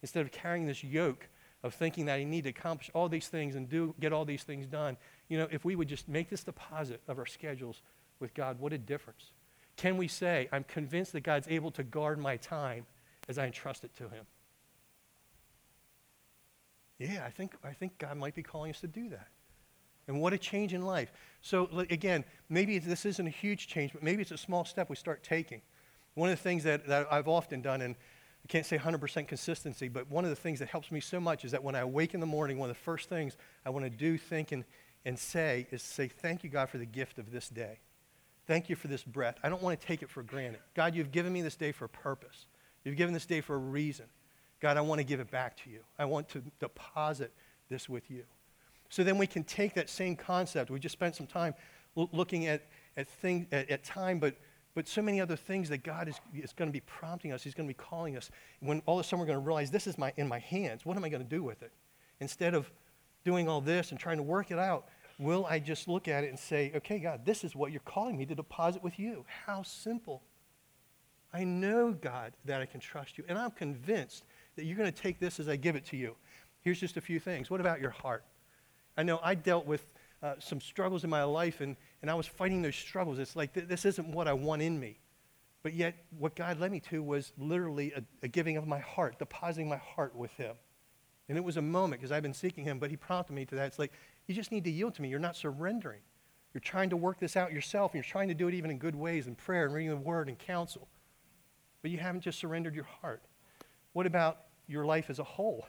instead 0.00 0.22
of 0.22 0.32
carrying 0.32 0.66
this 0.66 0.82
yoke 0.82 1.28
of 1.62 1.74
thinking 1.74 2.06
that 2.06 2.14
I 2.14 2.24
need 2.24 2.44
to 2.44 2.50
accomplish 2.50 2.90
all 2.94 3.08
these 3.08 3.28
things 3.28 3.54
and 3.54 3.68
do, 3.68 3.94
get 4.00 4.12
all 4.12 4.24
these 4.24 4.42
things 4.42 4.66
done. 4.66 4.96
You 5.28 5.38
know, 5.38 5.48
if 5.50 5.64
we 5.64 5.76
would 5.76 5.88
just 5.88 6.08
make 6.08 6.28
this 6.28 6.42
deposit 6.42 7.00
of 7.06 7.18
our 7.18 7.26
schedules 7.26 7.82
with 8.18 8.34
God, 8.34 8.58
what 8.58 8.72
a 8.72 8.78
difference. 8.78 9.30
Can 9.76 9.96
we 9.96 10.08
say, 10.08 10.48
I'm 10.50 10.64
convinced 10.64 11.12
that 11.12 11.22
God's 11.22 11.46
able 11.48 11.70
to 11.72 11.82
guard 11.82 12.18
my 12.18 12.36
time 12.36 12.86
as 13.28 13.38
I 13.38 13.46
entrust 13.46 13.84
it 13.84 13.94
to 13.96 14.04
Him? 14.04 14.26
Yeah, 17.10 17.24
I 17.26 17.30
think, 17.30 17.54
I 17.64 17.72
think 17.72 17.98
God 17.98 18.16
might 18.16 18.34
be 18.34 18.42
calling 18.42 18.70
us 18.70 18.80
to 18.80 18.86
do 18.86 19.08
that. 19.10 19.28
And 20.08 20.20
what 20.20 20.32
a 20.32 20.38
change 20.38 20.74
in 20.74 20.82
life. 20.82 21.12
So, 21.40 21.68
again, 21.90 22.24
maybe 22.48 22.78
this 22.78 23.06
isn't 23.06 23.26
a 23.26 23.30
huge 23.30 23.68
change, 23.68 23.92
but 23.92 24.02
maybe 24.02 24.22
it's 24.22 24.30
a 24.30 24.38
small 24.38 24.64
step 24.64 24.90
we 24.90 24.96
start 24.96 25.22
taking. 25.22 25.62
One 26.14 26.30
of 26.30 26.36
the 26.36 26.42
things 26.42 26.64
that, 26.64 26.86
that 26.88 27.12
I've 27.12 27.28
often 27.28 27.62
done, 27.62 27.82
and 27.82 27.94
I 28.44 28.48
can't 28.48 28.66
say 28.66 28.78
100% 28.78 29.28
consistency, 29.28 29.88
but 29.88 30.10
one 30.10 30.24
of 30.24 30.30
the 30.30 30.36
things 30.36 30.58
that 30.58 30.68
helps 30.68 30.90
me 30.90 31.00
so 31.00 31.20
much 31.20 31.44
is 31.44 31.52
that 31.52 31.62
when 31.62 31.74
I 31.74 31.84
wake 31.84 32.14
in 32.14 32.20
the 32.20 32.26
morning, 32.26 32.58
one 32.58 32.68
of 32.68 32.76
the 32.76 32.82
first 32.82 33.08
things 33.08 33.36
I 33.64 33.70
want 33.70 33.84
to 33.84 33.90
do, 33.90 34.18
think, 34.18 34.52
and, 34.52 34.64
and 35.04 35.18
say 35.18 35.66
is 35.70 35.82
say, 35.82 36.08
Thank 36.08 36.44
you, 36.44 36.50
God, 36.50 36.68
for 36.68 36.78
the 36.78 36.86
gift 36.86 37.18
of 37.18 37.30
this 37.30 37.48
day. 37.48 37.78
Thank 38.46 38.68
you 38.68 38.74
for 38.74 38.88
this 38.88 39.04
breath. 39.04 39.36
I 39.42 39.48
don't 39.48 39.62
want 39.62 39.80
to 39.80 39.86
take 39.86 40.02
it 40.02 40.10
for 40.10 40.22
granted. 40.22 40.60
God, 40.74 40.96
you've 40.96 41.12
given 41.12 41.32
me 41.32 41.42
this 41.42 41.54
day 41.54 41.70
for 41.70 41.84
a 41.84 41.88
purpose. 41.88 42.46
You've 42.84 42.96
given 42.96 43.14
this 43.14 43.26
day 43.26 43.40
for 43.40 43.54
a 43.54 43.58
reason. 43.58 44.06
God, 44.62 44.76
I 44.76 44.80
want 44.80 45.00
to 45.00 45.04
give 45.04 45.18
it 45.18 45.28
back 45.28 45.56
to 45.64 45.70
you. 45.70 45.80
I 45.98 46.04
want 46.04 46.28
to 46.30 46.42
deposit 46.60 47.32
this 47.68 47.88
with 47.88 48.08
you. 48.12 48.22
So 48.90 49.02
then 49.02 49.18
we 49.18 49.26
can 49.26 49.42
take 49.42 49.74
that 49.74 49.90
same 49.90 50.14
concept. 50.14 50.70
We 50.70 50.78
just 50.78 50.92
spent 50.92 51.16
some 51.16 51.26
time 51.26 51.54
l- 51.96 52.08
looking 52.12 52.46
at, 52.46 52.62
at, 52.96 53.08
thing, 53.08 53.48
at, 53.50 53.68
at 53.68 53.82
time, 53.82 54.20
but, 54.20 54.36
but 54.76 54.86
so 54.86 55.02
many 55.02 55.20
other 55.20 55.34
things 55.34 55.68
that 55.70 55.82
God 55.82 56.08
is, 56.08 56.20
is 56.32 56.52
going 56.52 56.68
to 56.68 56.72
be 56.72 56.82
prompting 56.86 57.32
us. 57.32 57.42
He's 57.42 57.54
going 57.54 57.66
to 57.66 57.74
be 57.74 57.76
calling 57.76 58.16
us. 58.16 58.30
When 58.60 58.82
all 58.86 59.00
of 59.00 59.04
a 59.04 59.08
sudden 59.08 59.18
we're 59.18 59.26
going 59.26 59.40
to 59.40 59.44
realize 59.44 59.72
this 59.72 59.88
is 59.88 59.98
my, 59.98 60.12
in 60.16 60.28
my 60.28 60.38
hands. 60.38 60.86
What 60.86 60.96
am 60.96 61.02
I 61.02 61.08
going 61.08 61.24
to 61.24 61.28
do 61.28 61.42
with 61.42 61.60
it? 61.64 61.72
Instead 62.20 62.54
of 62.54 62.70
doing 63.24 63.48
all 63.48 63.60
this 63.60 63.90
and 63.90 63.98
trying 63.98 64.18
to 64.18 64.22
work 64.22 64.52
it 64.52 64.60
out, 64.60 64.86
will 65.18 65.44
I 65.46 65.58
just 65.58 65.88
look 65.88 66.06
at 66.06 66.22
it 66.22 66.28
and 66.28 66.38
say, 66.38 66.70
okay, 66.76 67.00
God, 67.00 67.26
this 67.26 67.42
is 67.42 67.56
what 67.56 67.72
you're 67.72 67.80
calling 67.80 68.16
me 68.16 68.26
to 68.26 68.34
deposit 68.36 68.80
with 68.84 68.96
you? 68.96 69.24
How 69.44 69.64
simple. 69.64 70.22
I 71.34 71.42
know, 71.42 71.90
God, 71.92 72.34
that 72.44 72.60
I 72.60 72.66
can 72.66 72.78
trust 72.78 73.18
you. 73.18 73.24
And 73.28 73.36
I'm 73.36 73.50
convinced 73.50 74.22
that 74.56 74.64
you're 74.64 74.76
going 74.76 74.90
to 74.90 75.02
take 75.02 75.18
this 75.18 75.40
as 75.40 75.48
I 75.48 75.56
give 75.56 75.76
it 75.76 75.84
to 75.86 75.96
you. 75.96 76.16
Here's 76.60 76.80
just 76.80 76.96
a 76.96 77.00
few 77.00 77.18
things. 77.18 77.50
What 77.50 77.60
about 77.60 77.80
your 77.80 77.90
heart? 77.90 78.24
I 78.96 79.02
know 79.02 79.20
I 79.22 79.34
dealt 79.34 79.66
with 79.66 79.86
uh, 80.22 80.34
some 80.38 80.60
struggles 80.60 81.04
in 81.04 81.10
my 81.10 81.24
life, 81.24 81.60
and, 81.60 81.76
and 82.02 82.10
I 82.10 82.14
was 82.14 82.26
fighting 82.26 82.62
those 82.62 82.76
struggles. 82.76 83.18
It's 83.18 83.34
like 83.34 83.52
th- 83.54 83.66
this 83.66 83.84
isn't 83.84 84.08
what 84.08 84.28
I 84.28 84.32
want 84.32 84.62
in 84.62 84.78
me. 84.78 84.98
But 85.62 85.74
yet, 85.74 85.94
what 86.18 86.34
God 86.34 86.58
led 86.60 86.72
me 86.72 86.80
to 86.90 87.02
was 87.02 87.32
literally 87.38 87.92
a, 87.92 88.02
a 88.22 88.28
giving 88.28 88.56
of 88.56 88.66
my 88.66 88.80
heart, 88.80 89.18
depositing 89.18 89.68
my 89.68 89.76
heart 89.76 90.14
with 90.14 90.32
Him. 90.32 90.54
And 91.28 91.38
it 91.38 91.44
was 91.44 91.56
a 91.56 91.62
moment 91.62 92.00
because 92.00 92.12
I've 92.12 92.22
been 92.22 92.34
seeking 92.34 92.64
Him, 92.64 92.78
but 92.78 92.90
He 92.90 92.96
prompted 92.96 93.32
me 93.32 93.44
to 93.46 93.54
that. 93.56 93.66
It's 93.66 93.78
like, 93.78 93.92
you 94.26 94.34
just 94.34 94.52
need 94.52 94.64
to 94.64 94.70
yield 94.70 94.94
to 94.96 95.02
me. 95.02 95.08
You're 95.08 95.20
not 95.20 95.36
surrendering. 95.36 96.00
You're 96.52 96.60
trying 96.60 96.90
to 96.90 96.96
work 96.96 97.18
this 97.18 97.36
out 97.36 97.52
yourself, 97.52 97.92
and 97.92 97.98
you're 97.98 98.10
trying 98.10 98.28
to 98.28 98.34
do 98.34 98.48
it 98.48 98.54
even 98.54 98.70
in 98.70 98.78
good 98.78 98.96
ways, 98.96 99.26
in 99.26 99.34
prayer 99.34 99.64
and 99.64 99.74
reading 99.74 99.90
the 99.90 99.96
Word 99.96 100.28
and 100.28 100.38
counsel. 100.38 100.88
But 101.80 101.90
you 101.90 101.98
haven't 101.98 102.20
just 102.20 102.38
surrendered 102.38 102.74
your 102.74 102.86
heart. 103.00 103.22
What 103.92 104.06
about 104.06 104.38
your 104.66 104.84
life 104.84 105.10
as 105.10 105.18
a 105.18 105.24
whole? 105.24 105.66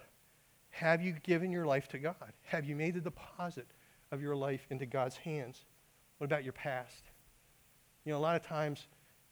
Have 0.70 1.02
you 1.02 1.14
given 1.24 1.52
your 1.52 1.66
life 1.66 1.88
to 1.90 2.00
God? 2.00 2.34
Have 2.44 2.66
you 2.66 2.76
made 2.76 2.96
the 2.96 3.02
deposit 3.02 3.68
of 4.12 4.22
your 4.22 4.36
life 4.36 4.66
into 4.70 4.86
God's 4.86 5.18
hands? 5.18 5.66
What 6.18 6.26
about 6.26 6.44
your 6.44 6.54
past? 6.54 7.04
You 8.06 8.12
know, 8.12 8.18
a 8.18 8.20
lot 8.20 8.36
of 8.36 8.46
times 8.46 8.88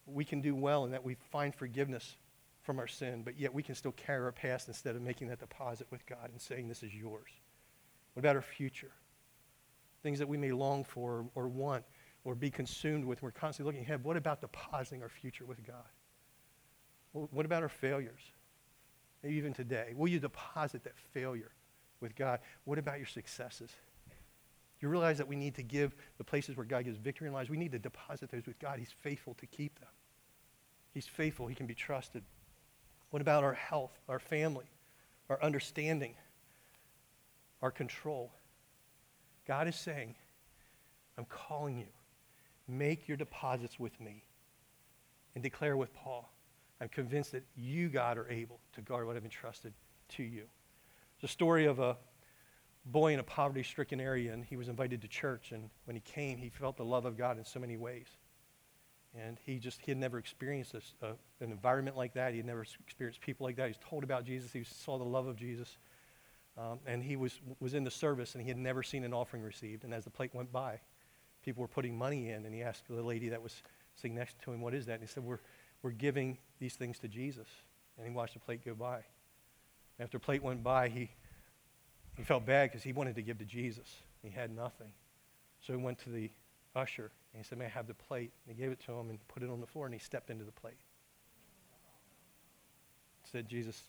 we 0.06 0.26
can 0.26 0.42
do 0.42 0.56
well 0.56 0.86
in 0.86 0.92
that 0.92 1.04
we 1.04 1.16
find 1.32 1.54
forgiveness 1.54 2.18
from 2.62 2.80
our 2.80 2.88
sin, 2.88 3.24
but 3.24 3.40
yet 3.40 3.54
we 3.54 3.64
can 3.64 3.76
still 3.76 3.92
carry 3.94 4.24
our 4.24 4.32
past 4.32 4.68
instead 4.68 4.96
of 4.96 5.02
making 5.02 5.28
that 5.30 5.40
deposit 5.40 5.88
with 5.90 6.06
God 6.06 6.30
and 6.32 6.40
saying, 6.40 6.68
This 6.68 6.84
is 6.84 6.94
yours. 6.94 7.32
What 8.14 8.22
about 8.22 8.36
our 8.36 8.42
future? 8.42 8.92
Things 10.04 10.20
that 10.20 10.28
we 10.28 10.38
may 10.38 10.52
long 10.52 10.84
for 10.84 11.26
or 11.34 11.48
want 11.48 11.84
or 12.24 12.36
be 12.36 12.52
consumed 12.52 13.06
with. 13.06 13.22
We're 13.22 13.32
constantly 13.32 13.72
looking 13.72 13.86
ahead. 13.86 14.04
What 14.04 14.18
about 14.18 14.42
depositing 14.42 15.02
our 15.02 15.10
future 15.10 15.46
with 15.46 15.66
God? 15.66 15.76
What 17.14 17.46
about 17.46 17.64
our 17.64 17.70
failures? 17.70 18.22
Maybe 19.24 19.36
even 19.36 19.54
today. 19.54 19.94
Will 19.96 20.08
you 20.08 20.20
deposit 20.20 20.84
that 20.84 20.98
failure 21.14 21.52
with 22.00 22.16
God? 22.16 22.40
What 22.66 22.80
about 22.80 22.98
your 22.98 23.08
successes? 23.08 23.72
You 24.82 24.90
realize 24.90 25.20
that 25.20 25.28
we 25.28 25.36
need 25.36 25.56
to 25.56 25.64
give 25.64 25.96
the 26.18 26.24
places 26.24 26.58
where 26.58 26.66
God 26.66 26.86
gives 26.86 26.98
victory 26.98 27.28
in 27.28 27.34
lives, 27.34 27.50
we 27.50 27.58
need 27.58 27.72
to 27.72 27.80
deposit 27.80 28.32
those 28.32 28.48
with 28.48 28.60
God. 28.60 28.80
He's 28.80 28.92
faithful 28.92 29.36
to 29.36 29.46
keep 29.46 29.80
them. 29.80 29.90
He's 30.94 31.08
faithful. 31.08 31.48
He 31.48 31.56
can 31.56 31.68
be 31.68 31.76
trusted. 31.76 32.24
What 33.12 33.22
about 33.22 33.44
our 33.44 33.54
health, 33.54 33.92
our 34.10 34.20
family, 34.20 34.66
our 35.30 35.42
understanding, 35.42 36.16
our 37.62 37.72
control? 37.72 38.32
God 39.48 39.68
is 39.68 39.76
saying, 39.76 40.16
I'm 41.18 41.26
calling 41.26 41.78
you. 41.78 41.88
Make 42.68 43.08
your 43.08 43.18
deposits 43.18 43.80
with 43.80 44.00
me. 44.00 44.24
And 45.36 45.44
declare 45.44 45.78
with 45.78 45.94
Paul, 45.94 46.32
I'm 46.82 46.90
convinced 46.90 47.32
that 47.34 47.44
you, 47.56 47.90
God, 47.90 48.18
are 48.18 48.28
able 48.28 48.60
to 48.74 48.82
guard 48.82 49.06
what 49.06 49.16
I've 49.16 49.24
entrusted 49.24 49.72
to 50.10 50.24
you. 50.24 50.46
It's 51.16 51.24
a 51.24 51.28
story 51.32 51.66
of 51.66 51.80
a 51.80 51.96
boy 52.86 53.14
in 53.14 53.20
a 53.20 53.24
poverty 53.24 53.62
stricken 53.62 54.02
area, 54.02 54.34
and 54.34 54.44
he 54.44 54.58
was 54.58 54.68
invited 54.68 55.00
to 55.04 55.08
church. 55.08 55.52
And 55.52 55.70
when 55.86 55.96
he 55.96 56.02
came, 56.02 56.40
he 56.40 56.50
felt 56.50 56.78
the 56.78 56.84
love 56.84 57.06
of 57.06 57.16
God 57.16 57.38
in 57.38 57.46
so 57.46 57.60
many 57.60 57.78
ways. 57.78 58.08
And 59.16 59.38
he 59.46 59.60
just, 59.60 59.80
he 59.82 59.92
had 59.92 60.00
never 60.00 60.18
experienced 60.18 60.74
this, 60.74 60.96
uh, 61.04 61.12
an 61.40 61.52
environment 61.52 61.98
like 61.98 62.16
that. 62.16 62.32
He 62.32 62.38
had 62.38 62.48
never 62.48 62.66
experienced 62.84 63.22
people 63.22 63.46
like 63.46 63.58
that. 63.58 63.66
He 63.66 63.72
was 63.72 63.90
told 63.90 64.04
about 64.04 64.26
Jesus. 64.26 64.52
He 64.52 64.64
saw 64.64 64.98
the 64.98 65.04
love 65.04 65.28
of 65.28 65.36
Jesus. 65.36 65.78
Um, 66.58 66.80
and 66.88 67.04
he 67.04 67.16
was, 67.16 67.40
was 67.60 67.76
in 67.76 67.84
the 67.84 67.92
service, 67.92 68.34
and 68.34 68.42
he 68.42 68.48
had 68.48 68.58
never 68.58 68.82
seen 68.82 69.04
an 69.04 69.14
offering 69.14 69.44
received. 69.44 69.84
And 69.84 69.94
as 69.94 70.04
the 70.04 70.10
plate 70.10 70.34
went 70.34 70.52
by, 70.52 70.80
people 71.44 71.62
were 71.62 71.68
putting 71.68 71.96
money 71.96 72.30
in. 72.30 72.46
And 72.46 72.56
he 72.56 72.64
asked 72.64 72.88
the 72.90 73.04
lady 73.04 73.30
that 73.30 73.42
was 73.42 73.62
sitting 73.96 74.16
next 74.16 74.40
to 74.42 74.52
him, 74.52 74.62
What 74.62 74.74
is 74.74 74.88
that? 74.88 74.94
And 74.94 75.02
he 75.02 75.08
said, 75.08 75.24
We're, 75.24 75.40
we're 75.84 75.92
giving 75.92 76.38
these 76.60 76.76
things 76.76 77.00
to 77.00 77.08
Jesus. 77.08 77.48
And 77.98 78.08
he 78.08 78.14
watched 78.14 78.34
the 78.34 78.40
plate 78.40 78.64
go 78.66 78.74
by. 78.74 79.02
After 80.00 80.18
the 80.18 80.24
plate 80.24 80.42
went 80.42 80.64
by, 80.64 80.90
he, 80.90 81.10
he 82.16 82.24
felt 82.24 82.46
bad 82.46 82.70
because 82.70 82.84
he 82.84 82.94
wanted 82.94 83.16
to 83.16 83.22
give 83.22 83.38
to 83.40 83.46
Jesus. 83.46 83.88
He 84.24 84.30
had 84.30 84.56
nothing. 84.56 84.92
So 85.62 85.74
he 85.74 85.84
went 85.84 86.00
to 86.00 86.10
the 86.10 86.32
usher 86.76 87.12
and 87.34 87.44
he 87.44 87.48
said, 87.48 87.58
May 87.58 87.66
I 87.66 87.70
have 87.70 87.88
the 87.88 87.94
plate? 87.94 88.32
And 88.46 88.56
he 88.56 88.62
gave 88.62 88.72
it 88.72 88.80
to 88.86 88.94
him 88.94 89.10
and 89.10 89.20
put 89.28 89.44
it 89.44 89.50
on 89.50 89.62
the 89.62 89.68
floor 89.68 89.86
and 89.86 89.94
he 89.94 90.00
stepped 90.00 90.30
into 90.30 90.44
the 90.44 90.52
plate. 90.52 90.80
He 93.24 93.30
said, 93.32 93.48
Jesus, 93.48 93.84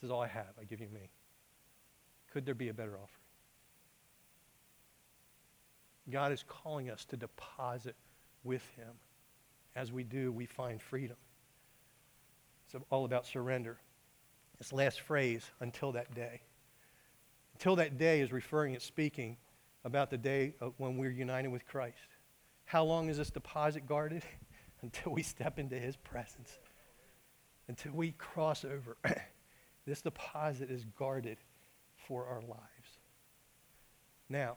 this 0.00 0.08
is 0.08 0.10
all 0.10 0.20
I 0.20 0.28
have. 0.28 0.48
I 0.60 0.64
give 0.64 0.80
you 0.80 0.88
me. 0.92 1.10
Could 2.32 2.46
there 2.46 2.54
be 2.54 2.68
a 2.68 2.74
better 2.74 2.92
offering? 2.92 3.08
God 6.10 6.32
is 6.32 6.44
calling 6.46 6.90
us 6.90 7.04
to 7.06 7.16
deposit 7.16 7.96
with 8.44 8.62
him. 8.76 8.90
As 9.76 9.92
we 9.92 10.04
do, 10.04 10.32
we 10.32 10.46
find 10.46 10.80
freedom. 10.80 11.16
It's 12.66 12.84
all 12.90 13.04
about 13.04 13.26
surrender. 13.26 13.78
This 14.58 14.72
last 14.72 15.00
phrase, 15.00 15.50
until 15.60 15.92
that 15.92 16.14
day. 16.14 16.42
Until 17.54 17.76
that 17.76 17.98
day 17.98 18.20
is 18.20 18.32
referring, 18.32 18.74
it's 18.74 18.84
speaking 18.84 19.36
about 19.84 20.10
the 20.10 20.18
day 20.18 20.54
when 20.76 20.96
we're 20.96 21.10
united 21.10 21.48
with 21.48 21.66
Christ. 21.66 21.96
How 22.64 22.84
long 22.84 23.08
is 23.08 23.16
this 23.16 23.30
deposit 23.30 23.86
guarded? 23.86 24.22
until 24.82 25.12
we 25.12 25.22
step 25.22 25.58
into 25.58 25.78
his 25.78 25.96
presence. 25.96 26.58
Until 27.68 27.92
we 27.92 28.12
cross 28.12 28.64
over. 28.64 28.96
this 29.86 30.02
deposit 30.02 30.70
is 30.70 30.84
guarded 30.98 31.38
for 32.08 32.26
our 32.26 32.40
lives. 32.42 32.98
Now, 34.28 34.56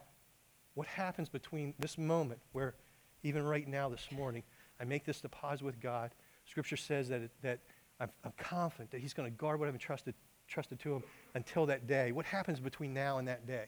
what 0.74 0.86
happens 0.86 1.28
between 1.28 1.74
this 1.78 1.98
moment 1.98 2.40
where 2.52 2.74
even 3.22 3.44
right 3.44 3.66
now 3.66 3.88
this 3.88 4.08
morning, 4.10 4.42
I 4.84 4.86
make 4.86 5.04
this 5.04 5.22
deposit 5.22 5.64
with 5.64 5.80
God. 5.80 6.10
Scripture 6.44 6.76
says 6.76 7.08
that, 7.08 7.22
it, 7.22 7.30
that 7.40 7.60
I'm, 7.98 8.10
I'm, 8.22 8.32
confident 8.36 8.90
that 8.90 9.00
he's 9.00 9.14
going 9.14 9.30
to 9.30 9.34
guard 9.34 9.58
what 9.58 9.66
I've 9.66 9.74
entrusted 9.74 10.14
trusted 10.46 10.78
to 10.80 10.96
him 10.96 11.02
until 11.34 11.64
that 11.66 11.86
day. 11.86 12.12
What 12.12 12.26
happens 12.26 12.60
between 12.60 12.92
now 12.92 13.16
and 13.16 13.26
that 13.26 13.46
day? 13.46 13.64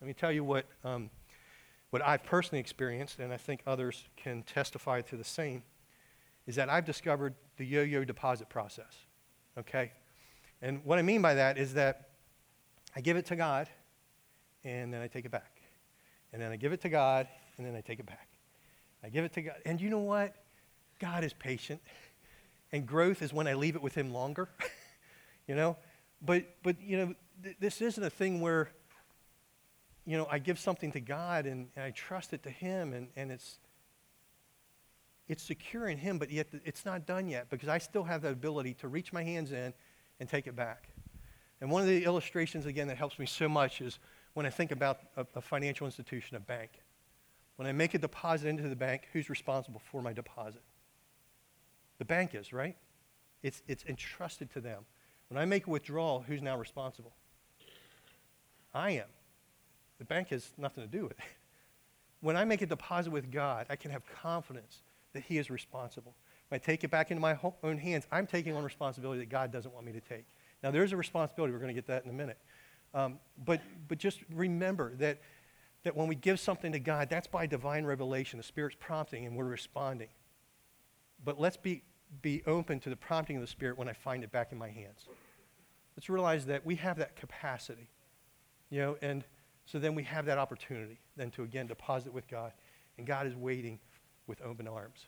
Let 0.00 0.06
me 0.06 0.14
tell 0.14 0.30
you 0.30 0.44
what, 0.44 0.64
um, 0.84 1.10
what 1.90 2.02
I've 2.06 2.22
personally 2.22 2.60
experienced, 2.60 3.18
and 3.18 3.32
I 3.32 3.36
think 3.36 3.62
others 3.66 4.04
can 4.16 4.44
testify 4.44 5.00
to 5.00 5.16
the 5.16 5.24
same, 5.24 5.64
is 6.46 6.54
that 6.54 6.68
I've 6.70 6.84
discovered 6.84 7.34
the 7.56 7.64
yo-yo 7.64 8.04
deposit 8.04 8.48
process. 8.48 8.94
Okay? 9.58 9.90
And 10.62 10.84
what 10.84 11.00
I 11.00 11.02
mean 11.02 11.20
by 11.20 11.34
that 11.34 11.58
is 11.58 11.74
that 11.74 12.10
I 12.94 13.00
give 13.00 13.16
it 13.16 13.26
to 13.26 13.34
God, 13.34 13.68
and 14.62 14.94
then 14.94 15.02
I 15.02 15.08
take 15.08 15.24
it 15.24 15.32
back. 15.32 15.60
And 16.32 16.40
then 16.40 16.52
I 16.52 16.56
give 16.56 16.72
it 16.72 16.80
to 16.82 16.88
God, 16.88 17.26
and 17.56 17.66
then 17.66 17.74
I 17.74 17.80
take 17.80 17.98
it 17.98 18.06
back. 18.06 18.28
I 19.02 19.08
give 19.08 19.24
it 19.24 19.32
to 19.34 19.42
God. 19.42 19.56
And 19.64 19.80
you 19.80 19.90
know 19.90 19.98
what? 19.98 20.34
God 20.98 21.24
is 21.24 21.32
patient. 21.32 21.80
And 22.72 22.86
growth 22.86 23.22
is 23.22 23.32
when 23.32 23.46
I 23.46 23.54
leave 23.54 23.76
it 23.76 23.82
with 23.82 23.94
Him 23.94 24.12
longer. 24.12 24.48
you 25.46 25.54
know? 25.54 25.76
But, 26.20 26.44
but 26.62 26.80
you 26.80 26.96
know, 26.96 27.14
th- 27.42 27.56
this 27.60 27.80
isn't 27.80 28.02
a 28.02 28.10
thing 28.10 28.40
where, 28.40 28.70
you 30.04 30.16
know, 30.16 30.26
I 30.30 30.38
give 30.38 30.58
something 30.58 30.92
to 30.92 31.00
God 31.00 31.46
and, 31.46 31.68
and 31.76 31.84
I 31.84 31.90
trust 31.92 32.32
it 32.32 32.42
to 32.42 32.50
Him 32.50 32.92
and, 32.92 33.08
and 33.16 33.30
it's, 33.30 33.58
it's 35.28 35.42
secure 35.42 35.88
in 35.88 35.98
Him, 35.98 36.18
but 36.18 36.30
yet 36.30 36.48
it's 36.64 36.84
not 36.84 37.06
done 37.06 37.28
yet 37.28 37.50
because 37.50 37.68
I 37.68 37.78
still 37.78 38.04
have 38.04 38.22
that 38.22 38.32
ability 38.32 38.74
to 38.74 38.88
reach 38.88 39.12
my 39.12 39.22
hands 39.22 39.52
in 39.52 39.72
and 40.20 40.28
take 40.28 40.46
it 40.46 40.56
back. 40.56 40.88
And 41.60 41.70
one 41.70 41.82
of 41.82 41.88
the 41.88 42.04
illustrations, 42.04 42.66
again, 42.66 42.88
that 42.88 42.96
helps 42.96 43.18
me 43.18 43.26
so 43.26 43.48
much 43.48 43.80
is 43.80 43.98
when 44.34 44.46
I 44.46 44.50
think 44.50 44.70
about 44.70 44.98
a, 45.16 45.26
a 45.34 45.40
financial 45.40 45.86
institution, 45.86 46.36
a 46.36 46.40
bank. 46.40 46.70
When 47.58 47.66
I 47.66 47.72
make 47.72 47.94
a 47.94 47.98
deposit 47.98 48.46
into 48.46 48.68
the 48.68 48.76
bank, 48.76 49.08
who's 49.12 49.28
responsible 49.28 49.82
for 49.90 50.00
my 50.00 50.12
deposit? 50.12 50.62
The 51.98 52.04
bank 52.04 52.36
is, 52.36 52.52
right? 52.52 52.76
It's, 53.42 53.64
it's 53.66 53.84
entrusted 53.86 54.48
to 54.52 54.60
them. 54.60 54.84
When 55.28 55.42
I 55.42 55.44
make 55.44 55.66
a 55.66 55.70
withdrawal, 55.70 56.24
who's 56.24 56.40
now 56.40 56.56
responsible? 56.56 57.12
I 58.72 58.92
am. 58.92 59.08
The 59.98 60.04
bank 60.04 60.28
has 60.28 60.52
nothing 60.56 60.84
to 60.84 60.88
do 60.88 61.02
with 61.02 61.18
it. 61.18 61.18
When 62.20 62.36
I 62.36 62.44
make 62.44 62.62
a 62.62 62.66
deposit 62.66 63.10
with 63.10 63.30
God, 63.30 63.66
I 63.70 63.76
can 63.76 63.92
have 63.92 64.02
confidence 64.22 64.82
that 65.12 65.22
He 65.22 65.38
is 65.38 65.50
responsible. 65.50 66.16
When 66.48 66.60
I 66.60 66.64
take 66.64 66.82
it 66.82 66.90
back 66.90 67.12
into 67.12 67.20
my 67.20 67.38
own 67.62 67.78
hands, 67.78 68.08
I'm 68.10 68.26
taking 68.26 68.56
on 68.56 68.64
responsibility 68.64 69.20
that 69.20 69.28
God 69.28 69.52
doesn't 69.52 69.72
want 69.72 69.86
me 69.86 69.92
to 69.92 70.00
take. 70.00 70.24
Now, 70.60 70.72
there's 70.72 70.90
a 70.90 70.96
responsibility. 70.96 71.52
We're 71.52 71.60
going 71.60 71.74
to 71.74 71.80
get 71.80 71.86
that 71.86 72.04
in 72.04 72.10
a 72.10 72.14
minute. 72.14 72.38
Um, 72.92 73.20
but, 73.44 73.60
but 73.86 73.98
just 73.98 74.18
remember 74.34 74.96
that, 74.96 75.20
that 75.88 75.96
when 75.96 76.06
we 76.06 76.14
give 76.14 76.38
something 76.38 76.72
to 76.72 76.78
God, 76.78 77.08
that's 77.08 77.26
by 77.26 77.46
divine 77.46 77.86
revelation. 77.86 78.36
The 78.36 78.42
Spirit's 78.42 78.76
prompting 78.78 79.24
and 79.24 79.34
we're 79.34 79.46
responding. 79.46 80.08
But 81.24 81.40
let's 81.40 81.56
be, 81.56 81.82
be 82.20 82.42
open 82.46 82.78
to 82.80 82.90
the 82.90 82.96
prompting 82.96 83.36
of 83.36 83.40
the 83.40 83.48
Spirit 83.48 83.78
when 83.78 83.88
I 83.88 83.94
find 83.94 84.22
it 84.22 84.30
back 84.30 84.52
in 84.52 84.58
my 84.58 84.68
hands. 84.68 85.06
let's 85.96 86.10
realize 86.10 86.44
that 86.44 86.66
we 86.66 86.74
have 86.74 86.98
that 86.98 87.16
capacity, 87.16 87.88
you 88.68 88.82
know, 88.82 88.98
and 89.00 89.24
so 89.64 89.78
then 89.78 89.94
we 89.94 90.02
have 90.02 90.26
that 90.26 90.36
opportunity 90.36 90.98
then 91.16 91.30
to 91.30 91.42
again 91.42 91.66
deposit 91.66 92.12
with 92.12 92.28
God, 92.28 92.52
and 92.98 93.06
God 93.06 93.26
is 93.26 93.34
waiting 93.34 93.78
with 94.26 94.42
open 94.42 94.68
arms. 94.68 95.06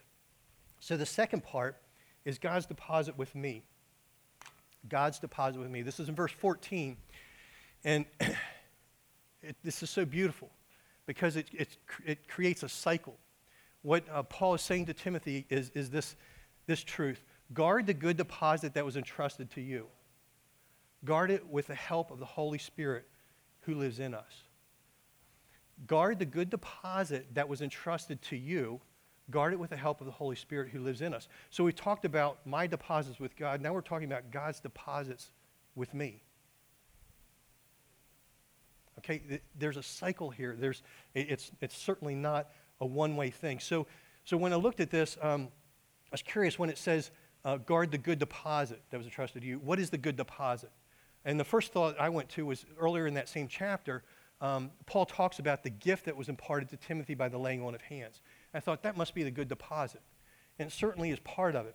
So 0.78 0.96
the 0.96 1.04
second 1.04 1.44
part 1.44 1.76
is 2.24 2.38
God's 2.38 2.64
deposit 2.64 3.18
with 3.18 3.34
me. 3.34 3.64
God's 4.88 5.18
deposit 5.18 5.58
with 5.58 5.70
me. 5.70 5.82
This 5.82 6.00
is 6.00 6.08
in 6.08 6.14
verse 6.14 6.32
14. 6.32 6.96
And 7.84 8.06
it, 9.42 9.56
this 9.62 9.82
is 9.82 9.90
so 9.90 10.06
beautiful 10.06 10.50
because 11.11 11.34
it, 11.34 11.48
it, 11.52 11.76
it 12.06 12.28
creates 12.28 12.62
a 12.62 12.68
cycle. 12.68 13.18
What 13.82 14.04
uh, 14.12 14.22
Paul 14.22 14.54
is 14.54 14.62
saying 14.62 14.86
to 14.86 14.94
Timothy 14.94 15.44
is, 15.50 15.70
is 15.70 15.90
this, 15.90 16.14
this 16.66 16.84
truth 16.84 17.24
guard 17.52 17.86
the 17.88 17.94
good 17.94 18.16
deposit 18.16 18.74
that 18.74 18.84
was 18.84 18.96
entrusted 18.96 19.50
to 19.50 19.61
you, 19.61 19.86
guard 21.04 21.32
it 21.32 21.44
with 21.48 21.66
the 21.66 21.74
help 21.74 22.12
of 22.12 22.20
the 22.20 22.24
Holy 22.24 22.58
Spirit 22.58 23.08
who 23.62 23.74
lives 23.74 23.98
in 23.98 24.14
us. 24.14 24.44
Guard 25.88 26.20
the 26.20 26.26
good 26.26 26.48
deposit 26.48 27.26
that 27.34 27.48
was 27.48 27.61
entrusted 27.61 28.22
to 28.22 28.36
you 28.36 28.80
Guard 29.30 29.52
it 29.52 29.58
with 29.58 29.70
the 29.70 29.76
help 29.76 30.00
of 30.00 30.06
the 30.06 30.12
Holy 30.12 30.36
Spirit 30.36 30.70
who 30.70 30.80
lives 30.80 31.02
in 31.02 31.14
us. 31.14 31.28
So 31.50 31.62
we 31.62 31.72
talked 31.72 32.04
about 32.04 32.44
my 32.44 32.66
deposits 32.66 33.20
with 33.20 33.36
God. 33.36 33.61
Now 33.61 33.72
we're 33.72 33.80
talking 33.80 34.11
about 34.11 34.30
God's 34.30 34.61
deposits 34.61 35.30
with 35.74 35.94
me. 35.94 36.22
Okay, 39.01 39.40
there's 39.59 39.76
a 39.76 39.82
cycle 39.82 40.30
here. 40.30 40.57
There's, 40.59 40.82
it's, 41.14 41.51
it's 41.61 41.76
certainly 41.76 42.14
not 42.14 42.51
a 42.80 42.86
one 42.86 43.16
way 43.16 43.30
thing. 43.30 43.59
So, 43.59 43.86
so 44.24 44.36
when 44.36 44.53
I 44.53 44.57
looked 44.57 44.80
at 44.80 44.90
this, 44.90 45.16
um, 45.22 45.48
I 46.07 46.12
was 46.12 46.22
curious 46.22 46.59
when 46.59 46.70
it 46.70 46.78
says, 46.78 47.11
uh, 47.44 47.57
guard 47.57 47.90
the 47.90 47.98
good 47.98 48.18
deposit 48.18 48.82
that 48.90 48.98
was 48.98 49.07
entrusted 49.07 49.42
to 49.42 49.48
you. 49.48 49.59
What 49.59 49.78
is 49.78 49.90
the 49.90 49.98
good 49.98 50.16
deposit? 50.16 50.70
And 51.24 51.38
the 51.38 51.44
first 51.44 51.72
thought 51.72 51.98
I 51.98 52.09
went 52.09 52.28
to 52.30 52.46
was 52.46 52.64
earlier 52.78 53.07
in 53.07 53.14
that 53.14 53.28
same 53.28 53.48
chapter, 53.48 54.03
um, 54.40 54.70
Paul 54.86 55.07
talks 55.07 55.38
about 55.38 55.62
the 55.62 55.70
gift 55.70 56.07
that 56.07 56.16
was 56.16 56.28
imparted 56.28 56.68
to 56.70 56.76
Timothy 56.76 57.14
by 57.14 57.28
the 57.28 57.38
laying 57.38 57.62
on 57.62 57.74
of 57.74 57.82
hands. 57.82 58.20
I 58.55 58.61
thought 58.61 58.82
that 58.82 58.96
must 58.96 59.14
be 59.14 59.22
the 59.22 59.30
good 59.30 59.48
deposit. 59.48 60.01
And 60.59 60.68
it 60.68 60.72
certainly 60.72 61.11
is 61.11 61.18
part 61.20 61.55
of 61.55 61.66
it. 61.66 61.74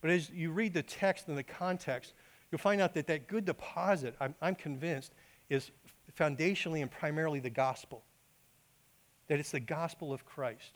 But 0.00 0.10
as 0.10 0.30
you 0.30 0.50
read 0.50 0.74
the 0.74 0.82
text 0.82 1.28
and 1.28 1.36
the 1.36 1.42
context, 1.42 2.14
you'll 2.50 2.58
find 2.58 2.80
out 2.80 2.94
that 2.94 3.06
that 3.06 3.26
good 3.26 3.44
deposit, 3.44 4.14
I'm, 4.20 4.34
I'm 4.40 4.54
convinced, 4.54 5.12
is 5.48 5.70
foundationally 6.14 6.82
and 6.82 6.90
primarily 6.90 7.40
the 7.40 7.50
gospel. 7.50 8.02
That 9.28 9.38
it's 9.38 9.50
the 9.50 9.60
gospel 9.60 10.12
of 10.12 10.24
Christ. 10.24 10.72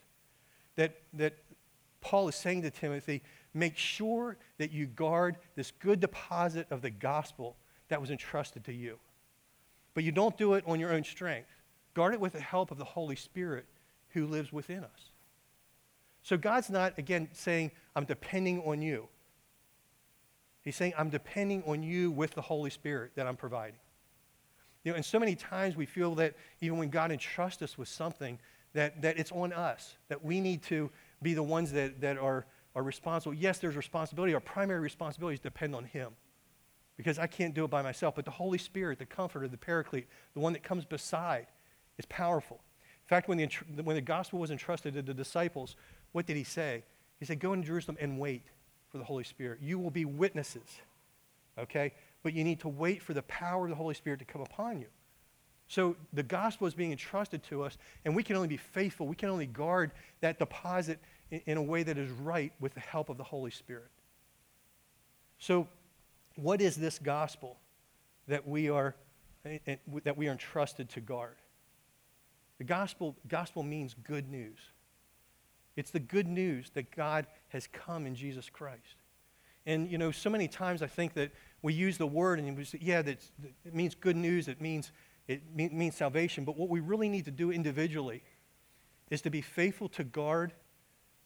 That, 0.76 0.96
that 1.14 1.34
Paul 2.00 2.28
is 2.28 2.34
saying 2.34 2.62
to 2.62 2.70
Timothy, 2.70 3.22
make 3.54 3.76
sure 3.76 4.36
that 4.58 4.72
you 4.72 4.86
guard 4.86 5.36
this 5.56 5.70
good 5.70 6.00
deposit 6.00 6.66
of 6.70 6.82
the 6.82 6.90
gospel 6.90 7.56
that 7.88 8.00
was 8.00 8.10
entrusted 8.10 8.64
to 8.64 8.72
you. 8.72 8.98
But 9.94 10.04
you 10.04 10.12
don't 10.12 10.36
do 10.36 10.54
it 10.54 10.64
on 10.66 10.80
your 10.80 10.92
own 10.92 11.04
strength. 11.04 11.50
Guard 11.94 12.14
it 12.14 12.20
with 12.20 12.32
the 12.32 12.40
help 12.40 12.70
of 12.70 12.78
the 12.78 12.84
Holy 12.84 13.16
Spirit 13.16 13.66
who 14.10 14.26
lives 14.26 14.52
within 14.52 14.84
us. 14.84 15.10
So 16.22 16.36
God's 16.36 16.70
not, 16.70 16.98
again, 16.98 17.28
saying, 17.32 17.72
I'm 17.96 18.04
depending 18.04 18.60
on 18.60 18.82
you. 18.82 19.08
He's 20.62 20.76
saying, 20.76 20.92
I'm 20.96 21.08
depending 21.08 21.62
on 21.66 21.82
you 21.82 22.10
with 22.10 22.32
the 22.32 22.42
Holy 22.42 22.70
Spirit 22.70 23.12
that 23.16 23.26
I'm 23.26 23.36
providing. 23.36 23.78
You 24.84 24.92
know, 24.92 24.96
and 24.96 25.04
so 25.04 25.18
many 25.18 25.34
times 25.34 25.76
we 25.76 25.86
feel 25.86 26.14
that 26.16 26.34
even 26.60 26.78
when 26.78 26.88
God 26.88 27.12
entrusts 27.12 27.62
us 27.62 27.76
with 27.76 27.88
something, 27.88 28.38
that, 28.72 29.02
that 29.02 29.18
it's 29.18 29.32
on 29.32 29.52
us, 29.52 29.96
that 30.08 30.24
we 30.24 30.40
need 30.40 30.62
to 30.64 30.90
be 31.22 31.34
the 31.34 31.42
ones 31.42 31.72
that, 31.72 32.00
that 32.00 32.16
are, 32.18 32.46
are 32.74 32.82
responsible. 32.82 33.34
Yes, 33.34 33.58
there's 33.58 33.76
responsibility. 33.76 34.32
Our 34.32 34.40
primary 34.40 34.80
responsibilities 34.80 35.40
depend 35.40 35.74
on 35.74 35.84
Him 35.84 36.12
because 36.96 37.18
I 37.18 37.26
can't 37.26 37.54
do 37.54 37.64
it 37.64 37.70
by 37.70 37.82
myself. 37.82 38.14
But 38.14 38.24
the 38.24 38.30
Holy 38.30 38.58
Spirit, 38.58 38.98
the 38.98 39.06
comforter, 39.06 39.48
the 39.48 39.56
paraclete, 39.56 40.06
the 40.34 40.40
one 40.40 40.52
that 40.52 40.62
comes 40.62 40.84
beside, 40.84 41.46
is 41.98 42.06
powerful. 42.06 42.60
In 43.04 43.08
fact, 43.08 43.28
when 43.28 43.38
the, 43.38 43.48
when 43.82 43.96
the 43.96 44.02
gospel 44.02 44.38
was 44.38 44.50
entrusted 44.50 44.94
to 44.94 45.02
the 45.02 45.14
disciples, 45.14 45.76
what 46.12 46.26
did 46.26 46.36
he 46.36 46.44
say? 46.44 46.84
He 47.18 47.26
said, 47.26 47.40
Go 47.40 47.52
into 47.52 47.66
Jerusalem 47.66 47.98
and 48.00 48.18
wait 48.18 48.42
for 48.88 48.98
the 48.98 49.04
Holy 49.04 49.24
Spirit. 49.24 49.60
You 49.60 49.78
will 49.78 49.90
be 49.90 50.04
witnesses, 50.04 50.80
okay? 51.58 51.92
But 52.22 52.34
you 52.34 52.44
need 52.44 52.60
to 52.60 52.68
wait 52.68 53.02
for 53.02 53.14
the 53.14 53.22
power 53.22 53.64
of 53.64 53.70
the 53.70 53.76
Holy 53.76 53.94
Spirit 53.94 54.18
to 54.18 54.24
come 54.24 54.42
upon 54.42 54.78
you. 54.78 54.86
So 55.68 55.96
the 56.12 56.22
gospel 56.22 56.66
is 56.66 56.74
being 56.74 56.90
entrusted 56.90 57.42
to 57.44 57.62
us, 57.62 57.78
and 58.04 58.16
we 58.16 58.22
can 58.22 58.34
only 58.34 58.48
be 58.48 58.56
faithful. 58.56 59.06
We 59.06 59.14
can 59.14 59.28
only 59.28 59.46
guard 59.46 59.92
that 60.20 60.38
deposit 60.38 60.98
in, 61.30 61.40
in 61.46 61.56
a 61.58 61.62
way 61.62 61.84
that 61.84 61.96
is 61.96 62.10
right 62.10 62.52
with 62.58 62.74
the 62.74 62.80
help 62.80 63.08
of 63.08 63.16
the 63.16 63.24
Holy 63.24 63.52
Spirit. 63.52 63.90
So, 65.38 65.68
what 66.36 66.60
is 66.60 66.76
this 66.76 66.98
gospel 66.98 67.56
that 68.26 68.46
we 68.46 68.68
are, 68.68 68.96
eh, 69.44 69.58
eh, 69.66 69.76
that 70.04 70.16
we 70.16 70.28
are 70.28 70.32
entrusted 70.32 70.88
to 70.90 71.00
guard? 71.00 71.36
The 72.58 72.64
gospel, 72.64 73.16
gospel 73.28 73.62
means 73.62 73.94
good 73.94 74.28
news. 74.28 74.58
It's 75.76 75.90
the 75.90 76.00
good 76.00 76.26
news 76.26 76.70
that 76.74 76.90
God 76.94 77.26
has 77.48 77.66
come 77.68 78.06
in 78.06 78.14
Jesus 78.14 78.50
Christ. 78.50 78.96
And, 79.66 79.90
you 79.90 79.98
know, 79.98 80.10
so 80.10 80.28
many 80.28 80.48
times 80.48 80.82
I 80.82 80.86
think 80.86 81.14
that 81.14 81.30
we 81.62 81.74
use 81.74 81.98
the 81.98 82.06
word 82.06 82.38
and 82.38 82.56
we 82.56 82.64
say, 82.64 82.78
yeah, 82.80 83.02
that 83.02 83.22
it 83.64 83.74
means 83.74 83.94
good 83.94 84.16
news, 84.16 84.48
it 84.48 84.61
means, 84.61 84.92
it 85.28 85.42
means 85.54 85.94
salvation. 85.94 86.44
But 86.44 86.56
what 86.56 86.68
we 86.68 86.80
really 86.80 87.08
need 87.08 87.24
to 87.26 87.30
do 87.30 87.50
individually 87.50 88.22
is 89.11 89.20
to 89.22 89.30
be 89.30 89.40
faithful 89.40 89.88
to 89.90 90.04
guard 90.04 90.52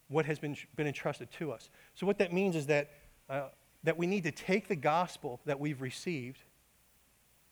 what 0.09 0.27
has 0.27 0.39
been, 0.39 0.57
been 0.77 0.87
entrusted 0.87 1.31
to 1.39 1.53
us. 1.53 1.71
So, 1.95 2.07
what 2.07 2.19
that 2.19 2.33
means 2.33 2.57
is 2.57 2.67
that, 2.67 2.91
uh, 3.29 3.49
that 3.85 3.97
we 3.97 4.07
need 4.07 4.25
to 4.25 4.33
take 4.33 4.69
the 4.69 4.77
gospel 4.77 5.41
that 5.47 5.59
we've 5.59 5.81
received 5.81 6.41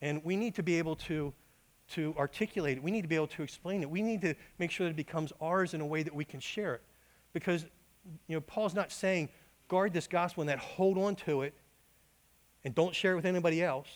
and 0.01 0.23
we 0.25 0.37
need 0.37 0.55
to 0.57 0.63
be 0.63 0.79
able 0.79 0.97
to 0.97 1.33
to 1.93 2.15
articulate 2.19 2.79
it. 2.79 2.83
We 2.83 2.91
need 2.91 3.03
to 3.03 3.09
be 3.09 3.17
able 3.17 3.27
to 3.29 3.43
explain 3.43 3.83
it. 3.83 3.91
We 3.91 4.03
need 4.03 4.23
to 4.23 4.35
make 4.59 4.71
sure 4.71 4.87
that 4.87 4.93
it 4.93 4.97
becomes 4.97 5.33
ours 5.41 5.75
in 5.75 5.81
a 5.81 5.87
way 5.87 6.03
that 6.03 6.15
we 6.15 6.25
can 6.25 6.41
share 6.41 6.75
it. 6.75 6.83
Because, 7.33 7.67
you 8.29 8.37
know, 8.37 8.41
Paul's 8.41 8.75
not 8.75 8.91
saying, 8.91 9.29
guard 9.69 9.93
this 9.93 10.07
gospel 10.07 10.43
and 10.43 10.49
that 10.49 10.59
hold 10.59 10.97
on 10.97 11.17
to 11.17 11.43
it 11.43 11.55
and 12.65 12.75
don't 12.75 12.95
share 12.95 13.13
it 13.13 13.17
with 13.17 13.27
anybody 13.27 13.63
else. 13.63 13.89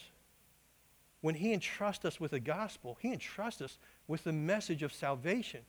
When 1.20 1.34
he 1.34 1.52
entrusts 1.52 2.04
us 2.04 2.20
with 2.20 2.32
the 2.32 2.40
gospel, 2.40 2.98
he 3.00 3.12
entrusts 3.12 3.62
us 3.62 3.78
with 4.06 4.24
the 4.24 4.32
message 4.32 4.82
of 4.82 4.92
salvation 4.92 5.60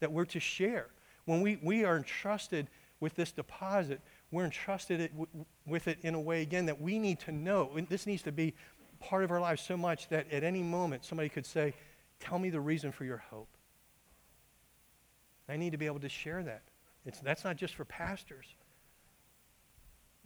that 0.00 0.12
we're 0.12 0.24
to 0.26 0.40
share. 0.40 0.88
When 1.24 1.40
we, 1.40 1.58
we 1.62 1.84
are 1.84 1.96
entrusted 1.96 2.68
with 3.00 3.14
this 3.14 3.32
deposit, 3.32 4.00
we're 4.30 4.44
entrusted 4.44 5.00
it 5.00 5.12
w- 5.12 5.46
with 5.66 5.88
it 5.88 5.98
in 6.02 6.14
a 6.14 6.20
way, 6.20 6.42
again, 6.42 6.66
that 6.66 6.80
we 6.80 6.98
need 6.98 7.20
to 7.20 7.32
know. 7.32 7.72
And 7.76 7.88
this 7.88 8.06
needs 8.06 8.22
to 8.22 8.32
be 8.32 8.54
part 9.00 9.24
of 9.24 9.30
our 9.30 9.40
lives 9.40 9.62
so 9.62 9.76
much 9.76 10.08
that 10.08 10.30
at 10.32 10.42
any 10.44 10.62
moment 10.62 11.04
somebody 11.04 11.28
could 11.28 11.46
say, 11.46 11.74
Tell 12.18 12.38
me 12.38 12.48
the 12.48 12.60
reason 12.60 12.92
for 12.92 13.04
your 13.04 13.18
hope. 13.30 13.48
I 15.50 15.56
need 15.56 15.72
to 15.72 15.78
be 15.78 15.86
able 15.86 16.00
to 16.00 16.08
share 16.08 16.42
that. 16.42 16.62
It's, 17.04 17.20
that's 17.20 17.44
not 17.44 17.56
just 17.56 17.74
for 17.74 17.84
pastors. 17.84 18.46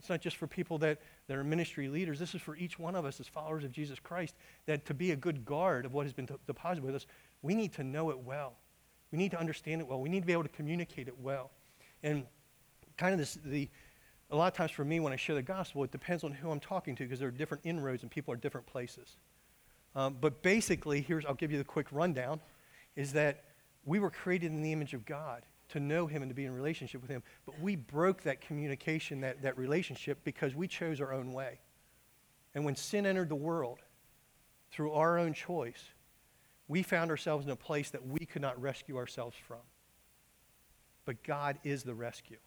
It's 0.00 0.08
not 0.08 0.22
just 0.22 0.38
for 0.38 0.46
people 0.46 0.78
that, 0.78 0.98
that 1.28 1.36
are 1.36 1.44
ministry 1.44 1.86
leaders. 1.88 2.18
This 2.18 2.34
is 2.34 2.40
for 2.40 2.56
each 2.56 2.78
one 2.78 2.96
of 2.96 3.04
us 3.04 3.20
as 3.20 3.28
followers 3.28 3.64
of 3.64 3.70
Jesus 3.70 3.98
Christ, 4.00 4.34
that 4.64 4.86
to 4.86 4.94
be 4.94 5.10
a 5.10 5.16
good 5.16 5.44
guard 5.44 5.84
of 5.84 5.92
what 5.92 6.06
has 6.06 6.14
been 6.14 6.26
deposited 6.46 6.82
with 6.82 6.94
us, 6.94 7.06
we 7.42 7.54
need 7.54 7.74
to 7.74 7.84
know 7.84 8.08
it 8.08 8.18
well. 8.18 8.54
We 9.12 9.18
need 9.18 9.30
to 9.32 9.38
understand 9.38 9.82
it 9.82 9.86
well. 9.86 10.00
We 10.00 10.08
need 10.08 10.20
to 10.20 10.26
be 10.26 10.32
able 10.32 10.44
to 10.44 10.48
communicate 10.48 11.06
it 11.06 11.20
well. 11.20 11.50
And 12.02 12.24
kind 12.96 13.12
of 13.12 13.18
this, 13.18 13.38
the, 13.44 13.68
a 14.30 14.36
lot 14.36 14.46
of 14.46 14.56
times 14.56 14.70
for 14.70 14.86
me, 14.86 15.00
when 15.00 15.12
I 15.12 15.16
share 15.16 15.34
the 15.34 15.42
gospel, 15.42 15.84
it 15.84 15.92
depends 15.92 16.24
on 16.24 16.32
who 16.32 16.50
I'm 16.50 16.60
talking 16.60 16.96
to 16.96 17.04
because 17.04 17.18
there 17.18 17.28
are 17.28 17.32
different 17.32 17.66
inroads 17.66 18.02
and 18.02 18.10
people 18.10 18.32
are 18.32 18.38
different 18.38 18.66
places. 18.66 19.16
Um, 19.94 20.16
but 20.18 20.42
basically, 20.42 21.02
here's, 21.02 21.26
I'll 21.26 21.34
give 21.34 21.52
you 21.52 21.58
the 21.58 21.64
quick 21.64 21.88
rundown, 21.92 22.40
is 22.96 23.12
that 23.12 23.44
we 23.84 23.98
were 23.98 24.10
created 24.10 24.50
in 24.50 24.62
the 24.62 24.72
image 24.72 24.94
of 24.94 25.04
God 25.04 25.42
to 25.70 25.80
know 25.80 26.06
him 26.06 26.22
and 26.22 26.30
to 26.30 26.34
be 26.34 26.44
in 26.44 26.52
relationship 26.52 27.00
with 27.00 27.10
him. 27.10 27.22
But 27.46 27.58
we 27.60 27.76
broke 27.76 28.22
that 28.22 28.40
communication, 28.40 29.20
that, 29.20 29.42
that 29.42 29.56
relationship, 29.56 30.18
because 30.24 30.54
we 30.54 30.68
chose 30.68 31.00
our 31.00 31.12
own 31.12 31.32
way. 31.32 31.60
And 32.54 32.64
when 32.64 32.76
sin 32.76 33.06
entered 33.06 33.28
the 33.28 33.36
world 33.36 33.78
through 34.70 34.92
our 34.92 35.18
own 35.18 35.32
choice, 35.32 35.82
we 36.68 36.82
found 36.82 37.10
ourselves 37.10 37.46
in 37.46 37.52
a 37.52 37.56
place 37.56 37.90
that 37.90 38.06
we 38.06 38.26
could 38.26 38.42
not 38.42 38.60
rescue 38.60 38.96
ourselves 38.96 39.36
from. 39.36 39.58
But 41.04 41.22
God 41.22 41.58
is 41.64 41.82
the 41.82 41.94
rescue. 41.94 42.38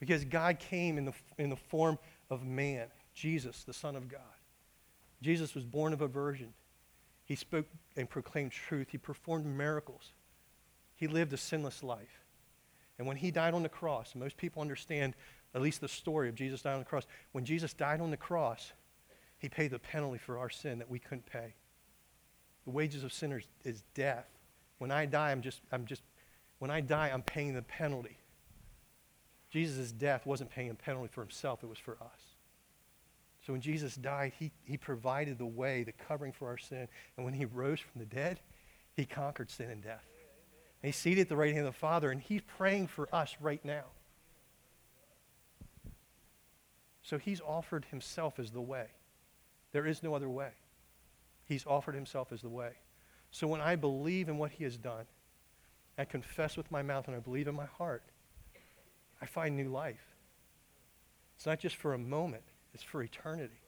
Because 0.00 0.24
God 0.24 0.58
came 0.58 0.98
in 0.98 1.04
the, 1.04 1.12
in 1.38 1.50
the 1.50 1.56
form 1.56 1.98
of 2.30 2.44
man, 2.44 2.88
Jesus, 3.14 3.64
the 3.64 3.72
Son 3.72 3.96
of 3.96 4.08
God. 4.08 4.20
Jesus 5.22 5.54
was 5.54 5.64
born 5.64 5.92
of 5.92 6.02
a 6.02 6.08
virgin. 6.08 6.52
He 7.24 7.36
spoke 7.36 7.66
and 7.96 8.08
proclaimed 8.08 8.52
truth. 8.52 8.88
He 8.90 8.98
performed 8.98 9.46
miracles. 9.46 10.12
He 10.96 11.06
lived 11.06 11.32
a 11.32 11.36
sinless 11.36 11.82
life. 11.82 12.22
And 12.98 13.06
when 13.06 13.16
he 13.16 13.30
died 13.30 13.54
on 13.54 13.62
the 13.62 13.68
cross, 13.68 14.14
most 14.14 14.36
people 14.36 14.62
understand 14.62 15.14
at 15.54 15.62
least 15.62 15.80
the 15.80 15.88
story 15.88 16.28
of 16.28 16.34
Jesus 16.34 16.62
dying 16.62 16.74
on 16.74 16.80
the 16.80 16.88
cross. 16.88 17.06
When 17.32 17.44
Jesus 17.44 17.72
died 17.72 18.00
on 18.00 18.10
the 18.10 18.16
cross, 18.16 18.72
he 19.38 19.48
paid 19.48 19.70
the 19.70 19.78
penalty 19.78 20.18
for 20.18 20.38
our 20.38 20.50
sin 20.50 20.78
that 20.78 20.90
we 20.90 20.98
couldn't 20.98 21.26
pay. 21.26 21.54
The 22.64 22.70
wages 22.70 23.04
of 23.04 23.12
sinners 23.12 23.44
is 23.64 23.82
death. 23.94 24.26
When 24.78 24.90
I 24.90 25.06
die, 25.06 25.32
I'm 25.32 25.42
just, 25.42 25.60
I'm 25.72 25.86
just, 25.86 26.02
when 26.58 26.70
I 26.70 26.80
die, 26.80 27.10
I'm 27.12 27.22
paying 27.22 27.54
the 27.54 27.62
penalty 27.62 28.18
Jesus' 29.54 29.92
death 29.92 30.26
wasn't 30.26 30.50
paying 30.50 30.70
a 30.70 30.74
penalty 30.74 31.06
for 31.12 31.20
himself, 31.20 31.62
it 31.62 31.68
was 31.68 31.78
for 31.78 31.92
us. 32.02 32.34
So 33.46 33.52
when 33.52 33.62
Jesus 33.62 33.94
died, 33.94 34.32
he, 34.36 34.50
he 34.64 34.76
provided 34.76 35.38
the 35.38 35.46
way, 35.46 35.84
the 35.84 35.92
covering 35.92 36.32
for 36.32 36.48
our 36.48 36.58
sin. 36.58 36.88
And 37.16 37.24
when 37.24 37.34
he 37.34 37.44
rose 37.44 37.78
from 37.78 38.00
the 38.00 38.04
dead, 38.04 38.40
he 38.96 39.04
conquered 39.04 39.48
sin 39.48 39.70
and 39.70 39.80
death. 39.80 40.02
And 40.84 40.92
he's 40.92 41.00
seated 41.00 41.22
at 41.22 41.28
the 41.30 41.36
right 41.36 41.54
hand 41.54 41.66
of 41.66 41.72
the 41.72 41.78
Father, 41.78 42.10
and 42.10 42.20
he's 42.20 42.42
praying 42.42 42.88
for 42.88 43.08
us 43.10 43.34
right 43.40 43.64
now. 43.64 43.84
So 47.00 47.16
he's 47.16 47.40
offered 47.40 47.86
himself 47.86 48.38
as 48.38 48.50
the 48.50 48.60
way. 48.60 48.88
There 49.72 49.86
is 49.86 50.02
no 50.02 50.14
other 50.14 50.28
way. 50.28 50.50
He's 51.46 51.64
offered 51.64 51.94
himself 51.94 52.32
as 52.32 52.42
the 52.42 52.50
way. 52.50 52.72
So 53.30 53.46
when 53.46 53.62
I 53.62 53.76
believe 53.76 54.28
in 54.28 54.36
what 54.36 54.50
he 54.50 54.64
has 54.64 54.76
done, 54.76 55.06
I 55.96 56.04
confess 56.04 56.54
with 56.54 56.70
my 56.70 56.82
mouth 56.82 57.08
and 57.08 57.16
I 57.16 57.20
believe 57.20 57.48
in 57.48 57.54
my 57.54 57.64
heart, 57.64 58.02
I 59.22 59.24
find 59.24 59.56
new 59.56 59.70
life. 59.70 60.14
It's 61.36 61.46
not 61.46 61.60
just 61.60 61.76
for 61.76 61.94
a 61.94 61.98
moment, 61.98 62.44
it's 62.74 62.82
for 62.82 63.02
eternity. 63.02 63.62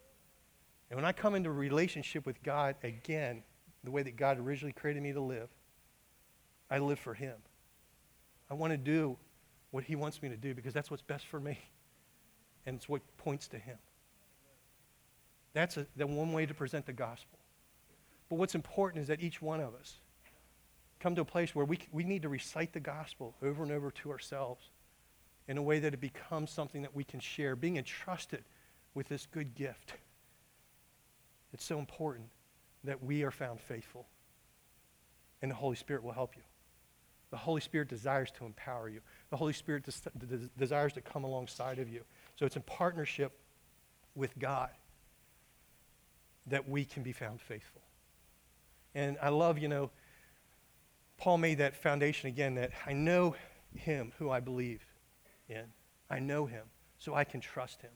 And 0.91 0.99
when 0.99 1.07
I 1.07 1.13
come 1.13 1.35
into 1.35 1.51
relationship 1.51 2.27
with 2.27 2.43
God 2.43 2.77
again, 2.83 3.43
the 3.85 3.91
way 3.91 4.03
that 4.03 4.17
God 4.17 4.39
originally 4.39 4.75
created 4.75 5.03
me 5.03 5.15
to 5.15 5.21
live, 5.23 5.49
I 6.71 6.79
live 6.79 6.99
for 6.99 7.15
him. 7.15 7.35
I 8.51 8.55
want 8.55 8.73
to 8.73 8.77
do 8.77 9.17
what 9.71 9.85
he 9.85 9.97
wants 9.97 10.23
me 10.23 10.29
to 10.29 10.37
do 10.37 10.55
because 10.55 10.75
that's 10.75 10.91
what's 10.91 11.03
best 11.03 11.27
for 11.27 11.41
me. 11.41 11.59
And 12.65 12.77
it's 12.77 12.89
what 12.89 13.03
points 13.19 13.49
to 13.49 13.59
him. 13.59 13.79
That's 15.53 15.77
a, 15.77 15.87
the 15.97 16.07
one 16.07 16.33
way 16.33 16.47
to 16.47 16.55
present 16.55 16.87
the 16.87 16.93
gospel. 16.93 17.39
But 18.29 18.37
what's 18.37 18.55
important 18.55 19.03
is 19.03 19.09
that 19.09 19.21
each 19.21 19.41
one 19.41 19.61
of 19.61 19.75
us 19.75 19.99
come 20.99 21.15
to 21.15 21.23
a 21.23 21.27
place 21.27 21.55
where 21.55 21.65
we, 21.65 21.79
we 21.93 22.05
need 22.05 22.23
to 22.23 22.29
recite 22.29 22.73
the 22.73 22.81
gospel 22.81 23.35
over 23.43 23.63
and 23.63 23.71
over 23.71 23.91
to 23.91 24.11
ourselves 24.11 24.71
in 25.49 25.59
a 25.59 25.63
way 25.63 25.79
that 25.79 25.95
it 25.95 26.01
becomes 26.01 26.51
something 26.51 26.83
that 26.83 26.95
we 26.95 27.05
can 27.05 27.21
share, 27.21 27.55
being 27.55 27.77
entrusted 27.77 28.45
with 28.95 29.09
this 29.09 29.27
good 29.27 29.55
gift. 29.55 29.93
It's 31.53 31.65
so 31.65 31.79
important 31.79 32.29
that 32.85 33.03
we 33.03 33.23
are 33.23 33.31
found 33.31 33.61
faithful. 33.61 34.07
And 35.43 35.51
the 35.51 35.55
Holy 35.55 35.77
Spirit 35.77 36.03
will 36.03 36.13
help 36.13 36.37
you. 36.37 36.43
The 37.37 37.41
Holy 37.41 37.61
Spirit 37.61 37.89
desires 37.89 38.31
to 38.39 38.47
empower 38.47 38.89
you. 38.89 39.01
The 39.29 39.37
Holy 39.37 39.53
Spirit 39.53 39.85
des- 39.85 40.27
des- 40.27 40.49
desires 40.57 40.95
to 40.95 41.03
come 41.03 41.23
alongside 41.23 41.79
of 41.79 41.87
you. 41.87 42.01
So 42.35 42.47
it's 42.47 42.57
in 42.57 42.63
partnership 42.63 43.39
with 44.15 44.39
God 44.39 44.71
that 46.47 46.67
we 46.67 46.87
can 46.87 47.03
be 47.03 47.13
found 47.13 47.43
faithful. 47.43 47.83
And 48.95 49.19
I 49.21 49.29
love, 49.29 49.59
you 49.59 49.69
know, 49.69 49.91
Paul 51.19 51.37
made 51.37 51.59
that 51.59 51.77
foundation 51.77 52.29
again 52.29 52.55
that 52.55 52.71
I 52.87 52.95
know 52.95 53.37
him 53.75 54.13
who 54.19 54.31
I 54.31 54.41
believe 54.41 54.83
in. 55.47 55.65
I 56.09 56.21
know 56.21 56.47
him, 56.47 56.65
so 56.97 57.15
I 57.15 57.25
can 57.25 57.43
trust 57.43 57.83
him. 57.83 57.91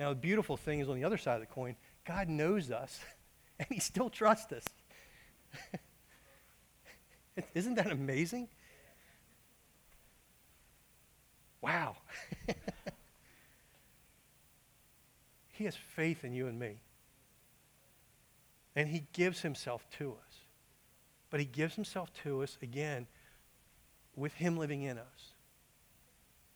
Now, 0.00 0.08
the 0.08 0.14
beautiful 0.14 0.56
thing 0.56 0.80
is 0.80 0.88
on 0.88 0.96
the 0.96 1.04
other 1.04 1.18
side 1.18 1.34
of 1.34 1.40
the 1.40 1.46
coin, 1.46 1.76
God 2.06 2.30
knows 2.30 2.70
us, 2.70 3.00
and 3.58 3.68
he 3.70 3.80
still 3.80 4.08
trusts 4.08 4.50
us. 4.50 4.64
Isn't 7.54 7.74
that 7.74 7.90
amazing? 7.90 8.48
Wow. 11.60 11.96
he 15.52 15.64
has 15.64 15.74
faith 15.74 16.24
in 16.24 16.32
you 16.32 16.46
and 16.46 16.58
me. 16.58 16.80
And 18.74 18.88
he 18.88 19.06
gives 19.12 19.40
himself 19.40 19.86
to 19.98 20.12
us. 20.12 20.40
But 21.30 21.40
he 21.40 21.46
gives 21.46 21.74
himself 21.74 22.12
to 22.22 22.42
us, 22.42 22.56
again, 22.62 23.06
with 24.14 24.34
him 24.34 24.56
living 24.56 24.82
in 24.82 24.98
us. 24.98 25.32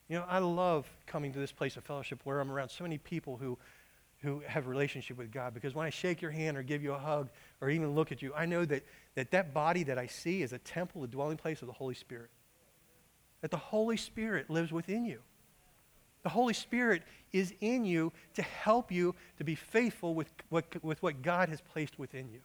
You 0.09 0.18
know, 0.18 0.24
I 0.28 0.39
love 0.39 0.91
coming 1.07 1.33
to 1.33 1.39
this 1.39 1.53
place 1.53 1.76
of 1.76 1.85
fellowship 1.85 2.20
where 2.24 2.41
I'm 2.41 2.51
around 2.51 2.68
so 2.68 2.85
many 2.85 2.99
people 2.99 3.37
who, 3.37 3.59
who 4.22 4.43
have 4.47 4.66
relationship 4.66 5.16
with 5.16 5.33
God. 5.33 5.55
Because 5.55 5.74
when 5.74 5.87
I 5.87 5.91
shake 5.91 6.20
your 6.20 6.31
hand 6.31 6.57
or 6.57 6.62
give 6.62 6.83
you 6.83 6.93
a 6.93 6.99
hug 6.99 7.31
or 7.61 7.70
even 7.70 7.95
look 7.95 8.12
at 8.12 8.20
you, 8.20 8.35
I 8.35 8.45
know 8.45 8.64
that 8.64 8.85
that, 9.15 9.31
that 9.33 9.53
body 9.53 9.83
that 9.85 9.99
I 9.99 10.07
see 10.07 10.43
is 10.43 10.53
a 10.53 10.59
temple, 10.59 11.05
a 11.05 11.07
dwelling 11.07 11.37
place 11.37 11.63
of 11.63 11.67
the 11.67 11.73
Holy 11.75 11.95
Spirit. 11.95 12.31
That 13.41 13.51
the 13.51 13.57
Holy 13.57 13.97
Spirit 13.97 14.51
lives 14.51 14.73
within 14.73 15.05
you. 15.05 15.21
The 16.23 16.29
Holy 16.29 16.55
Spirit 16.55 17.03
is 17.33 17.55
in 17.61 17.85
you 17.85 18.13
to 18.35 18.43
help 18.43 18.93
you 18.93 19.15
to 19.39 19.45
be 19.45 19.55
faithful 19.55 20.15
with 20.15 20.31
what, 20.51 20.67
with 20.85 21.03
what 21.03 21.23
God 21.23 21.49
has 21.49 21.61
placed 21.61 21.99
within 21.99 22.29
you. 22.29 22.41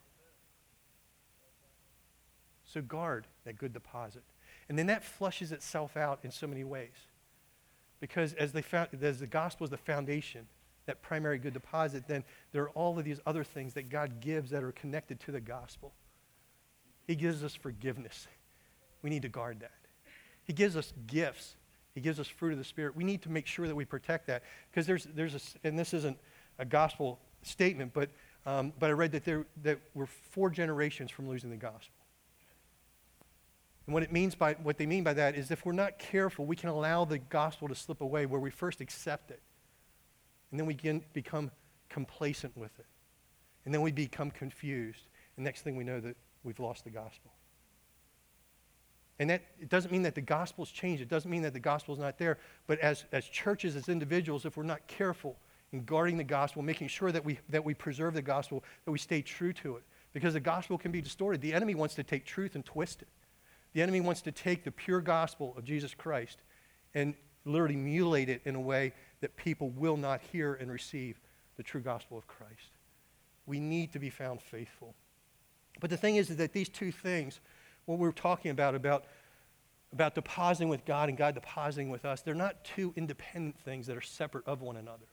So 2.63 2.81
guard 2.81 3.27
that 3.45 3.57
good 3.57 3.73
deposit. 3.73 4.23
And 4.69 4.79
then 4.79 4.87
that 4.87 5.03
flushes 5.03 5.51
itself 5.51 5.97
out 5.97 6.19
in 6.23 6.31
so 6.31 6.47
many 6.47 6.63
ways. 6.63 6.95
Because 7.99 8.33
as, 8.33 8.51
they 8.51 8.61
found, 8.61 8.89
as 9.01 9.19
the 9.19 9.27
gospel 9.27 9.65
is 9.65 9.71
the 9.71 9.77
foundation, 9.77 10.47
that 10.85 11.01
primary 11.01 11.37
good 11.37 11.53
deposit, 11.53 12.07
then 12.07 12.23
there 12.51 12.63
are 12.63 12.69
all 12.69 12.97
of 12.97 13.05
these 13.05 13.19
other 13.25 13.43
things 13.43 13.73
that 13.73 13.89
God 13.89 14.19
gives 14.21 14.51
that 14.51 14.63
are 14.63 14.71
connected 14.71 15.19
to 15.21 15.31
the 15.31 15.41
gospel. 15.41 15.93
He 17.05 17.15
gives 17.15 17.43
us 17.43 17.55
forgiveness. 17.55 18.27
We 19.01 19.09
need 19.09 19.21
to 19.21 19.29
guard 19.29 19.59
that. 19.59 19.71
He 20.43 20.53
gives 20.53 20.75
us 20.75 20.93
gifts 21.07 21.55
he 21.95 22.01
gives 22.01 22.19
us 22.19 22.27
fruit 22.27 22.51
of 22.51 22.57
the 22.57 22.65
Spirit. 22.65 22.95
We 22.95 23.05
need 23.05 23.21
to 23.21 23.31
make 23.31 23.47
sure 23.47 23.67
that 23.67 23.75
we 23.75 23.85
protect 23.85 24.27
that. 24.27 24.43
Because 24.69 24.85
there's, 24.85 25.05
there's 25.15 25.33
a, 25.33 25.67
and 25.67 25.79
this 25.79 25.93
isn't 25.93 26.17
a 26.59 26.65
gospel 26.65 27.19
statement, 27.41 27.93
but, 27.93 28.09
um, 28.45 28.73
but 28.77 28.89
I 28.89 28.93
read 28.93 29.13
that, 29.13 29.23
there, 29.23 29.45
that 29.63 29.79
we're 29.93 30.05
four 30.05 30.49
generations 30.49 31.09
from 31.09 31.29
losing 31.29 31.49
the 31.49 31.55
gospel. 31.55 31.95
And 33.87 33.93
what 33.93 34.03
it 34.03 34.11
means 34.11 34.35
by, 34.35 34.53
what 34.55 34.77
they 34.77 34.85
mean 34.85 35.05
by 35.05 35.13
that 35.13 35.35
is 35.35 35.51
if 35.51 35.65
we're 35.65 35.71
not 35.71 35.97
careful, 35.97 36.45
we 36.45 36.57
can 36.57 36.69
allow 36.69 37.05
the 37.05 37.19
gospel 37.19 37.69
to 37.69 37.75
slip 37.75 38.01
away 38.01 38.25
where 38.25 38.41
we 38.41 38.51
first 38.51 38.81
accept 38.81 39.31
it. 39.31 39.41
And 40.51 40.59
then 40.59 40.67
we 40.67 40.73
can 40.73 41.01
become 41.13 41.49
complacent 41.87 42.57
with 42.57 42.77
it. 42.77 42.87
And 43.63 43.73
then 43.73 43.81
we 43.81 43.93
become 43.93 44.31
confused. 44.31 45.07
And 45.37 45.45
next 45.45 45.61
thing 45.61 45.77
we 45.77 45.85
know 45.85 46.01
that 46.01 46.17
we've 46.45 46.59
lost 46.59 46.83
the 46.83 46.89
gospel. 46.89 47.31
And 49.19 49.29
that 49.29 49.43
it 49.59 49.69
doesn't 49.69 49.91
mean 49.91 50.03
that 50.03 50.15
the 50.15 50.21
gospel's 50.21 50.71
changed. 50.71 51.01
It 51.01 51.09
doesn't 51.09 51.31
mean 51.31 51.41
that 51.43 51.53
the 51.53 51.59
gospel's 51.59 51.99
not 51.99 52.17
there. 52.17 52.37
But 52.67 52.79
as, 52.79 53.05
as 53.11 53.25
churches, 53.25 53.75
as 53.75 53.89
individuals, 53.89 54.45
if 54.45 54.57
we're 54.57 54.63
not 54.63 54.85
careful 54.87 55.37
in 55.71 55.83
guarding 55.85 56.17
the 56.17 56.23
gospel, 56.23 56.61
making 56.61 56.89
sure 56.89 57.11
that 57.11 57.23
we, 57.23 57.39
that 57.49 57.63
we 57.63 57.73
preserve 57.73 58.13
the 58.13 58.21
gospel, 58.21 58.63
that 58.83 58.91
we 58.91 58.99
stay 58.99 59.21
true 59.21 59.53
to 59.53 59.77
it. 59.77 59.83
Because 60.13 60.33
the 60.33 60.39
gospel 60.39 60.77
can 60.77 60.91
be 60.91 61.01
distorted. 61.01 61.41
The 61.41 61.53
enemy 61.53 61.75
wants 61.75 61.95
to 61.95 62.03
take 62.03 62.25
truth 62.25 62.55
and 62.55 62.65
twist 62.65 63.01
it. 63.01 63.07
The 63.73 63.81
enemy 63.81 64.01
wants 64.01 64.21
to 64.21 64.31
take 64.31 64.63
the 64.63 64.71
pure 64.71 65.01
gospel 65.01 65.53
of 65.57 65.65
Jesus 65.65 65.93
Christ 65.93 66.39
and 66.93 67.13
literally 67.45 67.75
mutilate 67.75 68.29
it 68.29 68.41
in 68.45 68.55
a 68.55 68.61
way 68.61 68.93
that 69.21 69.35
people 69.35 69.69
will 69.71 69.97
not 69.97 70.21
hear 70.31 70.55
and 70.55 70.71
receive 70.71 71.19
the 71.57 71.63
true 71.63 71.81
gospel 71.81 72.17
of 72.17 72.27
Christ. 72.27 72.77
We 73.45 73.59
need 73.59 73.93
to 73.93 73.99
be 73.99 74.09
found 74.09 74.41
faithful. 74.41 74.95
But 75.79 75.89
the 75.89 75.97
thing 75.97 76.15
is, 76.15 76.29
is 76.29 76.37
that 76.37 76.53
these 76.53 76.69
two 76.69 76.91
things 76.91 77.39
what 77.85 77.99
we're 77.99 78.11
talking 78.11 78.51
about, 78.51 78.75
about, 78.75 79.05
about 79.93 80.15
depositing 80.15 80.69
with 80.69 80.85
God 80.85 81.09
and 81.09 81.17
God 81.17 81.35
depositing 81.35 81.89
with 81.89 82.05
us, 82.05 82.21
they're 82.21 82.33
not 82.33 82.63
two 82.63 82.93
independent 82.95 83.59
things 83.59 83.87
that 83.87 83.95
are 83.95 84.01
separate 84.01 84.45
of 84.47 84.61
one 84.61 84.77
another. 84.77 85.05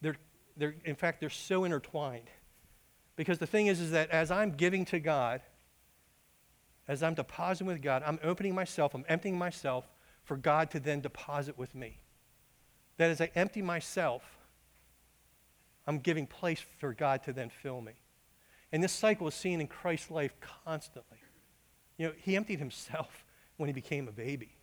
They're, 0.00 0.16
they're, 0.56 0.74
in 0.84 0.96
fact, 0.96 1.20
they're 1.20 1.30
so 1.30 1.64
intertwined. 1.64 2.30
Because 3.16 3.38
the 3.38 3.46
thing 3.46 3.66
is, 3.66 3.80
is 3.80 3.90
that 3.92 4.10
as 4.10 4.30
I'm 4.30 4.52
giving 4.52 4.84
to 4.86 5.00
God, 5.00 5.40
as 6.86 7.02
I'm 7.02 7.14
depositing 7.14 7.66
with 7.66 7.82
God, 7.82 8.02
I'm 8.04 8.18
opening 8.22 8.54
myself, 8.54 8.94
I'm 8.94 9.04
emptying 9.08 9.38
myself 9.38 9.88
for 10.24 10.36
God 10.36 10.70
to 10.72 10.80
then 10.80 11.00
deposit 11.00 11.58
with 11.58 11.74
me. 11.74 12.00
That 12.96 13.10
as 13.10 13.20
I 13.20 13.30
empty 13.34 13.62
myself, 13.62 14.22
I'm 15.86 15.98
giving 15.98 16.26
place 16.26 16.60
for 16.78 16.92
God 16.92 17.22
to 17.24 17.32
then 17.32 17.50
fill 17.50 17.80
me. 17.80 17.92
And 18.72 18.82
this 18.82 18.92
cycle 18.92 19.26
is 19.28 19.34
seen 19.34 19.60
in 19.60 19.66
Christ's 19.66 20.10
life 20.10 20.34
constantly. 20.64 21.18
You 21.96 22.08
know, 22.08 22.12
he 22.16 22.36
emptied 22.36 22.58
himself 22.58 23.24
when 23.56 23.68
he 23.68 23.72
became 23.72 24.08
a 24.08 24.12
baby. 24.12 24.54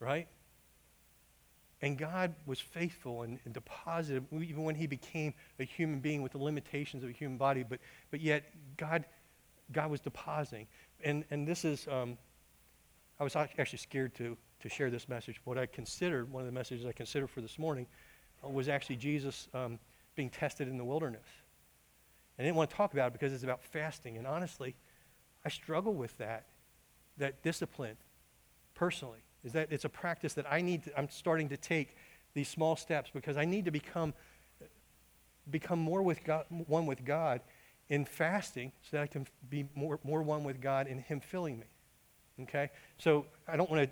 Right? 0.00 0.28
And 1.80 1.98
God 1.98 2.34
was 2.46 2.60
faithful 2.60 3.22
and, 3.22 3.40
and, 3.44 3.52
deposited, 3.52 4.24
even 4.32 4.62
when 4.62 4.76
he 4.76 4.86
became 4.86 5.34
a 5.58 5.64
human 5.64 5.98
being 5.98 6.22
with 6.22 6.32
the 6.32 6.38
limitations 6.38 7.02
of 7.02 7.10
a 7.10 7.12
human 7.12 7.36
body, 7.36 7.64
but, 7.68 7.80
but 8.12 8.20
yet 8.20 8.44
God, 8.76 9.04
God 9.72 9.90
was 9.90 10.00
depositing. 10.00 10.68
And, 11.04 11.24
and 11.30 11.46
this 11.46 11.64
is, 11.64 11.88
um, 11.88 12.16
I 13.18 13.24
was 13.24 13.34
actually 13.34 13.78
scared 13.78 14.14
to, 14.14 14.36
to 14.60 14.68
share 14.68 14.90
this 14.90 15.08
message. 15.08 15.40
What 15.44 15.58
I 15.58 15.66
considered, 15.66 16.30
one 16.30 16.42
of 16.42 16.46
the 16.46 16.52
messages 16.52 16.86
I 16.86 16.92
considered 16.92 17.30
for 17.30 17.40
this 17.40 17.58
morning, 17.58 17.86
uh, 18.44 18.48
was 18.48 18.68
actually 18.68 18.96
Jesus 18.96 19.48
um, 19.52 19.80
being 20.14 20.30
tested 20.30 20.68
in 20.68 20.78
the 20.78 20.84
wilderness. 20.84 21.26
I 22.38 22.42
didn't 22.42 22.56
want 22.56 22.70
to 22.70 22.76
talk 22.76 22.92
about 22.92 23.08
it 23.08 23.12
because 23.12 23.32
it's 23.32 23.44
about 23.44 23.62
fasting. 23.62 24.16
And 24.16 24.26
honestly, 24.26 24.74
I 25.44 25.48
struggle 25.48 25.94
with 25.94 26.16
that, 26.18 26.46
that 27.18 27.42
discipline 27.42 27.96
personally. 28.74 29.20
Is 29.44 29.52
that 29.52 29.72
it's 29.72 29.84
a 29.84 29.88
practice 29.88 30.34
that 30.34 30.46
I 30.50 30.60
need 30.60 30.84
to, 30.84 30.98
I'm 30.98 31.08
starting 31.10 31.48
to 31.48 31.56
take 31.56 31.96
these 32.34 32.48
small 32.48 32.76
steps 32.76 33.10
because 33.12 33.36
I 33.36 33.44
need 33.44 33.64
to 33.64 33.70
become, 33.70 34.14
become 35.50 35.80
more 35.80 36.02
with 36.02 36.22
God, 36.24 36.46
one 36.48 36.86
with 36.86 37.04
God 37.04 37.40
in 37.88 38.04
fasting 38.04 38.72
so 38.82 38.96
that 38.96 39.02
I 39.02 39.06
can 39.06 39.26
be 39.50 39.68
more, 39.74 39.98
more 40.04 40.22
one 40.22 40.44
with 40.44 40.60
God 40.60 40.86
in 40.86 40.98
Him 40.98 41.20
filling 41.20 41.58
me. 41.58 41.66
Okay? 42.44 42.70
So 42.98 43.26
I 43.48 43.56
don't 43.56 43.68
want 43.68 43.82
to, 43.82 43.90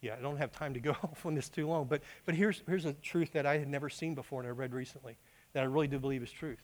yeah, 0.00 0.16
I 0.18 0.22
don't 0.22 0.38
have 0.38 0.50
time 0.50 0.74
to 0.74 0.80
go 0.80 0.90
off 1.02 1.26
on 1.26 1.34
this 1.34 1.48
too 1.48 1.66
long. 1.66 1.84
But, 1.84 2.02
but 2.24 2.34
here's, 2.34 2.62
here's 2.66 2.86
a 2.86 2.94
truth 2.94 3.32
that 3.32 3.44
I 3.44 3.58
had 3.58 3.68
never 3.68 3.90
seen 3.90 4.14
before 4.14 4.40
and 4.40 4.48
I 4.48 4.52
read 4.52 4.74
recently 4.74 5.16
that 5.52 5.62
I 5.62 5.66
really 5.66 5.88
do 5.88 5.98
believe 5.98 6.22
is 6.22 6.32
truth. 6.32 6.62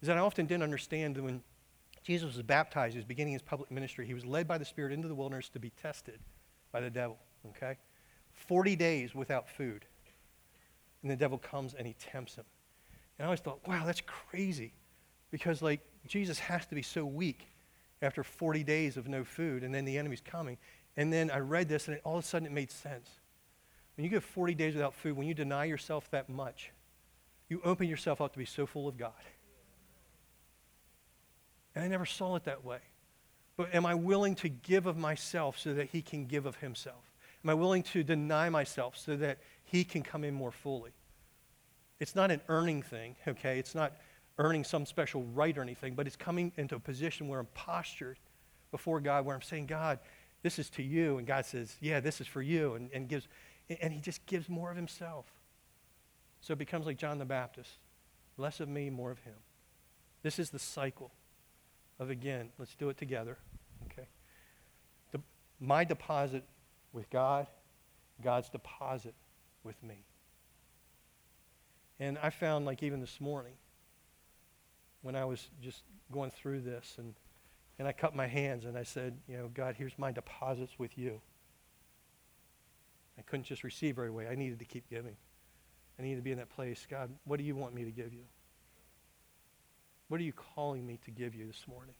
Is 0.00 0.08
that 0.08 0.16
I 0.16 0.20
often 0.20 0.46
didn't 0.46 0.62
understand 0.62 1.16
that 1.16 1.22
when 1.22 1.42
Jesus 2.02 2.34
was 2.34 2.42
baptized, 2.42 2.94
he 2.94 2.98
was 2.98 3.04
beginning 3.04 3.32
his 3.32 3.42
public 3.42 3.70
ministry, 3.70 4.06
he 4.06 4.14
was 4.14 4.24
led 4.24 4.46
by 4.46 4.58
the 4.58 4.64
Spirit 4.64 4.92
into 4.92 5.08
the 5.08 5.14
wilderness 5.14 5.48
to 5.50 5.58
be 5.58 5.70
tested 5.70 6.20
by 6.72 6.80
the 6.80 6.90
devil, 6.90 7.18
okay? 7.48 7.76
40 8.32 8.76
days 8.76 9.14
without 9.14 9.48
food. 9.48 9.84
And 11.02 11.10
the 11.10 11.16
devil 11.16 11.38
comes 11.38 11.74
and 11.74 11.86
he 11.86 11.94
tempts 11.94 12.36
him. 12.36 12.44
And 13.18 13.24
I 13.24 13.26
always 13.26 13.40
thought, 13.40 13.66
wow, 13.66 13.84
that's 13.84 14.02
crazy. 14.06 14.72
Because, 15.30 15.60
like, 15.60 15.80
Jesus 16.06 16.38
has 16.38 16.66
to 16.66 16.74
be 16.74 16.82
so 16.82 17.04
weak 17.04 17.48
after 18.00 18.22
40 18.22 18.62
days 18.64 18.96
of 18.96 19.08
no 19.08 19.24
food, 19.24 19.64
and 19.64 19.74
then 19.74 19.84
the 19.84 19.98
enemy's 19.98 20.20
coming. 20.20 20.56
And 20.96 21.12
then 21.12 21.30
I 21.30 21.38
read 21.38 21.68
this, 21.68 21.88
and 21.88 21.96
it, 21.96 22.02
all 22.04 22.16
of 22.18 22.24
a 22.24 22.26
sudden 22.26 22.46
it 22.46 22.52
made 22.52 22.70
sense. 22.70 23.08
When 23.96 24.04
you 24.04 24.10
get 24.10 24.22
40 24.22 24.54
days 24.54 24.74
without 24.74 24.94
food, 24.94 25.16
when 25.16 25.26
you 25.26 25.34
deny 25.34 25.64
yourself 25.64 26.10
that 26.12 26.28
much, 26.28 26.70
you 27.48 27.60
open 27.64 27.88
yourself 27.88 28.20
up 28.20 28.32
to 28.32 28.38
be 28.38 28.44
so 28.44 28.66
full 28.66 28.88
of 28.88 28.96
God. 28.96 29.12
And 31.78 31.84
I 31.84 31.88
never 31.88 32.06
saw 32.06 32.34
it 32.34 32.42
that 32.42 32.64
way. 32.64 32.80
But 33.56 33.72
am 33.72 33.86
I 33.86 33.94
willing 33.94 34.34
to 34.36 34.48
give 34.48 34.86
of 34.86 34.96
myself 34.96 35.60
so 35.60 35.74
that 35.74 35.90
He 35.90 36.02
can 36.02 36.26
give 36.26 36.44
of 36.44 36.56
Himself? 36.56 37.04
Am 37.44 37.50
I 37.50 37.54
willing 37.54 37.84
to 37.84 38.02
deny 38.02 38.48
myself 38.48 38.96
so 38.96 39.14
that 39.14 39.38
He 39.62 39.84
can 39.84 40.02
come 40.02 40.24
in 40.24 40.34
more 40.34 40.50
fully? 40.50 40.90
It's 42.00 42.16
not 42.16 42.32
an 42.32 42.40
earning 42.48 42.82
thing, 42.82 43.14
okay? 43.28 43.60
It's 43.60 43.76
not 43.76 43.92
earning 44.38 44.64
some 44.64 44.86
special 44.86 45.22
right 45.22 45.56
or 45.56 45.62
anything, 45.62 45.94
but 45.94 46.08
it's 46.08 46.16
coming 46.16 46.50
into 46.56 46.74
a 46.74 46.80
position 46.80 47.28
where 47.28 47.38
I'm 47.38 47.48
postured 47.54 48.18
before 48.72 48.98
God, 49.00 49.24
where 49.24 49.36
I'm 49.36 49.42
saying, 49.42 49.66
God, 49.66 50.00
this 50.42 50.58
is 50.58 50.70
to 50.70 50.82
you. 50.82 51.18
And 51.18 51.28
God 51.28 51.46
says, 51.46 51.76
yeah, 51.80 52.00
this 52.00 52.20
is 52.20 52.26
for 52.26 52.42
you. 52.42 52.74
And, 52.74 52.90
and, 52.92 53.08
gives, 53.08 53.28
and 53.80 53.92
he 53.92 54.00
just 54.00 54.26
gives 54.26 54.48
more 54.48 54.72
of 54.72 54.76
himself. 54.76 55.26
So 56.40 56.54
it 56.54 56.58
becomes 56.58 56.86
like 56.86 56.98
John 56.98 57.18
the 57.18 57.24
Baptist 57.24 57.70
less 58.36 58.58
of 58.58 58.68
me, 58.68 58.90
more 58.90 59.12
of 59.12 59.20
him. 59.20 59.34
This 60.24 60.40
is 60.40 60.50
the 60.50 60.58
cycle 60.58 61.12
of, 61.98 62.10
again, 62.10 62.50
let's 62.58 62.74
do 62.74 62.88
it 62.88 62.96
together, 62.96 63.36
okay? 63.86 64.06
The, 65.12 65.20
my 65.60 65.84
deposit 65.84 66.44
with 66.92 67.10
God, 67.10 67.46
God's 68.22 68.48
deposit 68.48 69.14
with 69.64 69.82
me. 69.82 70.04
And 72.00 72.18
I 72.22 72.30
found, 72.30 72.64
like 72.64 72.82
even 72.82 73.00
this 73.00 73.20
morning, 73.20 73.54
when 75.02 75.16
I 75.16 75.24
was 75.24 75.48
just 75.60 75.82
going 76.12 76.30
through 76.30 76.60
this, 76.60 76.94
and, 76.98 77.14
and 77.78 77.88
I 77.88 77.92
cut 77.92 78.14
my 78.14 78.26
hands 78.26 78.64
and 78.64 78.76
I 78.76 78.84
said, 78.84 79.18
you 79.28 79.36
know, 79.36 79.50
God, 79.52 79.74
here's 79.76 79.98
my 79.98 80.12
deposits 80.12 80.78
with 80.78 80.96
you. 80.96 81.20
I 83.18 83.22
couldn't 83.22 83.44
just 83.44 83.64
receive 83.64 83.96
very 83.96 84.10
well. 84.10 84.26
I 84.30 84.36
needed 84.36 84.60
to 84.60 84.64
keep 84.64 84.88
giving. 84.88 85.16
I 85.98 86.02
needed 86.02 86.16
to 86.16 86.22
be 86.22 86.30
in 86.30 86.38
that 86.38 86.50
place. 86.50 86.86
God, 86.88 87.10
what 87.24 87.38
do 87.38 87.44
you 87.44 87.56
want 87.56 87.74
me 87.74 87.84
to 87.84 87.90
give 87.90 88.12
you? 88.12 88.24
What 90.08 90.20
are 90.20 90.24
you 90.24 90.32
calling 90.32 90.86
me 90.86 90.98
to 91.04 91.10
give 91.10 91.34
you 91.34 91.46
this 91.46 91.64
morning? 91.68 91.94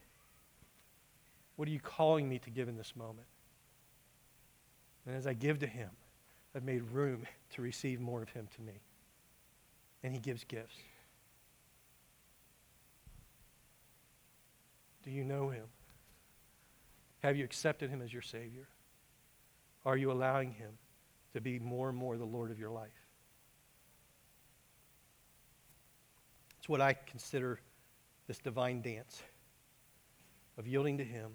What 1.56 1.68
are 1.68 1.70
you 1.70 1.80
calling 1.80 2.28
me 2.28 2.38
to 2.40 2.50
give 2.50 2.68
in 2.68 2.76
this 2.76 2.94
moment? 2.96 3.26
And 5.06 5.16
as 5.16 5.26
I 5.26 5.34
give 5.34 5.58
to 5.60 5.66
him, 5.66 5.90
I've 6.54 6.64
made 6.64 6.82
room 6.90 7.26
to 7.54 7.62
receive 7.62 8.00
more 8.00 8.22
of 8.22 8.30
him 8.30 8.48
to 8.56 8.62
me 8.62 8.80
and 10.02 10.12
he 10.12 10.20
gives 10.20 10.44
gifts. 10.44 10.76
Do 15.02 15.10
you 15.10 15.24
know 15.24 15.48
him? 15.48 15.64
Have 17.22 17.36
you 17.36 17.44
accepted 17.44 17.90
him 17.90 18.02
as 18.02 18.12
your 18.12 18.22
Savior? 18.22 18.68
Are 19.84 19.96
you 19.96 20.12
allowing 20.12 20.52
him 20.52 20.70
to 21.34 21.40
be 21.40 21.58
more 21.58 21.88
and 21.88 21.98
more 21.98 22.16
the 22.16 22.24
Lord 22.24 22.50
of 22.50 22.58
your 22.58 22.70
life? 22.70 22.90
It's 26.58 26.68
what 26.68 26.80
I 26.80 26.92
consider 26.92 27.60
this 28.28 28.38
divine 28.38 28.82
dance 28.82 29.22
of 30.58 30.68
yielding 30.68 30.98
to 30.98 31.04
him 31.04 31.32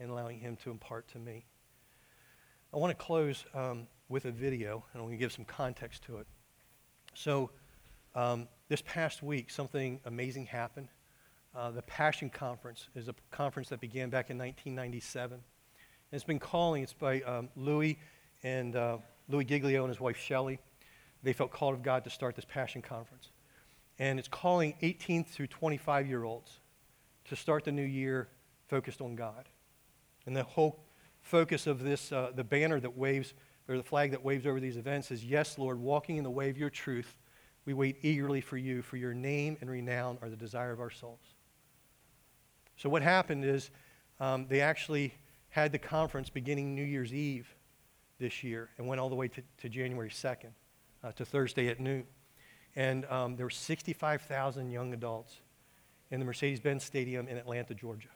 and 0.00 0.10
allowing 0.10 0.38
him 0.38 0.56
to 0.56 0.70
impart 0.70 1.08
to 1.08 1.18
me. 1.18 1.46
I 2.74 2.76
want 2.76 2.96
to 2.96 3.04
close 3.04 3.44
um, 3.54 3.86
with 4.08 4.24
a 4.26 4.30
video, 4.30 4.84
and 4.92 5.00
I'm 5.00 5.06
going 5.08 5.16
to 5.16 5.20
give 5.20 5.32
some 5.32 5.44
context 5.44 6.02
to 6.04 6.18
it. 6.18 6.26
So, 7.14 7.50
um, 8.14 8.48
this 8.68 8.82
past 8.82 9.22
week, 9.22 9.50
something 9.50 10.00
amazing 10.04 10.46
happened. 10.46 10.88
Uh, 11.54 11.70
the 11.70 11.82
Passion 11.82 12.30
Conference 12.30 12.88
is 12.94 13.08
a 13.08 13.14
conference 13.30 13.68
that 13.68 13.80
began 13.80 14.10
back 14.10 14.30
in 14.30 14.38
1997. 14.38 15.34
And 15.34 15.42
it's 16.12 16.24
been 16.24 16.38
calling, 16.38 16.82
it's 16.82 16.92
by 16.92 17.20
um, 17.22 17.48
Louie 17.56 17.98
and 18.42 18.74
uh, 18.74 18.98
Louie 19.28 19.44
Giglio 19.44 19.82
and 19.84 19.88
his 19.88 20.00
wife 20.00 20.16
Shelley. 20.16 20.58
They 21.22 21.32
felt 21.32 21.52
called 21.52 21.74
of 21.74 21.82
God 21.82 22.04
to 22.04 22.10
start 22.10 22.34
this 22.34 22.44
Passion 22.44 22.82
Conference. 22.82 23.30
And 24.00 24.18
it's 24.18 24.28
calling 24.28 24.74
18 24.80 25.24
through 25.24 25.48
25 25.48 26.08
year 26.08 26.24
olds 26.24 26.58
to 27.26 27.36
start 27.36 27.64
the 27.64 27.70
new 27.70 27.84
year 27.84 28.28
focused 28.66 29.00
on 29.00 29.14
God. 29.14 29.48
And 30.26 30.34
the 30.34 30.42
whole 30.42 30.82
focus 31.20 31.66
of 31.66 31.82
this, 31.82 32.10
uh, 32.10 32.32
the 32.34 32.42
banner 32.42 32.80
that 32.80 32.96
waves 32.96 33.34
or 33.68 33.76
the 33.76 33.82
flag 33.82 34.10
that 34.10 34.24
waves 34.24 34.46
over 34.46 34.58
these 34.58 34.78
events 34.78 35.10
is 35.10 35.24
Yes, 35.24 35.58
Lord, 35.58 35.78
walking 35.78 36.16
in 36.16 36.24
the 36.24 36.30
way 36.30 36.48
of 36.48 36.58
your 36.58 36.70
truth, 36.70 37.14
we 37.66 37.74
wait 37.74 37.98
eagerly 38.02 38.40
for 38.40 38.56
you, 38.56 38.80
for 38.80 38.96
your 38.96 39.12
name 39.12 39.58
and 39.60 39.70
renown 39.70 40.18
are 40.22 40.30
the 40.30 40.36
desire 40.36 40.72
of 40.72 40.80
our 40.80 40.90
souls. 40.90 41.34
So, 42.76 42.88
what 42.88 43.02
happened 43.02 43.44
is 43.44 43.70
um, 44.18 44.46
they 44.48 44.62
actually 44.62 45.14
had 45.50 45.72
the 45.72 45.78
conference 45.78 46.30
beginning 46.30 46.74
New 46.74 46.82
Year's 46.84 47.12
Eve 47.12 47.54
this 48.18 48.42
year 48.42 48.70
and 48.78 48.86
went 48.86 49.00
all 49.00 49.10
the 49.10 49.14
way 49.14 49.28
to, 49.28 49.42
to 49.58 49.68
January 49.68 50.08
2nd, 50.08 50.52
uh, 51.04 51.12
to 51.12 51.24
Thursday 51.24 51.68
at 51.68 51.80
noon. 51.80 52.06
And 52.76 53.04
um, 53.06 53.36
there 53.36 53.46
were 53.46 53.50
65,000 53.50 54.70
young 54.70 54.92
adults 54.92 55.40
in 56.10 56.20
the 56.20 56.26
Mercedes 56.26 56.60
Benz 56.60 56.84
Stadium 56.84 57.28
in 57.28 57.36
Atlanta, 57.36 57.74
Georgia. 57.74 58.08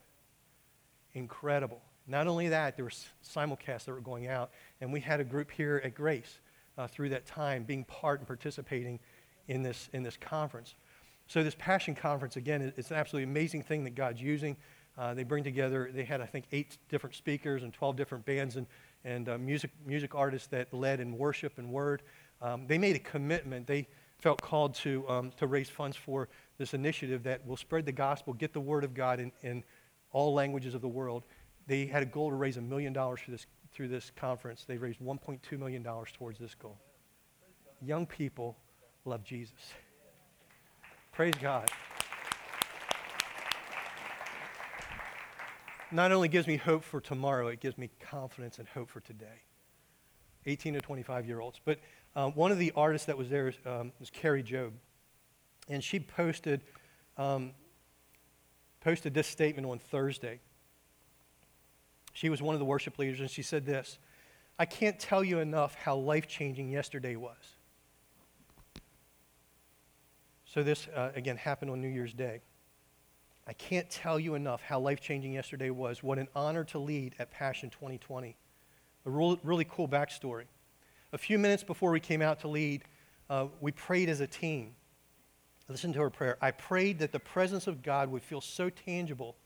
Incredible. 1.13 1.81
Not 2.07 2.27
only 2.27 2.49
that, 2.49 2.77
there 2.77 2.85
were 2.85 2.93
simulcasts 3.25 3.85
that 3.85 3.93
were 3.93 4.01
going 4.01 4.29
out, 4.29 4.51
and 4.81 4.93
we 4.93 5.01
had 5.01 5.21
a 5.21 5.25
group 5.25 5.51
here 5.51 5.81
at 5.85 5.95
Grace 5.95 6.41
uh, 6.77 6.87
through 6.87 7.09
that 7.11 7.27
time 7.27 7.65
being 7.65 7.85
part 7.85 8.21
and 8.21 8.27
participating 8.27 8.99
in 9.49 9.63
this, 9.63 9.89
in 9.93 10.03
this 10.03 10.17
conference. 10.17 10.75
So, 11.27 11.43
this 11.43 11.55
Passion 11.59 11.95
Conference, 11.95 12.37
again, 12.37 12.73
it's 12.77 12.91
an 12.91 12.97
absolutely 12.97 13.31
amazing 13.31 13.63
thing 13.63 13.85
that 13.85 13.95
God's 13.95 14.21
using. 14.21 14.57
Uh, 14.99 15.15
they 15.15 15.25
bring 15.25 15.43
together, 15.43 15.91
they 15.93 16.05
had, 16.05 16.21
I 16.21 16.27
think, 16.27 16.45
eight 16.53 16.77
different 16.89 17.17
speakers 17.17 17.63
and 17.63 17.73
12 17.73 17.97
different 17.97 18.27
bands 18.27 18.57
and, 18.57 18.67
and 19.05 19.29
uh, 19.29 19.39
music, 19.39 19.71
music 19.87 20.15
artists 20.15 20.49
that 20.49 20.73
led 20.73 21.01
in 21.01 21.17
worship 21.17 21.59
and 21.59 21.71
word. 21.71 22.03
Um, 22.43 22.67
they 22.67 22.79
made 22.79 22.95
a 22.95 23.01
commitment. 23.01 23.67
They 23.67 23.89
felt 24.25 24.41
called 24.41 24.75
to, 24.75 25.07
um, 25.07 25.31
to 25.37 25.47
raise 25.47 25.69
funds 25.69 25.99
for 25.99 26.31
this 26.57 26.73
initiative 26.73 27.25
that 27.25 27.47
will 27.47 27.59
spread 27.59 27.85
the 27.85 27.93
gospel, 27.93 28.33
get 28.33 28.55
the 28.55 28.61
word 28.61 28.83
of 28.83 28.95
God 28.95 29.21
in, 29.21 29.31
in 29.43 29.63
all 30.13 30.33
languages 30.33 30.73
of 30.75 30.81
the 30.81 30.89
world, 30.89 31.25
they 31.67 31.85
had 31.85 32.03
a 32.03 32.07
goal 32.07 32.31
to 32.31 32.37
raise 32.37 32.57
a 32.57 32.63
million 32.63 32.95
dollars 32.95 33.21
through 33.21 33.33
this, 33.33 33.47
through 33.75 33.89
this 33.89 34.11
conference. 34.17 34.65
They 34.67 34.79
raised 34.79 34.99
$1.2 34.99 35.59
million 35.59 35.85
towards 35.85 36.39
this 36.39 36.55
goal. 36.55 36.79
Young 37.83 38.07
people 38.07 38.57
love 39.05 39.23
Jesus. 39.25 39.75
Praise 41.13 41.35
God. 41.39 41.69
Not 45.93 46.13
only 46.13 46.29
gives 46.29 46.47
me 46.47 46.57
hope 46.57 46.83
for 46.83 47.03
tomorrow, 47.03 47.49
it 47.49 47.61
gives 47.61 47.77
me 47.77 47.91
confidence 48.01 48.59
and 48.59 48.67
hope 48.69 48.89
for 48.89 49.01
today. 49.01 49.43
18 50.47 50.75
to 50.75 50.81
25 50.81 51.27
year 51.27 51.41
olds. 51.41 51.61
But 51.63 51.79
um, 52.17 52.33
one 52.33 52.53
of 52.53 52.59
the 52.59 52.73
artists 52.77 53.07
that 53.07 53.19
was 53.19 53.29
there 53.29 53.53
um, 53.67 53.93
was 53.99 54.11
Kari 54.11 54.43
Jobe, 54.43 54.73
And 55.69 55.83
she 55.83 55.99
posted, 55.99 56.61
um, 57.17 57.53
posted 58.81 59.15
this 59.15 59.27
statement 59.27 59.67
on 59.67 59.79
Thursday. 59.79 60.41
She 62.13 62.29
was 62.29 62.41
one 62.41 62.55
of 62.55 62.61
the 62.61 62.65
worship 62.65 62.99
leaders, 62.99 63.21
and 63.21 63.29
she 63.29 63.43
said 63.43 63.67
this 63.67 63.99
I 64.59 64.65
can't 64.65 64.99
tell 64.99 65.25
you 65.25 65.41
enough 65.41 65.75
how 65.75 65.97
life 65.97 66.29
changing 66.29 66.71
yesterday 66.71 67.17
was. 67.17 67.57
So, 70.47 70.63
this, 70.63 70.87
uh, 70.95 71.11
again, 71.17 71.37
happened 71.37 71.73
on 71.73 71.81
New 71.81 71.89
Year's 71.89 72.15
Day. 72.15 72.41
I 73.47 73.53
can't 73.55 73.91
tell 73.91 74.21
you 74.21 74.37
enough 74.37 74.63
how 74.63 74.79
life 74.79 75.01
changing 75.01 75.33
yesterday 75.33 75.71
was. 75.71 76.03
What 76.03 76.19
an 76.19 76.29
honor 76.37 76.63
to 76.65 76.79
lead 76.79 77.17
at 77.19 77.33
Passion 77.33 77.71
2020. 77.71 78.37
A 79.07 79.11
really 79.11 79.67
cool 79.69 79.89
backstory. 79.89 80.45
A 81.15 81.19
few 81.19 81.39
minutes 81.39 81.65
before 81.65 81.91
we 81.91 82.01
came 82.01 82.21
out 82.21 82.41
to 82.41 82.49
lead, 82.49 82.85
uh, 83.31 83.47
we 83.63 83.73
prayed 83.73 84.11
as 84.11 84.21
a 84.21 84.27
team. 84.27 84.75
Listen 85.69 85.95
to 85.95 86.01
her 86.01 86.11
prayer. 86.11 86.37
I 86.43 86.51
prayed 86.51 86.99
that 86.99 87.13
the 87.13 87.21
presence 87.21 87.67
of 87.67 87.83
God 87.83 88.11
would 88.11 88.23
feel 88.23 88.43
so 88.43 88.69
tangible 88.69 89.37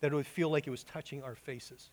that 0.00 0.12
it 0.12 0.14
would 0.14 0.26
feel 0.26 0.50
like 0.50 0.68
it 0.68 0.70
was 0.70 0.84
touching 0.84 1.24
our 1.24 1.34
faces 1.34 1.90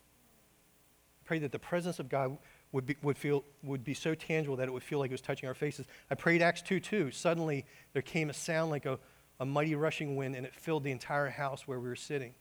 pray 1.32 1.40
that 1.40 1.54
the 1.54 1.60
presence 1.60 1.98
of 2.00 2.10
God 2.10 2.38
would 2.74 2.86
be, 2.86 2.98
would, 3.02 3.18
feel, 3.18 3.46
would 3.64 3.86
be 3.86 3.94
so 3.94 4.14
tangible 4.14 4.58
that 4.58 4.68
it 4.68 4.72
would 4.72 4.84
feel 4.84 5.00
like 5.00 5.12
it 5.12 5.14
was 5.14 5.22
touching 5.22 5.48
our 5.48 5.56
faces. 5.56 5.86
I 6.10 6.16
prayed 6.16 6.42
Acts 6.42 6.62
2 6.62 6.82
2. 6.82 7.12
Suddenly, 7.12 7.66
there 7.94 8.02
came 8.02 8.30
a 8.30 8.34
sound 8.34 8.70
like 8.70 8.86
a, 8.86 9.00
a 9.40 9.46
mighty 9.46 9.74
rushing 9.74 10.18
wind, 10.18 10.36
and 10.36 10.46
it 10.46 10.54
filled 10.54 10.84
the 10.84 10.92
entire 10.92 11.30
house 11.30 11.66
where 11.66 11.80
we 11.80 11.88
were 11.88 11.96
sitting. 11.96 12.34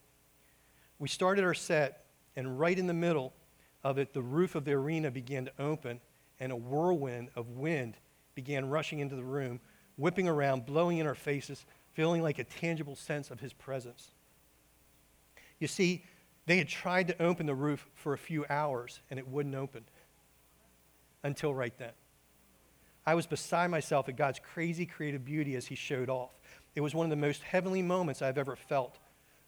We 0.98 1.06
started 1.06 1.44
our 1.44 1.54
set, 1.54 2.04
and 2.34 2.58
right 2.58 2.76
in 2.76 2.88
the 2.88 2.94
middle, 2.94 3.32
of 3.84 3.96
it, 3.96 4.12
the 4.12 4.22
roof 4.22 4.56
of 4.56 4.64
the 4.64 4.72
arena 4.72 5.12
began 5.12 5.44
to 5.44 5.52
open, 5.60 6.00
and 6.40 6.50
a 6.50 6.56
whirlwind 6.56 7.30
of 7.36 7.50
wind 7.50 7.96
began 8.34 8.68
rushing 8.68 8.98
into 8.98 9.14
the 9.14 9.22
room, 9.22 9.60
whipping 9.96 10.26
around, 10.26 10.66
blowing 10.66 10.98
in 10.98 11.06
our 11.06 11.14
faces, 11.14 11.64
feeling 11.92 12.22
like 12.22 12.38
a 12.38 12.44
tangible 12.44 12.96
sense 12.96 13.30
of 13.30 13.40
his 13.40 13.52
presence. 13.52 14.10
You 15.58 15.68
see, 15.68 16.04
they 16.46 16.56
had 16.56 16.68
tried 16.68 17.08
to 17.08 17.22
open 17.22 17.46
the 17.46 17.54
roof 17.54 17.86
for 17.94 18.14
a 18.14 18.18
few 18.18 18.46
hours, 18.48 19.00
and 19.10 19.18
it 19.18 19.28
wouldn't 19.28 19.54
open 19.54 19.84
until 21.22 21.54
right 21.54 21.76
then. 21.78 21.92
I 23.06 23.14
was 23.14 23.26
beside 23.26 23.70
myself 23.70 24.08
at 24.08 24.16
God's 24.16 24.38
crazy 24.38 24.86
creative 24.86 25.24
beauty 25.24 25.54
as 25.56 25.66
he 25.66 25.74
showed 25.74 26.08
off. 26.08 26.38
It 26.74 26.80
was 26.80 26.94
one 26.94 27.06
of 27.06 27.10
the 27.10 27.16
most 27.16 27.42
heavenly 27.42 27.82
moments 27.82 28.22
I've 28.22 28.38
ever 28.38 28.56
felt. 28.56 28.98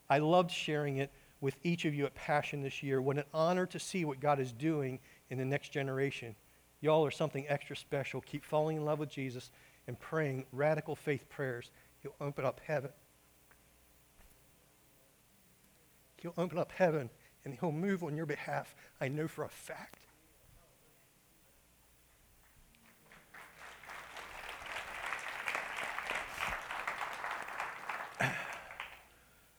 I 0.09 0.19
loved 0.19 0.51
sharing 0.51 0.97
it 0.97 1.11
with 1.41 1.55
each 1.63 1.85
of 1.85 1.93
you 1.93 2.05
at 2.05 2.15
Passion 2.15 2.61
this 2.61 2.83
year. 2.83 3.01
What 3.01 3.17
an 3.17 3.23
honor 3.33 3.65
to 3.67 3.79
see 3.79 4.05
what 4.05 4.19
God 4.19 4.39
is 4.39 4.51
doing 4.51 4.99
in 5.29 5.37
the 5.37 5.45
next 5.45 5.69
generation. 5.69 6.35
Y'all 6.83 7.05
are 7.05 7.11
something 7.11 7.45
extra 7.47 7.77
special. 7.77 8.19
Keep 8.19 8.43
falling 8.43 8.75
in 8.75 8.83
love 8.83 8.99
with 8.99 9.09
Jesus 9.09 9.51
and 9.87 9.97
praying 9.97 10.45
radical 10.51 10.97
faith 10.97 11.29
prayers. 11.29 11.71
He'll 12.01 12.15
open 12.19 12.43
up 12.43 12.59
heaven. 12.67 12.89
He'll 16.17 16.33
open 16.37 16.57
up 16.57 16.73
heaven 16.73 17.09
and 17.45 17.53
he'll 17.57 17.71
move 17.71 18.03
on 18.03 18.17
your 18.17 18.25
behalf. 18.25 18.75
I 18.99 19.07
know 19.07 19.29
for 19.29 19.45
a 19.45 19.49
fact. 19.49 20.07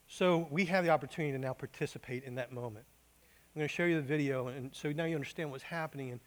So 0.07 0.47
we 0.51 0.67
have 0.67 0.85
the 0.85 0.91
opportunity 0.91 1.33
to 1.33 1.39
now 1.39 1.55
participate 1.55 2.23
in 2.23 2.37
that 2.37 2.53
moment. 2.53 2.85
I'm 3.55 3.61
going 3.61 3.69
to 3.69 3.75
show 3.75 3.85
you 3.85 3.97
the 3.97 4.03
video, 4.03 4.47
and 4.47 4.71
so 4.73 4.93
now 4.93 5.07
you 5.07 5.17
understand 5.17 5.51
what's 5.51 5.65
happening. 5.65 6.13
And 6.13 6.21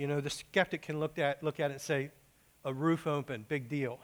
you 0.00 0.06
know, 0.06 0.22
the 0.22 0.30
skeptic 0.30 0.80
can 0.80 0.98
look 0.98 1.18
at 1.18 1.42
look 1.42 1.60
at 1.60 1.70
it 1.70 1.74
and 1.74 1.80
say, 1.80 2.10
"A 2.64 2.72
roof 2.72 3.06
open, 3.06 3.44
big 3.46 3.68
deal." 3.68 4.00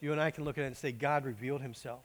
You 0.00 0.12
and 0.12 0.20
I 0.20 0.30
can 0.30 0.44
look 0.44 0.58
at 0.58 0.64
it 0.64 0.66
and 0.66 0.76
say, 0.76 0.92
"God 0.92 1.24
revealed 1.24 1.62
Himself." 1.62 2.04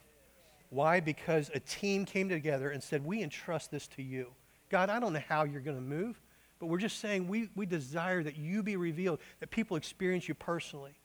Why? 0.70 1.00
Because 1.00 1.50
a 1.52 1.60
team 1.60 2.06
came 2.06 2.30
together 2.30 2.70
and 2.70 2.82
said, 2.82 3.04
"We 3.04 3.22
entrust 3.22 3.70
this 3.70 3.86
to 3.88 4.02
you, 4.02 4.32
God. 4.70 4.88
I 4.88 5.00
don't 5.00 5.12
know 5.12 5.22
how 5.28 5.44
you're 5.44 5.60
going 5.60 5.76
to 5.76 5.82
move, 5.82 6.18
but 6.58 6.68
we're 6.68 6.78
just 6.78 6.98
saying 6.98 7.28
we 7.28 7.50
we 7.54 7.66
desire 7.66 8.22
that 8.22 8.38
you 8.38 8.62
be 8.62 8.76
revealed, 8.76 9.20
that 9.40 9.50
people 9.50 9.76
experience 9.76 10.26
you 10.26 10.34
personally." 10.34 10.98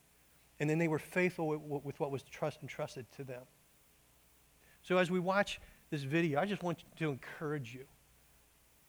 And 0.62 0.70
then 0.70 0.78
they 0.78 0.88
were 0.88 1.00
faithful 1.00 1.48
with, 1.50 1.84
with 1.84 2.00
what 2.00 2.12
was 2.12 2.24
trust 2.24 2.62
entrusted 2.62 3.12
to 3.18 3.26
them. 3.26 3.44
So 4.84 4.98
as 4.98 5.12
we 5.12 5.20
watch 5.20 5.60
this 5.90 6.04
video, 6.04 6.40
I 6.40 6.46
just 6.46 6.64
want 6.64 6.86
to 6.96 7.10
encourage 7.10 7.76
you 7.76 7.88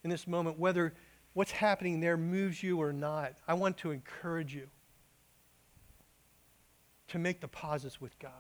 in 0.05 0.11
this 0.11 0.29
moment, 0.29 0.61
whether 0.61 0.95
what's 1.35 1.51
happening 1.51 2.01
there 2.01 2.17
moves 2.17 2.63
you 2.63 2.81
or 2.81 2.93
not, 2.93 3.35
I 3.47 3.55
want 3.55 3.79
to 3.79 3.91
encourage 3.91 4.55
you 4.55 4.69
to 7.09 7.19
make 7.19 7.41
deposits 7.41 8.01
with 8.01 8.19
God. 8.19 8.33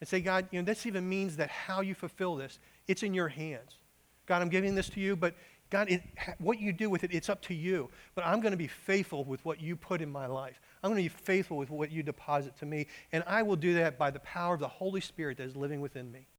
And 0.00 0.08
say, 0.08 0.20
God, 0.20 0.48
you 0.50 0.60
know, 0.60 0.64
this 0.64 0.86
even 0.86 1.08
means 1.08 1.36
that 1.36 1.50
how 1.50 1.82
you 1.82 1.94
fulfill 1.94 2.36
this, 2.36 2.58
it's 2.88 3.02
in 3.02 3.12
your 3.12 3.28
hands. 3.28 3.76
God, 4.26 4.40
I'm 4.40 4.48
giving 4.48 4.74
this 4.74 4.88
to 4.90 5.00
you, 5.00 5.14
but 5.14 5.34
God, 5.68 5.90
it, 5.90 6.02
what 6.38 6.58
you 6.58 6.72
do 6.72 6.90
with 6.90 7.04
it, 7.04 7.12
it's 7.12 7.28
up 7.28 7.42
to 7.42 7.54
you. 7.54 7.88
But 8.14 8.26
I'm 8.26 8.40
going 8.40 8.52
to 8.52 8.58
be 8.58 8.66
faithful 8.66 9.24
with 9.24 9.44
what 9.44 9.60
you 9.60 9.76
put 9.76 10.00
in 10.00 10.10
my 10.10 10.26
life. 10.26 10.60
I'm 10.82 10.90
going 10.90 11.02
to 11.02 11.10
be 11.10 11.22
faithful 11.22 11.56
with 11.56 11.70
what 11.70 11.90
you 11.90 12.02
deposit 12.02 12.56
to 12.58 12.66
me. 12.66 12.86
And 13.12 13.22
I 13.26 13.42
will 13.42 13.56
do 13.56 13.74
that 13.74 13.98
by 13.98 14.10
the 14.10 14.20
power 14.20 14.54
of 14.54 14.60
the 14.60 14.68
Holy 14.68 15.00
Spirit 15.00 15.36
that 15.36 15.44
is 15.44 15.56
living 15.56 15.80
within 15.80 16.10
me. 16.10 16.26